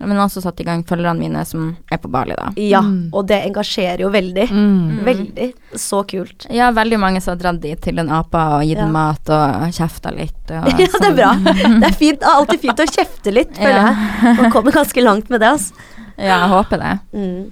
Men 0.00 0.18
også 0.18 0.42
satt 0.42 0.58
i 0.60 0.64
gang 0.66 0.82
følgerne 0.84 1.18
mine 1.22 1.44
som 1.46 1.68
er 1.92 1.98
på 2.02 2.10
Bali, 2.10 2.34
da. 2.36 2.48
Ja, 2.60 2.80
Mm. 2.82 3.10
og 3.14 3.26
det 3.30 3.38
engasjerer 3.46 4.00
jo 4.00 4.10
veldig. 4.10 4.48
Mm. 4.50 5.04
Veldig. 5.06 5.46
Så 5.80 6.02
kult. 6.10 6.46
Ja, 6.50 6.70
veldig 6.72 6.98
mange 7.00 7.22
som 7.22 7.32
har 7.36 7.40
dratt 7.44 7.60
dit 7.62 7.80
til 7.80 7.98
en 8.02 8.10
apa 8.10 8.42
og 8.58 8.62
gitt 8.66 8.76
Ja. 8.76 8.84
den 8.84 8.92
mat 8.92 9.30
og 9.30 9.70
kjefta 9.72 10.10
litt. 10.14 10.50
Og, 10.50 10.66
Ja, 10.78 10.86
det 10.86 11.08
er 11.08 11.14
bra. 11.14 11.32
Det 11.80 11.88
er 11.88 11.94
fint. 11.96 12.22
Alltid 12.22 12.60
fint 12.60 12.78
å 12.84 12.86
kjefte 12.90 13.32
litt, 13.32 13.54
føler 13.56 13.80
Ja. 13.80 13.94
jeg. 13.94 14.36
Man 14.42 14.50
kommer 14.52 14.72
ganske 14.72 15.00
langt 15.02 15.30
med 15.30 15.40
det, 15.40 15.48
altså. 15.48 15.72
Ja, 16.18 16.40
jeg 16.42 16.50
håper 16.50 16.78
det. 16.78 16.92
Mm. 17.14 17.50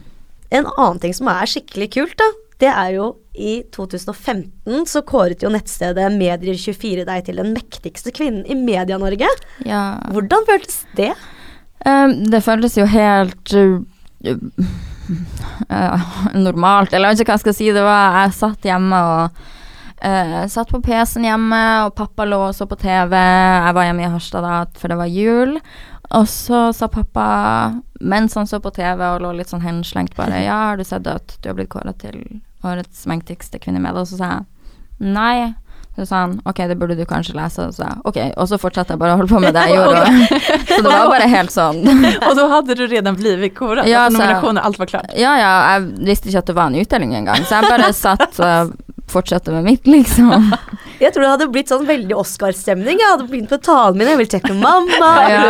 En 0.52 0.66
annen 0.76 1.00
ting 1.00 1.14
som 1.14 1.28
er 1.28 1.46
skikkelig 1.46 1.90
kult, 1.94 2.16
da, 2.18 2.24
det 2.59 2.68
er 2.74 2.90
jo 2.98 3.16
i 3.35 3.62
2015 3.72 4.85
så 4.87 5.00
kåret 5.02 5.40
jo 5.42 5.48
nettstedet 5.48 6.11
Medier24 6.18 7.07
deg 7.09 7.24
til 7.24 7.37
den 7.40 7.55
mektigste 7.55 8.12
kvinnen 8.12 8.44
i 8.50 8.55
Media-Norge. 8.55 9.26
Ja. 9.64 9.98
Hvordan 10.12 10.44
føltes 10.46 10.83
det? 10.98 11.14
Um, 11.87 12.12
det 12.31 12.42
føltes 12.45 12.77
jo 12.79 12.87
helt 12.87 13.55
uh, 13.59 13.81
uh, 15.71 16.12
normalt, 16.35 16.92
eller 16.92 17.11
jeg 17.11 17.16
vet 17.16 17.25
ikke 17.25 17.33
hva 17.33 17.38
jeg 17.40 17.47
skal 17.47 17.59
si. 17.59 17.71
Det 17.75 17.87
var 17.87 18.18
Jeg 18.21 18.37
satt 18.38 18.68
hjemme 18.68 19.01
og 19.09 19.40
uh, 20.05 20.42
satt 20.53 20.71
på 20.71 20.83
PC-en 20.85 21.27
hjemme, 21.27 21.62
og 21.87 21.97
pappa 21.99 22.27
lå 22.29 22.38
og 22.51 22.55
så 22.55 22.68
på 22.71 22.79
TV. 22.79 23.16
Jeg 23.18 23.75
var 23.79 23.88
hjemme 23.88 24.07
i 24.07 24.12
Harstad 24.12 24.47
da, 24.47 24.61
for 24.79 24.92
det 24.92 25.01
var 25.01 25.11
jul. 25.11 25.59
Og 26.12 26.29
så 26.29 26.64
sa 26.77 26.88
pappa, 26.92 27.27
mens 28.01 28.35
han 28.37 28.47
så 28.47 28.61
på 28.61 28.71
TV 28.75 29.01
og 29.09 29.23
lå 29.25 29.33
litt 29.38 29.51
sånn 29.53 29.64
henslengt, 29.64 30.14
bare 30.18 30.42
Ja, 30.49 30.59
har 30.71 30.79
du 30.79 30.85
sett 30.87 31.09
at 31.09 31.38
du 31.40 31.51
har 31.51 31.59
blitt 31.59 31.73
kåra 31.73 31.95
til 31.99 32.42
årets 32.62 33.07
mektigste 33.11 33.59
kvinne 33.62 33.81
med 33.81 33.90
media? 33.90 34.05
Og 34.05 34.11
så 34.12 34.21
sa 34.21 34.33
jeg 34.37 35.12
nei. 35.12 35.55
Så 35.96 36.07
sa 36.09 36.22
han 36.22 36.38
ok, 36.48 36.57
det 36.70 36.76
burde 36.81 36.94
du 36.96 37.02
kanskje 37.05 37.35
lese. 37.37 37.66
Og 37.68 37.74
så 37.76 37.85
ok, 38.09 38.18
og 38.40 38.46
så 38.48 38.57
fortsatte 38.61 38.94
jeg 38.94 39.00
bare 39.02 39.12
å 39.12 39.18
holde 39.20 39.28
på 39.35 39.40
med 39.44 39.52
det 39.52 39.64
jeg 39.68 39.76
gjorde. 39.76 40.05
Så 40.72 40.78
det 40.81 40.88
var 40.88 41.11
bare 41.12 41.26
helt 41.28 41.52
sånn. 41.52 41.83
og 42.28 42.33
da 42.38 42.46
hadde 42.55 42.76
du 42.78 42.87
redan 42.88 43.18
blivit 43.18 43.55
kåret 43.59 43.87
Ja, 43.90 44.07
alltså 44.07 44.18
så- 44.18 44.24
nominationen, 44.24 44.62
allt 44.64 44.78
var 44.81 44.87
klart. 44.94 45.12
Ja, 45.20 45.35
ja, 45.37 45.52
jeg 45.74 46.07
visste 46.09 46.31
ikke 46.33 46.38
at 46.46 46.48
det 46.52 46.57
var 46.57 46.72
en 46.72 46.81
utdeling 46.81 47.12
engang, 47.20 47.44
så 47.44 47.61
jeg 47.61 47.68
bare 47.68 47.92
satt 47.92 48.40
og 48.40 48.72
fortsatte 49.12 49.52
med 49.52 49.64
mitt, 49.68 49.85
liksom. 49.87 50.48
Jeg 51.03 51.11
tror 51.15 51.25
det 51.25 51.31
hadde 51.33 51.47
blitt 51.51 51.71
sånn 51.73 51.83
veldig 51.88 52.15
Oscar-stemning. 52.15 53.01
Jeg 53.03 53.09
hadde 53.11 53.25
begynt 53.27 53.51
på 53.51 53.59
talen 53.67 53.99
min. 53.99 54.07
Jeg 54.12 54.21
vil 54.21 54.29
trekke 54.31 54.55
mamma, 54.55 55.09
Ja. 55.33 55.47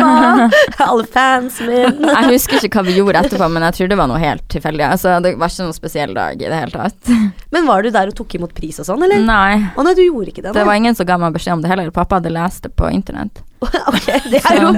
mamma, 0.00 0.46
alle 0.86 1.04
fansen 1.12 1.68
min. 1.68 1.98
Jeg 2.16 2.30
husker 2.32 2.64
ikke 2.64 2.80
hva 2.80 2.86
vi 2.88 2.94
gjorde 2.96 3.20
etterpå, 3.26 3.48
men 3.52 3.66
jeg 3.68 3.76
tror 3.76 3.90
det 3.92 3.98
var 4.00 4.08
noe 4.08 4.20
helt 4.22 4.46
tilfeldig. 4.52 4.86
Altså, 4.88 5.18
det 5.20 5.34
var 5.36 5.52
ikke 5.52 5.66
noen 5.66 5.76
spesiell 5.76 6.14
dag 6.16 6.40
i 6.40 6.48
det 6.48 6.60
hele 6.62 6.72
tatt. 6.72 7.12
Men 7.54 7.68
var 7.68 7.84
du 7.84 7.90
der 7.92 8.10
og 8.10 8.16
tok 8.18 8.34
imot 8.38 8.52
pris 8.56 8.80
og 8.82 8.88
sånn, 8.88 9.04
eller? 9.06 9.20
Nei. 9.24 9.60
Å 9.76 9.84
nei, 9.86 9.92
du 9.96 10.02
gjorde 10.06 10.32
ikke 10.32 10.42
det? 10.48 10.52
Det 10.56 10.64
var 10.66 10.76
ingen 10.80 10.96
som 10.98 11.06
ga 11.08 11.16
meg 11.20 11.36
beskjed 11.36 11.56
om 11.58 11.62
det 11.64 11.70
heller. 11.70 11.92
Pappa 11.94 12.18
hadde 12.18 12.32
lest 12.34 12.64
det 12.66 12.72
på 12.76 12.88
internett. 12.92 13.40
ok, 13.64 14.08
det 14.32 14.40
er 14.42 14.60
jo 14.64 14.72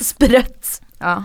sprøtt. 0.00 0.76
Ja. 1.02 1.16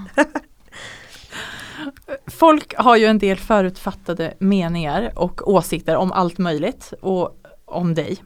Folk 2.27 2.73
har 2.77 2.95
ju 2.97 3.05
en 3.05 3.19
del 3.19 3.37
förutfattade 3.37 4.33
meningar 4.39 5.11
och 5.15 5.47
åsikter 5.49 5.95
om 5.95 6.11
allt 6.11 6.37
möjligt 6.37 6.93
och 7.01 7.35
om 7.65 7.93
dig. 7.93 8.17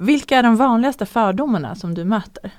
Vilka 0.00 0.38
är 0.38 0.42
de 0.42 0.56
vanligaste 0.56 1.06
fördomarna 1.06 1.74
som 1.76 1.94
du 1.94 2.04
møter? 2.08 2.50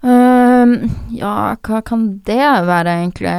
Um, 0.00 0.88
ja, 1.12 1.56
hva 1.60 1.82
kan 1.84 2.06
det 2.24 2.40
være, 2.64 2.94
egentlig? 3.02 3.34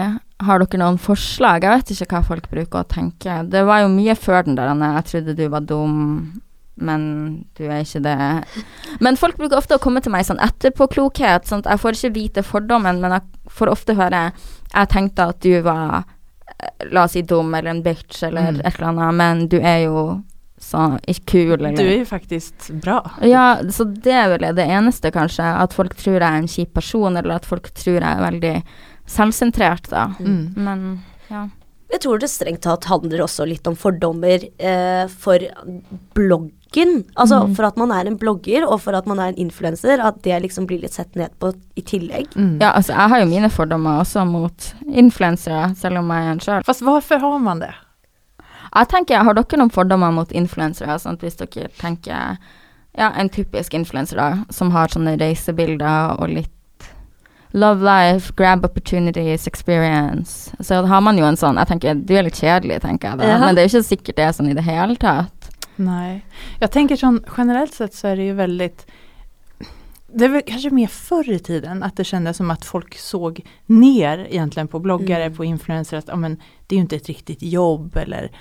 Har 0.45 0.61
dere 0.61 0.81
noen 0.81 0.99
forslag? 1.01 1.65
Jeg 1.65 1.79
vet 1.81 1.91
ikke 1.95 2.19
hva 2.19 2.21
folk 2.27 2.47
bruker 2.51 2.83
å 2.83 2.89
tenke. 2.89 3.39
Det 3.49 3.63
var 3.65 3.81
jo 3.83 3.89
mye 3.93 4.13
før 4.17 4.45
den 4.45 4.57
der 4.59 4.69
jeg 4.77 5.07
trodde 5.09 5.35
du 5.37 5.43
var 5.49 5.65
dum, 5.65 5.97
men 6.81 7.03
du 7.57 7.63
er 7.65 7.81
ikke 7.81 8.03
det. 8.05 8.15
Men 9.01 9.17
folk 9.17 9.37
bruker 9.41 9.57
ofte 9.57 9.77
å 9.77 9.81
komme 9.81 10.01
til 10.05 10.13
meg 10.13 10.25
sånn 10.29 10.41
etterpåklokhet. 10.41 11.49
Sånn 11.49 11.65
at 11.65 11.71
jeg 11.73 11.81
får 11.83 11.97
ikke 11.97 12.15
vite 12.19 12.45
fordommen, 12.45 13.01
men 13.01 13.17
jeg 13.17 13.53
får 13.57 13.73
ofte 13.73 13.97
høre 13.97 14.27
Jeg 14.71 14.87
tenkte 14.93 15.25
at 15.33 15.41
du 15.43 15.57
var 15.65 16.03
eh, 16.61 16.85
La 16.93 17.03
oss 17.03 17.11
si 17.17 17.21
dum 17.27 17.49
eller 17.53 17.73
en 17.73 17.81
bitch 17.83 18.21
eller 18.23 18.51
Mm. 18.53 18.61
et 18.63 18.75
eller 18.77 18.87
annet, 18.87 19.13
men 19.17 19.47
du 19.49 19.57
er 19.59 19.79
jo 19.87 20.21
så 20.61 20.85
ikke 21.09 21.25
kul 21.33 21.53
eller 21.57 21.75
Du 21.75 21.83
er 21.83 22.01
jo 22.03 22.07
faktisk 22.09 22.69
bra. 22.83 22.99
ja, 23.25 23.59
så 23.73 23.85
det 23.85 24.13
er 24.13 24.29
vel 24.35 24.45
det 24.55 24.67
eneste, 24.67 25.11
kanskje. 25.13 25.45
At 25.63 25.73
folk 25.73 25.95
tror 25.99 26.19
jeg 26.19 26.27
er 26.27 26.41
en 26.43 26.51
kjip 26.51 26.73
person, 26.77 27.17
eller 27.17 27.39
at 27.39 27.49
folk 27.49 27.71
tror 27.73 27.97
jeg 27.97 28.07
er 28.07 28.21
veldig 28.27 28.53
selvsentrert, 29.09 29.89
da. 29.91 30.11
Mm. 30.19 30.53
Men 30.55 30.85
ja. 31.31 31.47
Jeg 31.91 32.05
tror 32.05 32.21
det 32.21 32.29
strengt 32.31 32.63
tatt 32.63 32.87
handler 32.87 33.25
også 33.25 33.43
litt 33.49 33.65
om 33.67 33.75
fordommer 33.75 34.45
eh, 34.63 35.03
for 35.11 35.43
bloggen. 36.15 37.01
Altså 37.19 37.41
mm. 37.43 37.55
for 37.57 37.67
at 37.67 37.79
man 37.81 37.91
er 37.91 38.07
en 38.07 38.15
blogger, 38.19 38.63
og 38.63 38.79
for 38.85 38.95
at 38.95 39.09
man 39.11 39.19
er 39.19 39.33
en 39.33 39.41
influenser, 39.49 39.99
at 39.99 40.21
det 40.23 40.39
liksom 40.45 40.69
blir 40.69 40.79
litt 40.85 40.95
sett 40.95 41.19
ned 41.19 41.35
på 41.43 41.51
i 41.75 41.83
tillegg. 41.83 42.31
Mm. 42.37 42.61
ja, 42.63 42.71
altså 42.71 42.95
jeg 42.95 43.11
har 43.11 43.23
jo 43.25 43.31
mine 43.33 43.51
fordommer 43.51 44.05
også 44.05 44.23
mot 44.29 44.71
influensere, 44.87 45.73
selv 45.75 45.99
om 45.99 46.15
jeg 46.15 46.29
er 46.29 46.35
en 46.37 46.43
sjøl. 46.47 46.67
Fast 46.69 46.85
hvorfor 46.87 47.19
har 47.25 47.43
man 47.43 47.65
det? 47.65 47.73
Jeg 48.75 48.87
tenker, 48.87 49.23
har 49.23 49.35
dere 49.35 49.59
noen 49.59 49.73
fordommer 49.73 50.13
mot 50.15 50.31
influensere? 50.31 50.95
Sånn 50.99 51.17
at 51.17 51.25
hvis 51.25 51.39
dere 51.41 51.67
tenker 51.79 52.37
ja, 52.97 53.11
en 53.11 53.29
typisk 53.29 53.73
influenser 53.73 54.43
som 54.49 54.71
har 54.71 54.91
sånne 54.91 55.17
reisebilder 55.19 56.17
og 56.19 56.29
litt 56.29 56.57
Love 57.53 57.83
life, 57.83 58.31
grab 58.39 58.63
opportunities, 58.63 59.43
experience. 59.47 60.53
Så 60.63 60.85
har 60.87 61.01
man 61.03 61.17
jo 61.19 61.25
en 61.27 61.35
sånn 61.35 61.57
Jeg 61.59 61.67
tenker, 61.67 61.95
du 61.99 62.13
er 62.15 62.23
litt 62.23 62.39
kjedelig, 62.39 62.77
tenker 62.79 63.09
jeg 63.09 63.19
da. 63.19 63.27
Ja. 63.27 63.39
Men 63.43 63.57
det 63.57 63.65
er 63.65 63.67
jo 63.67 63.73
ikke 63.73 63.89
sikkert 63.89 64.15
det 64.21 64.23
er 64.23 64.35
sånn 64.37 64.51
i 64.53 64.55
det 64.55 64.63
hele 64.63 64.95
tatt. 64.95 65.49
Nei. 65.75 66.21
Jeg 66.61 66.71
tenker 66.71 66.95
sånn 66.95 67.19
generelt 67.27 67.75
sett 67.75 67.97
så 67.97 68.13
er 68.13 68.21
det 68.21 68.29
jo 68.29 68.37
veldig 68.39 68.69
det 70.13 70.27
var 70.27 70.41
kanskje 70.41 70.51
kanske 70.51 70.75
mer 70.75 70.87
förr 70.87 71.29
i 71.31 71.39
tiden 71.39 71.83
att 71.83 71.95
det 71.95 72.03
kändes 72.03 72.37
som 72.37 72.51
att 72.51 72.65
folk 72.65 72.97
såg 72.97 73.41
ner 73.65 74.27
egentligen 74.29 74.67
på 74.67 74.79
bloggare, 74.79 75.23
Mm. 75.25 75.37
på 75.37 75.45
influencers, 75.45 75.99
att 75.99 76.07
ja, 76.07 76.15
men, 76.15 76.35
det 76.67 76.75
är 76.75 76.77
ju 76.77 76.81
inte 76.81 76.95
ett 76.95 77.07
riktigt 77.07 77.41
jobb 77.41 77.97
eller 77.97 78.31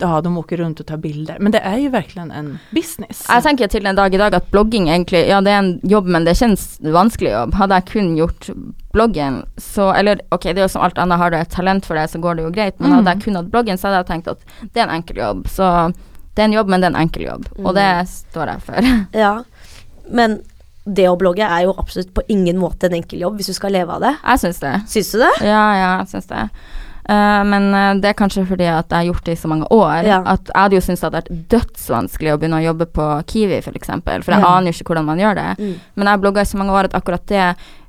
ja, 0.00 0.20
de 0.20 0.38
åker 0.38 0.56
rundt 0.56 0.80
och 0.80 0.86
tar 0.86 0.96
bilder. 0.96 1.36
Men 1.40 1.52
det 1.52 1.58
är 1.58 1.76
ju 1.78 1.88
verkligen 1.88 2.30
en 2.30 2.58
business. 2.70 3.26
Jeg 3.28 3.42
tenker 3.42 3.68
til 3.68 3.86
en 3.86 3.96
dag 3.96 4.14
i 4.14 4.18
dag 4.18 4.34
at 4.34 4.50
blogging 4.50 4.88
egentlig 4.88 5.22
Ja, 5.28 5.40
det 5.40 5.50
er 5.50 5.58
en 5.62 5.80
jobb, 5.82 6.06
men 6.06 6.24
det 6.24 6.34
kjennes 6.36 6.80
en 6.84 6.92
vanskelig 6.92 7.30
jobb. 7.32 7.54
Hadde 7.54 7.74
jeg 7.74 7.86
kun 7.92 8.10
gjort 8.16 8.50
bloggen, 8.92 9.42
så 9.56 9.88
Eller 9.96 10.20
ok, 10.30 10.42
det 10.52 10.58
er 10.58 10.66
jo 10.66 10.68
som 10.68 10.82
alt 10.82 10.98
annet, 10.98 11.18
har 11.18 11.30
du 11.30 11.36
et 11.36 11.50
talent 11.50 11.86
for 11.86 11.94
det, 11.96 12.10
så 12.10 12.18
går 12.20 12.34
det 12.36 12.42
jo 12.44 12.50
greit, 12.50 12.78
men 12.80 12.90
Mm. 12.90 12.96
hadde 12.96 13.14
jeg 13.16 13.22
kun 13.24 13.36
hatt 13.36 13.50
bloggen, 13.50 13.78
så 13.78 13.88
hadde 13.88 13.96
jeg 14.04 14.06
tenkt 14.06 14.28
at 14.28 14.38
det 14.74 14.82
er 14.82 14.88
en 14.88 14.94
enkel 15.02 15.16
jobb. 15.16 15.46
Så 15.48 15.92
det 16.34 16.42
er 16.42 16.44
en 16.44 16.52
jobb, 16.52 16.68
men 16.68 16.80
det 16.80 16.86
er 16.92 16.94
en 16.96 17.02
enkel 17.08 17.22
jobb. 17.22 17.48
Og 17.64 17.74
det 17.74 18.08
står 18.08 18.46
jeg 18.46 18.62
for. 18.62 18.80
Ja, 19.24 19.42
men 20.10 20.40
det 20.84 21.08
å 21.08 21.16
blogge 21.20 21.44
er 21.44 21.64
jo 21.64 21.74
absolutt 21.78 22.14
på 22.14 22.22
ingen 22.28 22.56
måte 22.58 22.86
en 22.86 22.94
enkel 22.94 23.20
jobb 23.20 23.36
hvis 23.36 23.46
du 23.46 23.52
skal 23.52 23.72
leve 23.72 23.92
av 23.92 24.00
det. 24.00 24.14
Jeg 24.24 24.38
syns 24.38 24.60
det. 24.60 24.74
Syns 24.88 25.10
du 25.12 25.18
det? 25.18 25.32
Ja, 25.44 25.64
ja, 25.76 25.90
jeg 25.98 26.08
syns 26.08 26.26
det. 26.30 26.48
Eh, 27.08 27.42
men 27.48 27.70
eh, 27.74 27.94
det 28.02 28.10
er 28.10 28.16
kanskje 28.18 28.42
fordi 28.48 28.66
at 28.68 28.90
jeg 28.92 28.98
har 28.98 29.06
gjort 29.08 29.24
det 29.24 29.32
i 29.32 29.40
så 29.40 29.48
mange 29.48 29.68
år. 29.72 30.04
Ja. 30.04 30.18
At 30.28 30.50
jeg 30.52 30.60
hadde 30.60 30.76
jo 30.76 30.80
syntes 30.84 31.00
det 31.00 31.08
hadde 31.08 31.20
vært 31.22 31.48
dødsvanskelig 31.54 32.34
å 32.34 32.38
begynne 32.42 32.60
å 32.60 32.66
jobbe 32.66 32.86
på 32.98 33.06
Kiwi, 33.32 33.58
f.eks. 33.62 33.64
For, 33.70 33.78
eksempel, 33.80 34.22
for 34.26 34.32
jeg 34.36 34.42
Ja. 34.44 34.54
aner 34.58 34.70
jo 34.72 34.76
ikke 34.76 34.92
hvordan 34.92 35.08
man 35.08 35.18
gjør 35.22 35.34
det. 35.40 35.48
Mm. 35.58 35.74
Men 35.96 36.06
jeg 36.06 36.12
har 36.12 36.18
blogga 36.24 36.40
i 36.44 36.50
så 36.52 36.58
mange 36.60 36.72
år 36.76 36.84
at 36.90 36.96
akkurat 36.98 37.26
det 37.32 37.42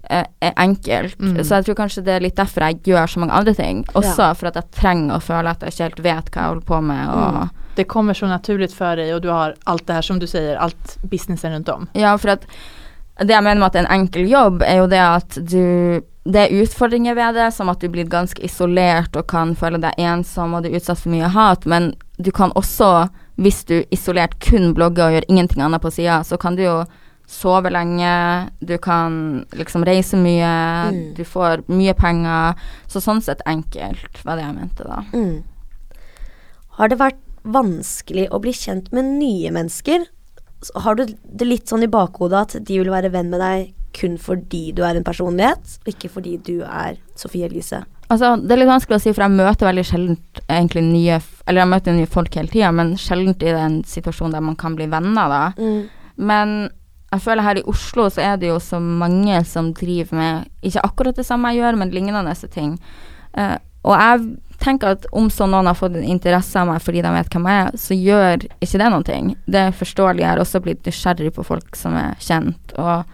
eh, 0.09 0.23
er 0.41 0.53
enkelt. 0.57 1.19
Mm. 1.19 1.43
Så 1.43 1.55
jeg 1.59 1.65
tror 1.67 1.75
kanskje 1.83 2.03
det 2.05 2.15
er 2.15 2.23
litt 2.23 2.35
derfor 2.39 2.61
jeg 2.69 2.79
gjør 2.83 3.07
så 3.11 3.19
mange 3.19 3.33
andre 3.35 3.53
ting. 3.53 3.83
Også 3.93 4.29
for 4.39 4.47
at 4.47 4.55
jeg 4.55 4.71
trenger 4.79 5.17
å 5.17 5.21
føle 5.21 5.49
at 5.51 5.61
jeg 5.67 5.75
ikke 5.75 5.83
helt 5.89 6.03
vet 6.07 6.31
hva 6.31 6.41
jeg 6.41 6.49
holder 6.53 6.65
på 6.71 6.81
med. 6.81 7.07
Og, 7.09 7.33
Mm. 7.43 7.49
det 7.75 7.87
kommer 7.87 8.13
så 8.13 8.27
naturligt 8.27 8.73
for 8.73 8.95
deg, 8.95 9.13
og 9.15 9.21
du 9.21 9.29
har 9.29 9.53
alt 9.67 9.85
det 9.85 9.95
her 9.95 10.01
som 10.01 10.17
du 10.19 10.25
sier, 10.27 10.57
alt 10.59 10.97
businessen 11.03 11.51
rundt 11.53 11.69
om. 11.69 11.87
Ja, 11.93 12.15
for 12.17 12.29
at 12.31 12.45
det 13.19 13.33
jeg 13.35 13.43
mener 13.43 13.59
med 13.59 13.67
at 13.67 13.73
det 13.75 13.81
er 13.81 13.87
en 13.89 13.99
enkel 14.01 14.29
jobb, 14.31 14.61
er 14.63 14.77
jo 14.81 14.87
det 14.91 15.01
at 15.03 15.39
du 15.49 16.01
Det 16.29 16.41
er 16.43 16.61
utfordringer 16.61 17.15
ved 17.15 17.33
det, 17.39 17.47
som 17.55 17.69
at 17.71 17.79
du 17.81 17.87
blir 17.89 18.05
ganske 18.05 18.43
isolert 18.45 19.15
og 19.17 19.25
kan 19.31 19.55
føle 19.57 19.79
deg 19.81 19.95
ensom 19.97 20.53
og 20.53 20.61
du 20.63 20.69
er 20.69 20.75
utsatt 20.77 20.99
for 21.01 21.09
mye 21.09 21.29
hat, 21.33 21.65
men 21.65 21.95
du 22.21 22.29
kan 22.35 22.51
også, 22.59 23.09
hvis 23.39 23.63
du 23.65 23.79
isolert 23.89 24.35
kun 24.43 24.73
blogger 24.77 25.07
og 25.07 25.15
gjør 25.15 25.25
ingenting 25.31 25.63
annet 25.65 25.81
på 25.81 25.89
sida, 25.95 26.19
så 26.27 26.37
kan 26.37 26.55
du 26.59 26.61
jo 26.67 26.75
sove 27.25 27.71
lenge, 27.71 28.11
du 28.61 28.75
kan 28.77 29.45
liksom 29.57 29.83
reise 29.87 30.17
mye, 30.17 30.51
Mm. 30.91 31.13
du 31.15 31.23
får 31.23 31.63
mye 31.69 31.93
penger. 31.93 32.53
Så 32.87 33.01
sånn 33.01 33.21
sett 33.23 33.41
enkelt, 33.47 34.21
var 34.25 34.35
det 34.35 34.45
jeg 34.45 34.55
mente 34.55 34.83
da. 34.83 35.01
Mm. 35.13 35.43
Har 36.77 36.87
det 36.89 36.99
vært 36.99 37.19
vanskelig 37.43 38.27
å 38.29 38.39
bli 38.41 38.51
kjent 38.51 38.91
med 38.91 39.05
nye 39.05 39.49
mennesker? 39.51 40.05
Har 40.75 40.97
du 40.99 41.05
det 41.07 41.47
litt 41.47 41.69
sånn 41.71 41.85
i 41.85 41.91
bakhodet 41.91 42.39
at 42.39 42.57
de 42.67 42.79
vil 42.81 42.91
være 42.91 43.11
venn 43.13 43.29
med 43.31 43.39
deg 43.43 43.69
kun 43.95 44.17
fordi 44.21 44.69
du 44.75 44.83
er 44.85 44.97
en 44.97 45.05
personlighet, 45.05 45.79
og 45.81 45.93
ikke 45.93 46.11
fordi 46.13 46.35
du 46.45 46.59
er 46.63 46.99
Sofie 47.17 47.47
Elise? 47.47 47.81
Altså, 48.09 48.33
det 48.41 48.53
er 48.53 48.61
litt 48.63 48.71
vanskelig 48.71 48.97
å 48.97 49.03
si, 49.03 49.13
for 49.13 49.25
jeg 49.25 49.37
møter 49.37 49.69
veldig 49.69 49.85
sjelden 49.85 50.15
egentlig 50.49 50.81
nye 50.87 51.19
Eller 51.45 51.61
jeg 51.61 51.69
møter 51.69 51.93
nye 51.93 52.09
folk 52.09 52.35
hele 52.39 52.49
tida, 52.49 52.71
men 52.73 52.95
sjelden 52.97 53.35
i 53.37 53.53
den 53.53 53.79
situasjonen 53.85 54.33
der 54.37 54.45
man 54.45 54.57
kan 54.57 54.75
bli 54.77 54.87
venner, 54.89 55.29
da. 55.29 55.43
Mm. 55.57 55.79
Men 56.29 56.55
jeg 57.09 57.23
føler 57.25 57.45
her 57.45 57.59
i 57.61 57.65
Oslo 57.69 58.05
så 58.13 58.21
er 58.25 58.37
det 58.41 58.51
jo 58.51 58.59
så 58.61 58.79
mange 58.81 59.39
som 59.49 59.71
driver 59.77 60.17
med 60.17 60.65
ikke 60.65 60.83
akkurat 60.85 61.17
det 61.17 61.25
samme 61.25 61.53
jeg 61.53 61.63
gjør, 61.63 61.79
men 61.81 61.93
lignende 61.93 62.35
ting. 62.53 62.75
Uh, 63.37 63.57
og 63.85 63.95
jeg 63.95 64.27
tenker 64.59 64.93
at 64.95 65.05
om 65.15 65.29
så 65.31 65.47
noen 65.49 65.69
har 65.69 65.77
fått 65.77 65.95
en 65.95 66.03
interesse 66.03 66.59
av 66.59 66.67
meg 66.67 66.81
fordi 66.83 67.03
de 67.05 67.13
vet 67.15 67.29
hvem 67.33 67.47
jeg 67.49 67.61
er, 67.65 67.77
så 67.79 67.95
gjør 67.97 68.45
ikke 68.59 68.81
det 68.81 68.89
noen 68.93 69.07
ting. 69.07 69.31
Det 69.47 69.61
er 69.67 69.75
forståelig. 69.79 70.23
Jeg 70.25 70.29
har 70.33 70.43
også 70.43 70.61
blitt 70.65 70.85
nysgjerrig 70.89 71.31
på 71.37 71.45
folk 71.47 71.79
som 71.79 71.95
er 71.99 72.15
kjent. 72.23 72.75
Og 72.77 73.05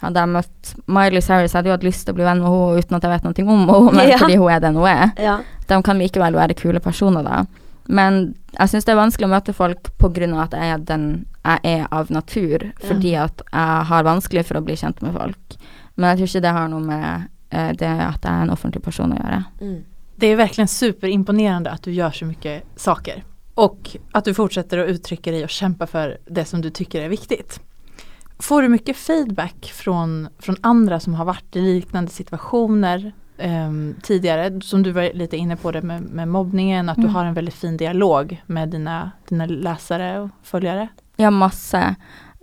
hadde 0.00 0.22
jeg 0.24 0.32
møtt 0.32 0.74
Miley 0.88 1.20
Cyrus, 1.24 1.52
hadde 1.56 1.68
jo 1.68 1.76
hatt 1.76 1.84
lyst 1.84 2.06
til 2.06 2.14
å 2.14 2.18
bli 2.18 2.24
venn 2.24 2.40
med 2.40 2.48
henne 2.48 2.80
uten 2.80 2.96
at 2.96 3.04
jeg 3.04 3.12
vet 3.12 3.26
noe 3.26 3.46
om 3.46 3.66
henne, 3.68 3.96
men 3.98 4.08
Ja. 4.14 4.20
fordi 4.22 4.38
hun 4.40 4.52
er 4.52 4.62
den 4.64 4.78
hun 4.80 4.88
er. 4.88 5.10
Ja. 5.20 5.38
De 5.68 5.80
kan 5.86 6.00
likevel 6.00 6.38
være 6.38 6.56
kule 6.56 6.80
personer, 6.80 7.26
da. 7.26 7.42
Men 7.90 8.20
jeg 8.54 8.70
syns 8.70 8.86
det 8.86 8.94
er 8.94 9.00
vanskelig 9.00 9.26
å 9.28 9.32
møte 9.34 9.52
folk 9.56 9.90
av 10.00 10.40
at 10.46 10.54
jeg 10.56 10.72
er 10.74 10.78
den 10.78 11.06
jeg 11.40 11.60
er 11.64 11.86
av 11.90 12.10
natur, 12.12 12.70
fordi 12.84 13.14
at 13.16 13.42
jeg 13.48 13.84
har 13.90 14.04
vanskelig 14.04 14.44
for 14.46 14.60
å 14.60 14.64
bli 14.64 14.76
kjent 14.76 15.00
med 15.02 15.14
folk. 15.16 15.56
Men 15.96 16.10
jeg 16.10 16.18
tror 16.20 16.28
ikke 16.28 16.42
det 16.44 16.52
har 16.56 16.68
noe 16.68 16.80
med 16.84 17.28
eh, 17.50 17.70
det 17.80 17.88
at 17.88 18.20
jeg 18.24 18.30
er 18.32 18.42
en 18.44 18.52
offentlig 18.52 18.82
person 18.84 19.12
å 19.12 19.16
gjøre. 19.16 19.40
Mm. 19.60 19.78
Det 20.20 20.26
är 20.26 20.36
verkligen 20.36 20.68
superimponerande 20.68 21.70
att 21.70 21.82
du 21.82 21.92
gör 21.92 22.10
så 22.10 22.24
mycket 22.24 22.62
saker. 22.76 23.24
Och 23.54 23.96
att 24.12 24.24
du 24.24 24.34
fortsätter 24.34 24.78
att 24.78 24.88
uttrycka 24.88 25.30
dig 25.30 25.44
och 25.44 25.50
kämpa 25.50 25.86
för 25.86 26.18
det 26.26 26.44
som 26.44 26.60
du 26.60 26.70
tycker 26.70 27.02
är 27.02 27.08
viktigt. 27.08 27.60
Får 28.38 28.62
du 28.62 28.68
mycket 28.68 28.96
feedback 28.96 29.72
från, 29.74 30.28
från 30.38 30.56
andra 30.60 31.00
som 31.00 31.14
har 31.14 31.24
varit 31.24 31.56
i 31.56 31.60
liknande 31.60 32.10
situationer 32.10 33.12
eh, 33.38 33.70
tidigare? 34.02 34.60
Som 34.60 34.82
du 34.82 34.90
var 34.92 35.10
lite 35.14 35.36
inne 35.36 35.56
på 35.56 35.70
det 35.72 35.82
med, 35.82 36.02
med 36.02 36.28
mobbningen, 36.28 36.88
att 36.88 36.96
du 36.96 37.02
Mm. 37.02 37.14
har 37.14 37.24
en 37.24 37.34
väldigt 37.34 37.54
fin 37.54 37.76
dialog 37.76 38.42
med 38.46 38.68
dina, 38.68 39.10
dina 39.28 39.46
läsare 39.46 40.20
och 40.20 40.30
följare. 40.42 40.88
Ja, 41.16 41.30
masse. 41.30 41.94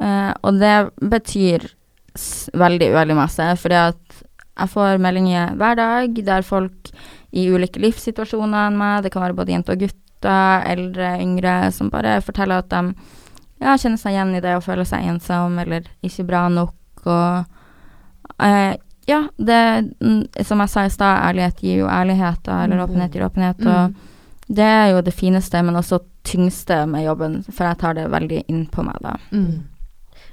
Eh, 0.01 0.29
og 0.41 0.53
det 0.59 0.89
betyr 0.95 1.71
veldig, 2.53 2.91
veldig 2.91 3.15
masse. 3.15 3.55
For 3.57 3.69
jeg 3.71 3.93
får 4.69 4.97
meldinger 4.97 5.55
hver 5.55 5.75
dag 5.75 6.25
der 6.25 6.41
folk 6.41 6.91
i 7.37 7.45
ulike 7.53 7.81
livssituasjoner 7.83 8.67
enn 8.71 8.77
meg, 8.79 9.03
det 9.05 9.11
kan 9.13 9.21
være 9.25 9.35
både 9.37 9.53
jenter 9.53 9.75
og 9.77 9.83
gutter, 9.85 10.65
eldre, 10.73 11.11
yngre, 11.21 11.55
som 11.75 11.91
bare 11.93 12.17
forteller 12.25 12.63
at 12.63 12.69
de 12.73 12.81
ja, 13.61 13.75
kjenner 13.77 13.97
seg 14.01 14.15
igjen 14.15 14.35
i 14.37 14.41
det 14.41 14.55
og 14.57 14.65
føler 14.65 14.85
seg 14.89 15.05
ensom 15.11 15.57
eller 15.61 15.85
ikke 16.05 16.25
bra 16.29 16.43
nok. 16.53 16.73
Og 17.05 18.43
eh, 18.43 18.73
ja, 19.07 19.21
det 19.37 19.61
mm, 20.01 20.43
som 20.43 20.59
jeg 20.65 20.69
sa 20.73 20.83
i 20.85 20.91
stad, 20.93 21.21
ærlighet 21.29 21.61
gir 21.63 21.77
jo 21.83 21.87
ærlighet, 21.89 22.47
eller 22.47 22.75
Mhm. 22.77 22.83
åpenhet 22.89 23.13
gir 23.15 23.25
åpenhet. 23.29 23.59
Mm. 23.63 23.95
Det 24.47 24.63
er 24.65 24.91
jo 24.91 25.01
det 25.01 25.13
fineste, 25.13 25.61
men 25.63 25.75
også 25.75 25.99
tyngste 26.23 26.85
med 26.87 27.05
jobben, 27.05 27.43
for 27.51 27.65
jeg 27.67 27.77
tar 27.77 27.93
det 27.93 28.09
veldig 28.11 28.43
inn 28.47 28.65
på 28.67 28.83
meg, 28.83 28.95
da. 29.01 29.15
Mm. 29.31 29.63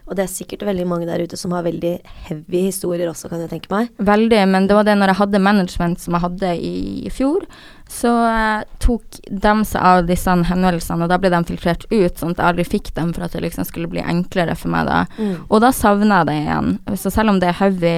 Og 0.05 0.19
det 0.19 0.27
er 0.27 0.33
sikkert 0.33 0.67
veldig 0.69 0.85
mange 0.89 1.07
der 1.09 1.23
ute 1.25 1.37
som 1.41 1.55
har 1.57 1.65
veldig 1.65 1.95
heavy 2.27 2.67
historier 2.67 3.09
også, 3.09 3.31
kan 3.33 3.41
jeg 3.41 3.53
tenke 3.55 3.71
meg. 3.73 3.89
Veldig, 4.05 4.43
men 4.53 4.69
det 4.69 4.77
var 4.77 4.85
det 4.85 4.99
når 5.01 5.15
jeg 5.15 5.21
hadde 5.23 5.41
management 5.47 6.03
som 6.03 6.17
jeg 6.17 6.25
hadde 6.27 6.51
i 6.61 7.13
fjor, 7.13 7.47
så 7.89 8.13
eh, 8.29 8.67
tok 8.85 9.19
de 9.29 9.55
seg 9.65 9.81
av 9.81 10.05
disse 10.09 10.29
henvendelsene, 10.29 11.07
og 11.07 11.13
da 11.13 11.19
ble 11.21 11.33
de 11.33 11.41
filtrert 11.49 11.89
ut, 11.89 12.21
sånn 12.21 12.35
at 12.35 12.43
jeg 12.43 12.51
aldri 12.51 12.69
fikk 12.69 12.93
dem 12.99 13.15
for 13.17 13.25
at 13.25 13.37
det 13.37 13.45
liksom 13.47 13.69
skulle 13.69 13.89
bli 13.93 14.05
enklere 14.05 14.57
for 14.61 14.73
meg 14.77 14.91
da. 14.91 15.03
Mm. 15.17 15.35
Og 15.49 15.65
da 15.65 15.73
savner 15.73 16.21
jeg 16.21 16.31
det 16.31 16.39
igjen. 16.43 16.71
Så 17.01 17.15
selv 17.15 17.33
om 17.33 17.41
det 17.41 17.51
er 17.55 17.61
heavy, 17.63 17.97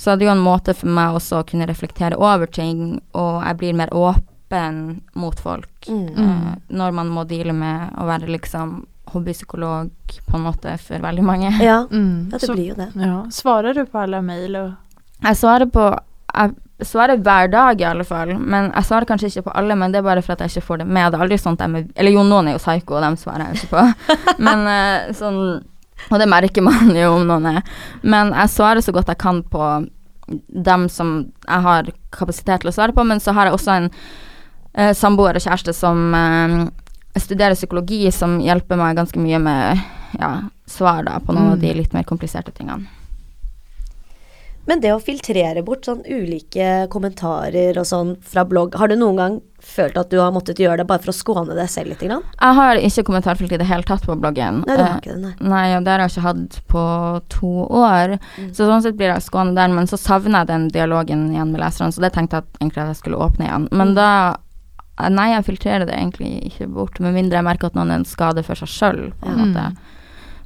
så 0.00 0.12
er 0.12 0.20
det 0.20 0.28
jo 0.28 0.34
en 0.34 0.44
måte 0.44 0.76
for 0.76 0.92
meg 0.92 1.16
også 1.16 1.40
å 1.40 1.48
kunne 1.48 1.68
reflektere 1.68 2.20
over 2.20 2.52
ting, 2.52 3.00
og 3.16 3.40
jeg 3.46 3.60
blir 3.60 3.80
mer 3.80 3.92
åpen 3.96 5.00
mot 5.16 5.40
folk. 5.40 5.72
Mm. 5.88 6.06
Eh, 6.20 6.54
når 6.76 6.96
man 7.00 7.16
må 7.16 7.24
deale 7.28 7.56
med 7.56 7.96
å 7.96 8.08
være 8.08 8.28
liksom 8.28 8.82
hobbypsykolog 9.12 9.90
på 10.26 10.36
en 10.38 10.44
måte 10.46 10.76
for 10.82 10.98
veldig 11.02 11.24
mange. 11.26 11.50
Ja. 11.60 11.82
Mm. 11.90 12.30
ja, 12.32 12.38
det 12.38 12.46
Så- 12.46 12.54
blir 12.54 12.68
jo 12.70 12.74
det. 12.74 12.88
ja. 12.96 13.24
Svarer 13.30 13.74
du 13.74 13.84
på 13.86 13.98
alle 14.02 14.22
mail 14.22 14.56
og 14.56 14.72
Jeg 15.22 15.36
svarer 15.36 15.66
på 15.70 15.90
Jeg 16.34 16.54
svarer 16.86 17.16
hver 17.20 17.50
dag, 17.50 17.80
i 17.80 17.84
alle 17.84 18.04
fall. 18.04 18.30
Men 18.38 18.70
jeg 18.72 18.84
svarer 18.84 19.04
kanskje 19.04 19.26
ikke 19.28 19.42
på 19.50 19.52
alle, 19.54 19.74
men 19.76 19.92
det 19.92 19.98
er 19.98 20.02
bare 20.06 20.22
for 20.22 20.32
at 20.32 20.40
jeg 20.40 20.48
ikke 20.54 20.66
får 20.66 20.78
det 20.78 20.86
med. 20.86 21.12
Det 21.12 21.18
er 21.18 21.22
aldri 21.24 21.34
at 21.34 21.60
jeg 21.60 21.70
med, 21.70 21.90
Eller 21.96 22.12
jo, 22.12 22.22
noen 22.22 22.48
er 22.48 22.52
jo 22.52 22.58
psyko, 22.62 22.94
og 22.96 23.02
dem 23.02 23.16
svarer 23.16 23.46
jeg 23.50 23.54
ikke 23.58 23.74
på. 23.74 24.14
men 24.46 24.66
eh, 24.66 25.12
sånn 25.12 25.40
Og 26.10 26.18
det 26.18 26.28
merker 26.28 26.62
man 26.64 26.94
jo 26.96 27.10
om 27.18 27.26
noen 27.28 27.46
er. 27.56 27.62
Men 28.02 28.32
jeg 28.32 28.48
svarer 28.48 28.80
så 28.80 28.92
godt 28.92 29.08
jeg 29.12 29.18
kan 29.18 29.42
på 29.42 29.66
dem 30.48 30.88
som 30.88 31.32
jeg 31.48 31.60
har 31.66 31.90
kapasitet 32.14 32.60
til 32.62 32.70
å 32.70 32.72
svare 32.72 32.92
på, 32.94 33.04
men 33.04 33.20
så 33.20 33.34
har 33.34 33.46
jeg 33.50 33.54
også 33.58 33.72
en 33.76 33.90
eh, 34.74 34.92
samboer 34.94 35.34
og 35.36 35.42
kjæreste 35.42 35.74
som 35.74 36.14
eh, 37.14 37.20
studerer 37.20 37.54
psykologi, 37.54 38.10
som 38.12 38.38
hjelper 38.40 38.76
meg 38.76 38.96
ganske 38.96 39.18
mye 39.18 39.38
med 39.40 39.80
ja, 40.18 40.32
svar 40.66 41.04
da, 41.06 41.18
på 41.20 41.32
noen 41.32 41.52
av 41.52 41.58
Mm. 41.58 41.60
de 41.60 41.74
litt 41.74 41.92
mer 41.94 42.02
kompliserte 42.04 42.50
tingene. 42.52 42.86
Men 44.68 44.80
det 44.84 44.90
å 44.92 45.00
filtrere 45.02 45.62
bort 45.64 45.86
sånn 45.88 46.02
ulike 46.06 46.86
kommentarer 46.92 47.78
og 47.80 47.86
sånn 47.88 48.10
fra 48.22 48.44
blogg, 48.46 48.76
har 48.78 48.88
du 48.92 48.94
noen 48.94 49.16
gang 49.18 49.38
følt 49.64 49.96
at 49.98 50.10
du 50.12 50.18
har 50.20 50.30
måttet 50.30 50.60
gjøre 50.62 50.76
det 50.82 50.86
bare 50.86 51.00
for 51.02 51.10
å 51.10 51.16
skåne 51.16 51.56
deg 51.56 51.66
selv 51.72 51.88
litt? 51.90 52.04
Grann? 52.04 52.22
Jeg 52.38 52.54
har 52.58 52.76
ikke 52.76 53.02
kommentarfelt 53.08 53.52
i 53.56 53.58
det 53.58 53.66
hele 53.66 53.82
tatt 53.88 54.04
på 54.06 54.14
bloggen. 54.20 54.60
Nei, 54.68 54.76
du 54.76 54.82
har 54.84 54.92
Eh, 54.92 55.00
ikke 55.00 55.14
det, 55.16 55.22
nei. 55.24 55.32
Nei, 55.54 55.64
og 55.76 55.84
det 55.84 55.90
har 55.94 56.04
jeg 56.04 56.12
ikke 56.12 56.26
hatt 56.28 56.60
på 56.68 56.84
to 57.30 57.50
år. 57.80 58.18
Mm. 58.36 58.52
Så 58.54 58.68
sånn 58.68 58.82
sett 58.84 58.96
blir 59.00 59.10
jeg 59.14 59.22
skånet 59.26 59.56
der, 59.58 59.68
men 59.74 59.86
så 59.90 59.98
savner 59.98 60.44
jeg 60.44 60.46
den 60.52 60.68
dialogen 60.68 61.30
igjen 61.32 61.50
med 61.50 61.60
leserne, 61.64 61.90
så 61.90 62.00
det 62.04 62.12
tenkte 62.12 62.38
jeg 62.38 62.44
at 62.44 62.60
egentlig 62.60 62.82
at 62.84 62.92
jeg 62.94 63.00
skulle 63.02 63.18
åpne 63.26 63.48
igjen. 63.48 63.68
Men 63.72 63.88
Mm. 63.88 63.94
da 63.96 64.36
Nei, 65.08 65.30
jeg 65.32 65.44
filtrerer 65.46 65.86
det 65.86 65.94
egentlig 65.96 66.32
ikke 66.50 66.68
bort, 66.68 67.00
med 67.00 67.14
mindre 67.14 67.38
jeg 67.40 67.44
merker 67.46 67.66
at 67.70 67.74
noen 67.78 67.90
er 67.90 68.02
en 68.02 68.04
skade 68.04 68.42
for 68.44 68.54
seg 68.54 68.68
sjøl, 68.68 69.00
på 69.20 69.28
en 69.30 69.40
måte. 69.40 69.64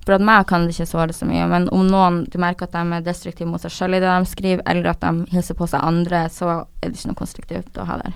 For 0.04 0.12
at 0.18 0.20
meg 0.20 0.46
kan 0.46 0.66
det 0.66 0.74
ikke 0.74 0.86
såre 0.90 1.14
så 1.16 1.24
mye, 1.24 1.46
men 1.48 1.68
om 1.72 1.86
noen 1.88 2.24
du 2.28 2.36
merker 2.38 2.68
at 2.68 2.72
de 2.76 2.82
er 2.92 3.04
destruktive 3.06 3.48
mot 3.48 3.60
seg 3.62 3.72
sjøl 3.72 3.94
i 3.96 4.00
det 4.04 4.10
de 4.10 4.28
skriver, 4.28 4.62
eller 4.68 4.90
at 4.92 5.00
de 5.00 5.24
hilser 5.32 5.56
på 5.56 5.66
seg 5.66 5.80
andre, 5.82 6.26
så 6.28 6.50
er 6.82 6.90
det 6.90 6.98
ikke 6.98 7.08
noe 7.08 7.20
konstruktivt 7.22 7.80
å 7.80 7.86
ha 7.88 7.96
der. 8.02 8.12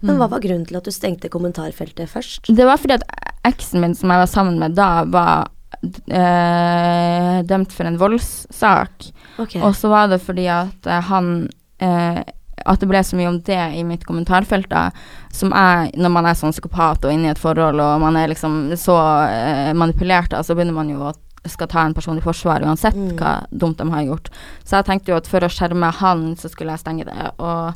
Men 0.00 0.14
Mm. 0.14 0.20
hva 0.20 0.28
var 0.30 0.40
grunnen 0.40 0.66
til 0.66 0.76
at 0.76 0.84
du 0.84 0.90
stengte 0.94 1.28
kommentarfeltet 1.28 2.08
først? 2.08 2.46
Det 2.54 2.64
var 2.64 2.78
fordi 2.78 2.94
at 2.94 3.02
eksen 3.44 3.80
min 3.80 3.94
som 3.94 4.10
jeg 4.10 4.18
var 4.22 4.30
sammen 4.30 4.58
med 4.58 4.74
da, 4.78 5.04
var 5.04 5.48
øh, 5.82 7.42
dømt 7.48 7.72
for 7.72 7.88
en 7.88 7.98
voldssak. 7.98 9.10
Okay. 9.38 9.60
Og 9.62 9.74
så 9.76 9.88
var 9.92 10.10
det 10.12 10.20
fordi 10.22 10.46
at 10.52 10.86
eh, 10.86 11.02
han 11.08 11.48
eh, 11.82 12.22
At 12.66 12.80
det 12.80 12.88
ble 12.88 13.00
så 13.04 13.16
mye 13.18 13.28
om 13.28 13.40
det 13.40 13.58
i 13.78 13.82
mitt 13.84 14.04
kommentarfelt, 14.06 14.68
da, 14.70 14.90
som 15.32 15.52
er 15.52 15.90
Når 15.96 16.10
man 16.10 16.26
er 16.26 16.34
sånn 16.38 16.52
psykopat 16.54 17.04
og 17.04 17.12
inne 17.12 17.28
i 17.28 17.30
et 17.34 17.38
forhold, 17.42 17.80
og 17.80 18.00
man 18.00 18.16
er 18.16 18.28
liksom 18.28 18.76
så 18.76 18.96
eh, 19.28 19.72
manipulert, 19.74 20.30
da, 20.30 20.42
så 20.42 20.54
begynner 20.54 20.74
man 20.76 20.88
jo 20.90 21.00
å 21.10 21.14
skal 21.48 21.66
ta 21.66 21.82
en 21.82 21.94
person 21.94 22.16
i 22.18 22.22
forsvar 22.22 22.62
uansett 22.62 22.94
Mm. 22.94 23.16
hva 23.18 23.32
dumt 23.50 23.76
de 23.78 23.90
har 23.90 24.02
gjort. 24.06 24.28
Så 24.64 24.76
jeg 24.76 24.84
tenkte 24.86 25.10
jo 25.10 25.16
at 25.16 25.26
for 25.26 25.40
å 25.42 25.48
skjerme 25.50 25.90
han, 25.92 26.36
så 26.36 26.48
skulle 26.48 26.70
jeg 26.70 26.78
stenge 26.84 27.04
det. 27.04 27.32
Og 27.42 27.74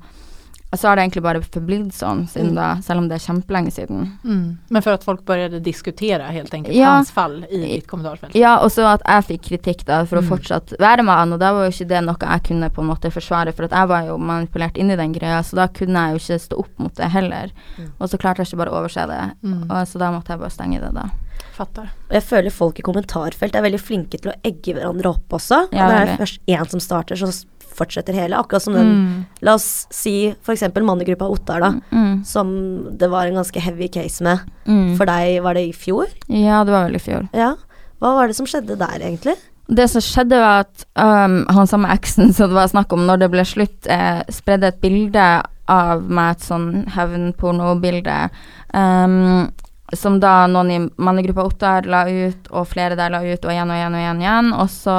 så 0.74 0.88
har 0.88 0.96
det 0.96 1.04
egentlig 1.06 1.22
bare 1.22 1.40
forblitt 1.40 1.92
sånn 1.94 2.26
siden 2.28 2.50
Mm. 2.50 2.54
da, 2.56 2.74
selv 2.82 2.98
om 2.98 3.08
det 3.08 3.14
er 3.16 3.32
kjempelenge 3.32 3.70
siden. 3.72 4.18
Mm. 4.24 4.58
Men 4.68 4.82
for 4.82 4.90
at 4.92 5.04
folk 5.04 5.24
började 5.24 5.62
diskutere 5.62 6.20
helt 6.32 6.50
enkelt 6.52 6.74
Ja. 6.74 6.96
hans 6.96 7.10
fall 7.10 7.44
i 7.50 7.56
ditt 7.76 7.86
kommentarfelt? 7.86 8.34
Ja, 8.34 8.58
og 8.58 8.70
så 8.70 8.84
at 8.94 9.00
jeg 9.06 9.38
fikk 9.40 9.42
kritikk 9.62 9.84
da 9.84 10.04
for 10.04 10.16
å 10.18 10.22
Mm. 10.22 10.28
fortsatt 10.28 10.74
være 10.78 11.04
med 11.04 11.14
han, 11.14 11.32
og 11.32 11.38
da 11.40 11.52
var 11.52 11.64
jo 11.64 11.70
ikke 11.70 11.88
det 11.88 12.04
noe 12.04 12.16
jeg 12.20 12.42
kunne 12.42 12.70
på 12.70 12.78
en 12.82 12.88
måte 12.88 13.12
forsvare, 13.12 13.54
for 13.54 13.62
at 13.64 13.70
jeg 13.70 13.88
var 13.88 14.02
jo 14.06 14.18
manipulert 14.18 14.76
inn 14.76 14.90
i 14.90 14.96
den 14.96 15.12
greia, 15.14 15.40
så 15.42 15.54
da 15.54 15.68
kunne 15.68 15.94
jeg 15.94 16.12
jo 16.12 16.18
ikke 16.34 16.40
stå 16.48 16.58
opp 16.58 16.78
mot 16.78 16.94
det 16.94 17.10
heller. 17.10 17.50
Mm. 17.78 17.90
Og 18.00 18.08
så 18.10 18.18
klarte 18.18 18.38
jeg 18.38 18.46
ikke 18.48 18.58
bare 18.58 18.70
å 18.70 18.82
overse 18.84 19.06
det, 19.06 19.36
Mm. 19.48 19.70
og 19.70 19.86
så 19.86 19.98
da 19.98 20.10
måtte 20.10 20.28
jeg 20.28 20.38
bare 20.40 20.50
stenge 20.50 20.80
det 20.80 20.94
da. 20.94 21.10
Fatter. 21.56 21.82
Og 22.10 22.12
jeg 22.12 22.22
føler 22.22 22.50
folk 22.52 22.78
i 22.78 22.82
kommentarfelt 22.82 23.54
er 23.54 23.62
veldig 23.62 23.80
flinke 23.80 24.20
til 24.20 24.32
å 24.32 24.34
egge 24.44 24.74
hverandre 24.74 25.06
opp 25.06 25.28
også. 25.30 25.68
Ja, 25.72 25.86
og 25.86 25.90
det 26.06 26.08
er 26.08 26.16
først 26.18 26.38
én 26.48 26.68
som 26.68 26.80
starter, 26.80 27.14
så 27.16 27.44
fortsetter 27.76 28.16
hele. 28.16 28.38
Akkurat 28.40 28.62
som 28.64 28.74
den, 28.74 28.92
Mm. 28.96 29.24
la 29.46 29.54
oss 29.54 29.86
si 29.90 30.30
f.eks. 30.32 30.62
mannegruppa 30.80 31.28
Ottar, 31.30 31.60
da. 31.60 31.72
Mm. 31.92 32.24
Som 32.24 32.96
det 32.98 33.08
var 33.12 33.26
en 33.26 33.34
ganske 33.40 33.60
heavy 33.60 33.88
case 33.92 34.24
med. 34.24 34.40
Mm. 34.66 34.96
For 34.96 35.04
deg 35.08 35.42
var 35.44 35.54
det 35.54 35.68
i 35.68 35.72
fjor? 35.76 36.06
Ja, 36.28 36.64
det 36.64 36.72
var 36.72 36.88
vel 36.88 36.96
i 36.96 37.02
fjor. 37.02 37.28
Ja. 37.36 37.54
Hva 38.00 38.14
var 38.18 38.26
det 38.28 38.36
som 38.36 38.46
skjedde 38.48 38.76
der, 38.80 38.98
egentlig? 39.00 39.36
Det 39.68 39.88
som 39.90 40.00
skjedde 40.04 40.38
var 40.38 40.60
at 40.66 40.84
um, 40.94 41.40
han 41.50 41.66
samme 41.66 41.88
eksen 41.90 42.32
som 42.32 42.50
det 42.52 42.54
var 42.54 42.68
snakk 42.70 42.92
om 42.94 43.06
når 43.08 43.18
det 43.24 43.30
ble 43.32 43.42
slutt, 43.48 43.86
eh, 43.90 44.20
spredde 44.30 44.68
et 44.70 44.80
bilde 44.80 45.24
av 45.68 46.04
meg, 46.06 46.36
et 46.36 46.44
sånn 46.46 46.84
hevnpornobilde, 46.94 48.30
um, 48.74 49.50
som 49.95 50.18
da 50.20 50.47
noen 50.51 50.70
i 50.72 50.80
mannegruppa 50.99 51.45
Ottar 51.47 51.87
la 51.87 52.05
ut, 52.09 52.51
og 52.51 52.66
flere 52.70 52.99
der 52.99 53.12
la 53.14 53.22
ut, 53.22 53.45
og 53.45 53.53
igjen 53.53 53.70
og 53.70 53.78
igjen 53.78 53.95
og 53.95 54.03
igjen. 54.03 54.20
igjen. 54.24 54.53
Og 54.57 54.70
så, 54.72 54.97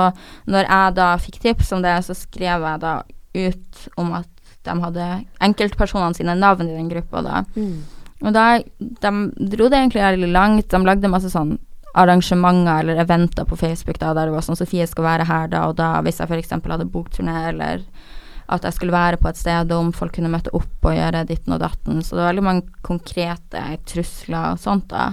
når 0.47 0.69
jeg 0.69 0.95
da 0.95 1.11
fikk 1.19 1.41
tips 1.43 1.73
om 1.75 1.83
det, 1.83 1.97
så 2.07 2.15
skrev 2.15 2.63
jeg 2.69 2.83
da 2.83 2.95
ut 3.37 3.87
om 3.99 4.15
at 4.21 4.29
de 4.67 4.75
hadde 4.83 5.07
enkeltpersonene 5.43 6.17
sine 6.17 6.35
navn 6.35 6.67
i 6.67 6.75
den 6.75 6.89
gruppa 6.91 7.23
da. 7.23 7.43
Og 8.23 8.33
da, 8.33 8.45
de 8.79 9.11
dro 9.51 9.69
det 9.69 9.79
egentlig 9.79 10.03
veldig 10.03 10.31
langt. 10.31 10.69
De 10.71 10.79
lagde 10.83 11.11
masse 11.11 11.31
sånn 11.31 11.57
arrangementer 11.97 12.83
eller 12.83 13.01
eventer 13.01 13.45
på 13.45 13.57
Facebook 13.57 13.99
da, 13.99 14.13
der 14.13 14.29
det 14.29 14.35
var 14.35 14.45
sånn 14.45 14.59
Sofie 14.59 14.85
skal 14.87 15.05
være 15.07 15.25
her 15.25 15.47
da 15.49 15.63
og 15.69 15.77
da, 15.79 15.95
hvis 16.05 16.19
jeg 16.21 16.29
f.eks. 16.29 16.53
hadde 16.53 16.89
bokturné, 16.93 17.37
eller 17.49 17.81
at 18.49 18.63
jeg 18.63 18.73
skulle 18.77 18.95
være 18.95 19.17
på 19.19 19.27
et 19.29 19.37
sted, 19.39 19.71
og 19.71 19.87
om 19.87 19.93
folk 19.95 20.13
kunne 20.15 20.31
møte 20.31 20.53
opp 20.55 20.87
og 20.87 20.95
gjøre 20.95 21.25
ditten 21.27 21.53
og 21.57 21.59
datten. 21.63 21.99
Så 22.03 22.15
det 22.15 22.23
var 22.23 22.31
veldig 22.31 22.45
mange 22.47 22.83
konkrete 22.87 23.63
trusler 23.89 24.53
og 24.53 24.61
sånt 24.63 24.87
da. 24.93 25.09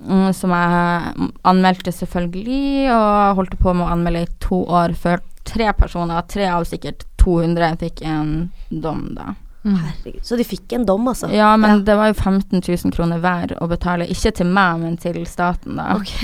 Mm, 0.00 0.30
som 0.32 0.52
jeg 0.56 1.30
anmeldte 1.44 1.92
selvfølgelig, 1.92 2.88
og 2.94 3.36
holdt 3.40 3.58
på 3.60 3.74
med 3.76 3.84
å 3.86 3.90
anmelde 3.92 4.22
i 4.24 4.30
to 4.40 4.62
år 4.64 4.94
før 4.96 5.20
tre 5.44 5.72
personer, 5.76 6.22
tre 6.28 6.46
av 6.52 6.64
sikkert 6.68 7.04
200, 7.20 7.76
fikk 7.80 8.02
en 8.08 8.50
dom 8.70 9.10
da. 9.16 9.34
Mm. 9.64 9.74
Herregud. 9.76 10.22
Så 10.24 10.38
de 10.40 10.44
fikk 10.48 10.72
en 10.72 10.86
dom, 10.88 11.04
altså? 11.10 11.28
Ja, 11.36 11.50
men 11.60 11.70
Ja. 11.70 11.78
det 11.84 11.96
var 11.98 12.08
jo 12.08 12.14
15 12.16 12.62
000 12.64 12.92
kroner 12.96 13.20
hver 13.20 13.52
å 13.60 13.68
betale, 13.68 14.06
ikke 14.08 14.32
til 14.38 14.46
meg, 14.48 14.80
men 14.80 14.96
til 14.96 15.18
staten, 15.28 15.76
da. 15.76 15.96
Ok. 15.98 16.16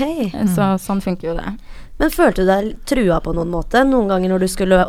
Så 0.55 0.71
sånn 0.81 1.01
funker 1.05 1.29
jo 1.29 1.35
det. 1.37 1.53
Men 1.97 2.13
følte 2.13 2.45
du 2.45 2.49
deg 2.49 2.71
trua 2.89 3.19
på 3.25 3.33
noen 3.33 3.51
måte? 3.51 3.81
Noen 3.87 4.11
ganger 4.11 4.33
når 4.33 4.45
du 4.45 4.49
skulle 4.51 4.79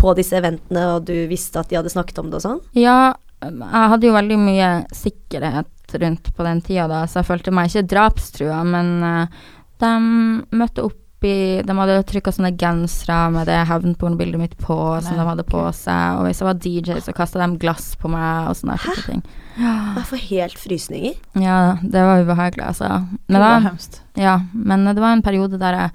på 0.00 0.12
disse 0.16 0.36
eventene 0.38 0.84
og 0.94 1.06
du 1.08 1.14
visste 1.30 1.60
at 1.60 1.70
de 1.70 1.78
hadde 1.78 1.92
snakket 1.92 2.20
om 2.22 2.30
det 2.32 2.40
og 2.40 2.44
sånn? 2.46 2.60
Ja, 2.76 3.16
jeg 3.44 3.88
hadde 3.92 4.08
jo 4.08 4.16
veldig 4.16 4.38
mye 4.40 4.68
sikkerhet 4.96 5.98
rundt 6.00 6.30
på 6.34 6.46
den 6.46 6.62
tida, 6.64 6.86
da, 6.90 7.02
så 7.06 7.20
jeg 7.20 7.28
følte 7.28 7.52
meg 7.54 7.70
ikke 7.70 7.88
drapstrua, 7.92 8.60
men 8.66 8.94
uh, 9.04 9.42
de 9.82 9.90
møtte 10.56 10.86
opp 10.86 11.02
i 11.26 11.62
De 11.64 11.74
hadde 11.74 11.94
trykka 12.06 12.30
sånne 12.30 12.52
gensere 12.60 13.16
med 13.34 13.48
det 13.48 13.56
hevnpornbildet 13.66 14.38
mitt 14.38 14.52
på, 14.60 14.76
som 15.00 15.16
Nei, 15.16 15.22
de 15.22 15.24
hadde 15.30 15.46
på 15.48 15.62
seg, 15.74 16.18
og 16.20 16.26
hvis 16.26 16.42
jeg 16.42 16.46
var 16.46 16.60
DJ, 16.60 16.98
så 17.02 17.14
kasta 17.16 17.40
de 17.40 17.56
glass 17.58 17.86
på 17.98 18.10
meg 18.12 18.50
og 18.50 18.58
sånne 18.60 18.76
type 18.84 19.06
ting. 19.08 19.24
Jeg 19.56 20.04
får 20.10 20.22
helt 20.28 20.60
frysninger. 20.60 21.16
Ja, 21.40 21.56
det 21.82 22.04
var 22.04 22.22
ubehagelig, 22.22 22.68
altså. 22.68 22.90
Det 23.16 23.32
Men 23.32 23.42
da, 23.42 23.50
var. 23.64 23.98
Ja, 24.20 24.36
men 24.52 24.86
det 24.92 25.00
var 25.00 25.16
en 25.16 25.24
periode 25.24 25.58
der 25.58 25.80
jeg 25.80 25.90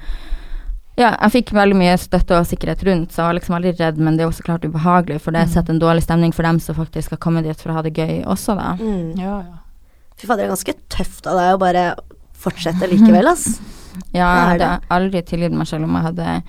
ja, 0.97 1.15
jeg 1.21 1.31
fikk 1.31 1.51
veldig 1.55 1.77
mye 1.79 1.97
støtte 1.97 2.37
og 2.39 2.45
sikkerhet 2.49 2.83
rundt, 2.87 3.11
så 3.13 3.21
jeg 3.21 3.27
var 3.29 3.37
liksom 3.39 3.55
aldri 3.57 3.71
redd, 3.79 3.97
men 3.97 4.17
det 4.17 4.25
er 4.25 4.29
også 4.31 4.43
klart 4.45 4.65
ubehagelig, 4.67 5.21
for 5.21 5.31
det 5.31 5.47
Mm. 5.47 5.53
setter 5.53 5.73
en 5.73 5.79
dårlig 5.79 6.03
stemning 6.03 6.33
for 6.33 6.43
dem 6.43 6.59
som 6.59 6.75
faktisk 6.75 7.09
har 7.11 7.17
kommet 7.17 7.43
dit 7.43 7.59
for 7.59 7.71
å 7.71 7.75
ha 7.75 7.81
det 7.81 7.93
gøy 7.93 8.23
også, 8.25 8.55
da. 8.57 8.75
Mm. 8.79 9.17
Ja, 9.17 9.37
ja. 9.41 9.57
Fy 10.17 10.27
fader, 10.27 10.43
det 10.43 10.51
er 10.51 10.55
ganske 10.55 10.75
tøft 10.89 11.27
av 11.27 11.37
deg 11.39 11.55
å 11.55 11.59
bare 11.59 11.95
fortsette 12.33 12.87
likevel, 12.89 13.27
ass. 13.27 13.59
Ja, 14.15 14.23
jeg 14.23 14.59
hadde 14.61 14.81
aldri 14.89 15.21
tilgitt 15.21 15.51
meg 15.51 15.67
selv 15.67 15.83
om 15.83 15.95
jeg 15.97 16.03
hadde 16.05 16.43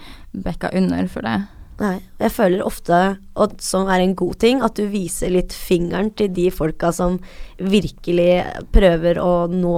bekka 0.44 0.68
under 0.78 1.08
for 1.08 1.22
det. 1.26 1.40
Nei. 1.80 1.96
Jeg 2.20 2.30
føler 2.30 2.62
ofte, 2.62 3.18
og 3.34 3.56
som 3.60 3.88
er 3.90 3.98
en 4.04 4.14
god 4.14 4.38
ting, 4.38 4.62
at 4.62 4.74
du 4.78 4.86
viser 4.86 5.28
litt 5.34 5.50
fingeren 5.50 6.12
til 6.14 6.28
de 6.28 6.50
folka 6.54 6.92
som 6.94 7.18
virkelig 7.58 8.44
prøver 8.72 9.18
å 9.18 9.48
nå 9.50 9.74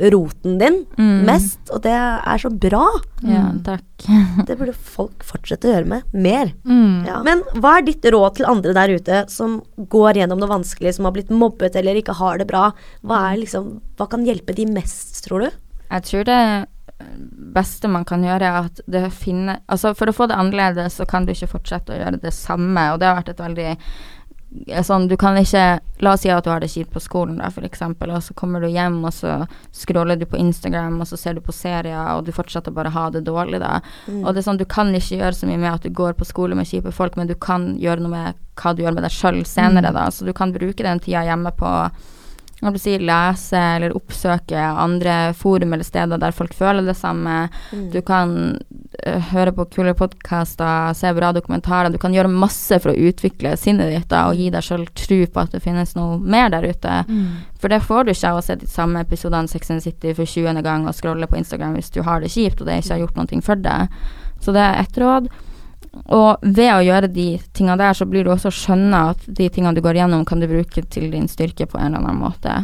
roten 0.00 0.58
din 0.58 0.86
Mm. 0.98 1.24
mest, 1.26 1.58
og 1.70 1.82
det 1.82 1.92
er 1.92 2.38
så 2.40 2.48
bra. 2.50 2.86
Ja, 3.22 3.50
Mm. 3.52 3.62
takk. 3.62 3.82
Det 4.46 4.56
burde 4.58 4.72
folk 4.74 5.22
fortsette 5.22 5.68
å 5.68 5.74
gjøre 5.74 5.86
med 5.86 6.02
mer. 6.12 6.52
Mm. 6.64 7.06
Ja. 7.06 7.22
Men 7.22 7.42
hva 7.60 7.78
er 7.78 7.82
ditt 7.82 8.02
råd 8.02 8.36
til 8.36 8.46
andre 8.46 8.72
der 8.72 8.88
ute 8.96 9.28
som 9.30 9.60
går 9.78 10.14
gjennom 10.16 10.38
noe 10.40 10.48
vanskelig, 10.48 10.94
som 10.94 11.04
har 11.04 11.12
blitt 11.12 11.28
mobbet 11.30 11.76
eller 11.76 11.94
ikke 12.00 12.14
har 12.16 12.38
det 12.38 12.46
bra? 12.48 12.72
Hva, 13.04 13.32
er 13.32 13.38
liksom, 13.44 13.80
hva 13.98 14.08
kan 14.08 14.24
hjelpe 14.24 14.54
de 14.54 14.64
mest, 14.66 15.24
tror 15.26 15.40
du? 15.40 15.50
Jeg 15.90 16.02
tror 16.02 16.24
det 16.24 16.66
beste 17.52 17.88
man 17.90 18.04
kan 18.06 18.22
gjøre, 18.22 18.42
er 18.46 18.64
at 18.68 18.80
det 18.88 19.12
finner 19.12 19.58
Altså, 19.68 19.90
for 19.98 20.06
å 20.06 20.14
få 20.14 20.28
det 20.28 20.36
annerledes, 20.38 20.94
så 21.00 21.06
kan 21.08 21.26
du 21.26 21.32
ikke 21.32 21.50
fortsette 21.50 21.92
å 21.92 21.98
gjøre 21.98 22.20
det 22.22 22.32
samme, 22.32 22.92
og 22.92 23.00
det 23.00 23.08
har 23.08 23.16
vært 23.20 23.32
et 23.34 23.42
veldig 23.42 23.76
Sånn, 24.84 25.08
du 25.08 25.16
kan 25.16 25.38
ikke 25.40 25.80
La 26.02 26.12
oss 26.16 26.24
si 26.24 26.30
at 26.34 26.42
du 26.44 26.50
har 26.50 26.58
det 26.60 26.68
kjipt 26.72 26.90
på 26.90 27.00
skolen, 27.00 27.36
da, 27.38 27.46
for 27.54 27.62
eksempel, 27.62 28.10
og 28.10 28.24
så 28.26 28.34
kommer 28.34 28.60
du 28.60 28.66
hjem, 28.66 28.96
og 29.06 29.12
så 29.14 29.36
scroller 29.70 30.18
du 30.18 30.24
på 30.26 30.40
Instagram, 30.40 30.96
og 30.98 31.06
så 31.06 31.16
ser 31.20 31.36
du 31.38 31.40
på 31.46 31.54
serier, 31.54 32.00
og 32.16 32.24
du 32.26 32.32
fortsetter 32.34 32.74
bare 32.74 32.90
å 32.90 32.96
ha 32.96 33.04
det 33.14 33.22
dårlig, 33.28 33.60
da. 33.62 33.76
Mm. 34.08 34.24
Og 34.24 34.32
det 34.32 34.42
er 34.42 34.46
sånn, 34.48 34.58
du 34.58 34.66
kan 34.66 34.90
ikke 34.98 35.20
gjøre 35.20 35.38
så 35.38 35.46
mye 35.46 35.60
med 35.62 35.70
at 35.70 35.86
du 35.86 35.94
går 35.94 36.16
på 36.18 36.26
skole 36.26 36.58
med 36.58 36.66
kjipe 36.66 36.90
folk, 36.90 37.14
men 37.14 37.30
du 37.30 37.36
kan 37.38 37.76
gjøre 37.78 38.02
noe 38.02 38.16
med 38.16 38.40
hva 38.58 38.74
du 38.74 38.82
gjør 38.82 38.96
med 38.98 39.06
deg 39.06 39.14
sjøl 39.14 39.38
senere, 39.46 39.94
da. 39.94 40.08
Så 40.10 40.26
du 40.26 40.34
kan 40.34 40.50
bruke 40.56 40.82
den 40.82 41.04
tida 41.04 41.22
hjemme 41.28 41.54
på 41.54 41.70
når 42.62 42.76
du 42.76 42.78
sier 42.78 43.02
lese 43.02 43.58
eller 43.58 43.94
oppsøke 43.98 44.58
andre 44.58 45.32
forum 45.34 45.74
eller 45.74 45.86
steder 45.86 46.20
der 46.22 46.34
folk 46.34 46.54
føler 46.54 46.86
det 46.86 46.94
samme. 46.94 47.48
Mm. 47.72 47.88
Du 47.90 47.98
kan 48.06 48.36
høre 49.02 49.52
på 49.54 49.64
kule 49.74 49.94
podkaster, 49.98 50.94
se 50.94 51.10
bra 51.16 51.32
dokumentarer. 51.34 51.90
Du 51.90 51.98
kan 51.98 52.14
gjøre 52.14 52.30
masse 52.30 52.78
for 52.82 52.92
å 52.92 53.08
utvikle 53.10 53.56
sinnet 53.58 53.90
ditt 53.90 54.08
da, 54.12 54.28
og 54.30 54.38
gi 54.38 54.50
deg 54.54 54.62
sjøl 54.62 54.86
tro 54.98 55.20
på 55.26 55.42
at 55.42 55.56
det 55.56 55.62
finnes 55.64 55.96
noe 55.98 56.18
mer 56.22 56.52
der 56.54 56.68
ute. 56.70 57.02
Mm. 57.08 57.42
For 57.58 57.72
det 57.72 57.82
får 57.86 58.06
du 58.06 58.12
ikke 58.14 58.32
av 58.32 58.40
å 58.40 58.44
se 58.46 58.58
de 58.60 58.70
samme 58.70 59.02
episodene 59.02 59.50
Sex 59.50 59.74
and 59.74 59.82
City 59.82 60.14
for 60.14 60.28
20. 60.28 60.62
gang 60.62 60.86
og 60.86 60.94
scrolle 60.98 61.26
på 61.30 61.40
Instagram 61.40 61.74
hvis 61.78 61.90
du 61.94 62.02
har 62.06 62.22
det 62.22 62.30
kjipt 62.34 62.62
og 62.62 62.70
det 62.70 62.82
ikke 62.82 62.94
har 62.94 63.02
gjort 63.06 63.18
noe 63.18 63.42
for 63.42 63.64
deg. 63.64 64.02
Så 64.42 64.54
det 64.54 64.62
er 64.62 64.80
ett 64.82 64.98
råd. 64.98 65.30
Og 66.08 66.38
ved 66.42 66.70
å 66.72 66.80
gjøre 66.86 67.08
de 67.12 67.26
tingene 67.52 67.76
der, 67.78 67.92
så 67.92 68.06
blir 68.08 68.24
du 68.24 68.30
også 68.32 68.48
skjønne 68.54 69.00
at 69.12 69.26
de 69.28 69.48
tingene 69.52 69.74
du 69.76 69.82
går 69.84 69.98
gjennom, 70.00 70.24
kan 70.26 70.40
du 70.40 70.46
bruke 70.48 70.82
til 70.88 71.10
din 71.12 71.28
styrke 71.28 71.66
på 71.68 71.78
en 71.78 71.92
eller 71.94 72.00
annen 72.08 72.22
måte. 72.22 72.54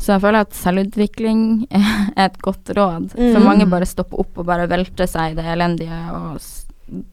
Så 0.00 0.14
jeg 0.14 0.22
føler 0.22 0.46
at 0.46 0.56
selvutvikling 0.56 1.42
er 1.70 2.24
et 2.24 2.38
godt 2.40 2.72
råd. 2.76 3.10
For 3.12 3.36
Mhm. 3.40 3.44
mange 3.44 3.66
bare 3.68 3.84
stopper 3.86 4.20
opp 4.24 4.38
og 4.38 4.46
bare 4.46 4.66
velter 4.66 5.06
seg 5.06 5.32
i 5.32 5.34
det 5.42 5.44
elendige. 5.44 6.00
Og 6.16 6.40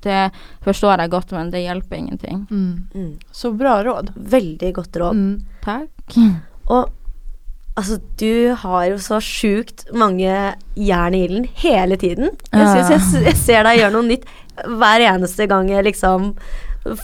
det 0.02 0.32
forstår 0.64 1.00
jeg 1.04 1.10
godt, 1.12 1.32
men 1.36 1.52
det 1.52 1.66
hjelper 1.66 1.98
ingenting. 1.98 2.48
Mm. 2.50 2.88
Mm. 2.96 3.12
Så 3.32 3.52
bra 3.58 3.84
råd. 3.84 4.14
Veldig 4.16 4.74
godt 4.74 4.96
råd. 4.96 5.14
Mm. 5.14 5.42
Takk. 5.62 6.18
Og 6.70 6.90
altså, 7.78 8.00
du 8.18 8.56
har 8.56 8.86
jo 8.88 8.96
så 9.04 9.20
sjukt 9.22 9.86
mange 9.94 10.56
jern 10.76 11.14
i 11.14 11.26
ilden 11.28 11.46
hele 11.62 11.98
tiden. 11.98 12.32
Jeg, 12.54 12.68
syns 12.88 12.90
jeg, 13.14 13.24
jeg 13.26 13.36
ser 13.36 13.64
deg 13.68 13.80
gjøre 13.84 13.92
noe 14.00 14.08
nytt 14.08 14.26
hver 14.66 15.06
eneste 15.12 15.48
gang 15.50 15.70
jeg 15.72 15.86
liksom 15.90 16.34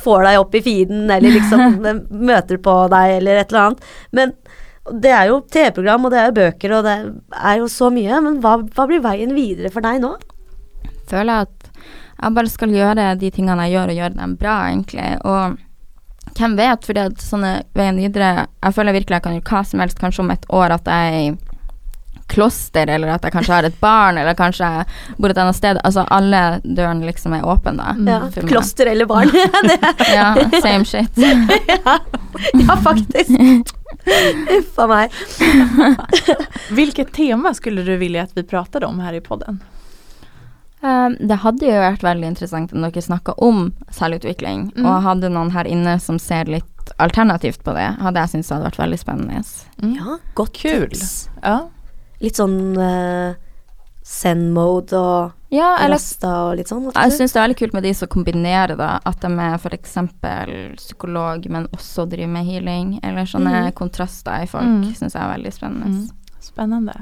får 0.03 0.23
deg 0.23 0.39
opp 0.39 0.53
i 0.55 0.63
feeden, 0.63 1.07
eller 1.11 1.35
liksom 1.35 1.81
møter 2.29 2.59
på 2.63 2.75
deg, 2.93 3.17
eller 3.19 3.41
et 3.41 3.51
eller 3.51 3.65
annet. 3.67 3.89
Men 4.15 4.35
det 5.03 5.11
er 5.15 5.29
jo 5.31 5.41
TV-program, 5.51 6.05
og 6.05 6.13
det 6.13 6.19
er 6.19 6.29
jo 6.29 6.37
bøker, 6.39 6.77
og 6.77 6.87
det 6.87 6.95
er 7.39 7.59
jo 7.59 7.67
så 7.71 7.89
mye. 7.93 8.21
Men 8.23 8.39
hva, 8.43 8.57
hva 8.63 8.87
blir 8.89 9.03
veien 9.03 9.35
videre 9.35 9.71
for 9.73 9.85
deg 9.85 10.01
nå? 10.03 10.15
føler 11.09 11.45
at 11.45 11.69
jeg 12.23 12.35
bare 12.37 12.51
skal 12.51 12.73
gjøre 12.73 13.07
de 13.19 13.29
tingene 13.35 13.67
jeg 13.67 13.75
gjør, 13.75 13.91
og 13.91 13.99
gjøre 13.99 14.17
dem 14.19 14.35
bra, 14.39 14.57
egentlig. 14.71 15.07
Og 15.27 16.37
hvem 16.37 16.55
vet, 16.57 16.85
fordi 16.87 17.03
at 17.03 17.21
sånne 17.21 17.51
veien 17.77 17.99
videre 17.99 18.47
Jeg 18.63 18.73
føler 18.73 18.95
virkelig 18.95 19.17
jeg 19.17 19.23
kan 19.25 19.35
gjøre 19.35 19.49
hva 19.51 19.63
som 19.67 19.83
helst, 19.83 19.99
kanskje 20.01 20.23
om 20.23 20.31
et 20.33 20.47
år 20.49 20.73
at 20.77 20.87
jeg 20.89 21.17
er 21.17 21.52
kloster, 22.31 22.89
eller 22.89 23.07
at 23.15 23.23
jeg 23.27 23.33
kanskje 23.35 23.53
har 23.53 23.63
et 23.67 23.79
barn, 23.81 24.17
eller 24.17 24.33
kanskje 24.37 24.69
jeg 24.77 25.17
bor 25.17 25.29
et 25.33 25.37
annet 25.37 25.55
sted. 25.57 25.79
Altså 25.83 26.05
alle 26.13 26.41
dørene 26.63 27.05
liksom 27.09 27.33
er 27.37 27.45
åpne, 27.45 27.75
da. 27.77 27.93
Ja, 28.07 28.45
kloster 28.47 28.89
eller 28.93 29.05
barn? 29.09 29.29
Ja, 30.13 30.33
same 30.65 30.85
shit. 30.85 31.09
ja, 31.17 31.97
ja, 32.53 32.75
faktisk. 32.83 33.73
Uff 34.57 34.79
a 34.79 34.87
meg. 34.89 35.11
Hvilket 36.69 37.11
tema 37.13 37.53
skulle 37.53 37.83
du 37.83 37.95
vilja 37.97 38.23
at 38.23 38.33
vi 38.37 38.43
pratet 38.43 38.83
om 38.83 38.99
her 39.03 39.13
i 39.13 39.21
podden? 39.21 39.59
Um, 40.83 41.15
det 41.19 41.37
hadde 41.39 41.63
jo 41.63 41.75
vært 41.79 42.01
veldig 42.03 42.27
interessant 42.33 42.73
om 42.75 42.83
dere 42.83 43.01
snakka 43.01 43.37
om 43.39 43.69
selvutvikling, 43.95 44.65
Mm. 44.75 44.85
og 44.85 45.03
hadde 45.05 45.29
noen 45.31 45.51
her 45.55 45.63
inne 45.69 45.93
som 46.03 46.17
ser 46.19 46.43
litt 46.51 46.65
alternativt 46.99 47.63
på 47.63 47.71
det, 47.77 47.85
hadde 48.03 48.19
jeg 48.19 48.29
syntes 48.33 48.49
det 48.49 48.55
hadde 48.57 48.67
vært 48.67 48.81
veldig 48.81 48.99
spennende. 48.99 49.43
Mm. 49.79 49.93
Ja, 49.95 50.17
godt 50.35 50.59
Kul. 50.59 50.89
tips. 50.91 51.29
Ja. 51.41 51.69
Litt 52.23 52.39
sånn 52.39 52.77
uh, 52.79 53.35
zen-mode 54.03 54.97
og 54.99 55.53
Ja, 55.53 55.77
eller 55.77 55.95
rasta 55.95 56.31
og 56.47 56.57
litt 56.59 56.67
sånn. 56.71 56.89
Jeg 56.91 57.13
syns 57.15 57.33
det 57.33 57.39
er 57.39 57.45
veldig 57.45 57.57
kult 57.59 57.75
med 57.77 57.85
de 57.85 57.93
som 57.95 58.09
kombinerer 58.11 58.75
da, 58.79 58.97
at 59.05 59.21
de 59.23 59.29
er 59.31 59.55
f.eks. 59.59 59.97
psykolog, 60.79 61.45
men 61.53 61.67
også 61.75 62.07
driver 62.09 62.31
med 62.33 62.47
healing, 62.47 62.95
eller 63.05 63.29
sånne 63.29 63.67
mm. 63.69 63.73
kontraster 63.77 64.43
i 64.43 64.49
folk, 64.49 64.65
Mm. 64.65 64.95
syns 64.97 65.13
jeg 65.15 65.21
er 65.21 65.35
veldig 65.35 65.53
spennende. 65.53 65.91
Mm. 65.93 66.39
Spennende. 66.43 66.95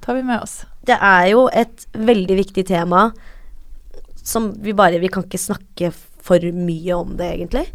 tar 0.00 0.14
vi 0.14 0.22
med 0.22 0.38
oss. 0.38 0.60
Det 0.86 0.94
er 1.02 1.24
jo 1.32 1.48
et 1.50 1.86
veldig 1.92 2.36
viktig 2.38 2.66
tema 2.68 3.08
som 4.22 4.52
vi 4.62 4.72
bare 4.72 5.00
Vi 5.00 5.08
kan 5.08 5.24
ikke 5.24 5.38
snakke 5.38 5.90
for 5.92 6.38
mye 6.38 6.94
om 6.94 7.16
det, 7.16 7.26
egentlig. 7.26 7.66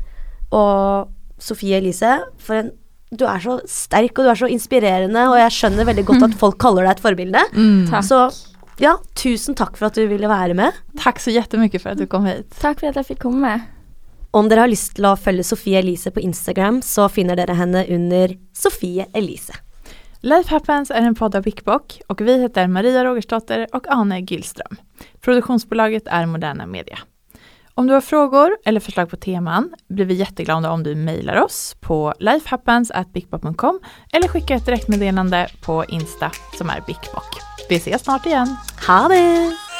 Og 0.51 1.09
Sofie 1.39 1.77
Elise, 1.77 2.21
for 2.37 2.55
en 2.55 2.71
du 3.11 3.25
er 3.27 3.41
så 3.43 3.57
sterk 3.67 4.15
og 4.15 4.25
du 4.25 4.31
er 4.31 4.39
så 4.39 4.47
inspirerende, 4.51 5.25
og 5.27 5.35
jeg 5.35 5.55
skjønner 5.57 5.87
veldig 5.89 6.05
godt 6.07 6.29
at 6.29 6.37
folk 6.39 6.57
kaller 6.63 6.87
deg 6.87 6.95
et 6.95 7.03
forbilde. 7.03 7.43
Mm. 7.51 7.89
Takk. 7.89 8.07
Så 8.07 8.21
ja, 8.81 8.95
tusen 9.19 9.57
takk 9.57 9.75
for 9.77 9.89
at 9.89 9.99
du 9.99 10.05
ville 10.09 10.29
være 10.31 10.55
med. 10.57 10.77
Takk 11.01 11.19
så 11.21 11.33
jättemycket 11.33 11.83
for 11.83 11.93
at 11.93 11.99
du 11.99 12.07
kom 12.09 12.25
hit. 12.29 12.47
Takk 12.61 12.79
for 12.79 12.89
at 12.89 13.01
jeg 13.01 13.11
fikk 13.11 13.25
komme. 13.27 13.57
Om 14.31 14.47
dere 14.47 14.63
har 14.63 14.71
lyst 14.71 14.95
til 14.95 15.09
å 15.09 15.17
følge 15.19 15.43
Sofie 15.43 15.81
Elise 15.81 16.13
på 16.15 16.23
Instagram, 16.23 16.79
så 16.87 17.09
finner 17.11 17.35
dere 17.35 17.57
henne 17.59 17.83
under 17.91 18.37
Sofie 18.55 19.09
Elise. 19.11 19.59
Life 20.23 20.53
Happens 20.53 20.93
er 20.93 21.03
en 21.03 21.17
podd 21.17 21.35
av 21.35 21.43
Bickbock 21.43 21.97
og 22.13 22.21
vi 22.23 22.37
heter 22.39 22.71
Maria 22.71 23.03
Rogersdotter 23.03 23.65
og 23.75 23.89
Ane 23.91 24.21
Gylstrøm. 24.23 24.79
Produktionsbolaget 25.25 26.07
er 26.07 26.29
Moderna 26.29 26.69
Media. 26.69 27.01
Om 27.75 27.87
du 27.87 27.93
har 27.93 28.01
frågor 28.01 28.57
eller 28.65 28.79
förslag 28.79 29.09
på 29.09 29.17
teman 29.17 29.73
blir 29.89 30.05
vi 30.05 30.13
jätteglada 30.13 30.71
om 30.71 30.83
du 30.83 30.95
mejlar 30.95 31.41
oss 31.41 31.75
på 31.79 32.13
lifehappens@bickbock.com 32.19 33.79
eller 34.13 34.27
skickar 34.27 34.55
ett 34.55 34.65
direktmeddelande 34.65 35.47
på 35.65 35.85
Insta 35.85 36.31
som 36.57 36.69
är 36.69 36.83
Bickbock. 36.87 37.41
Vi 37.69 37.75
ses 37.75 38.03
snart 38.03 38.25
igen. 38.25 38.55
Ha 38.87 39.07
det! 39.07 39.70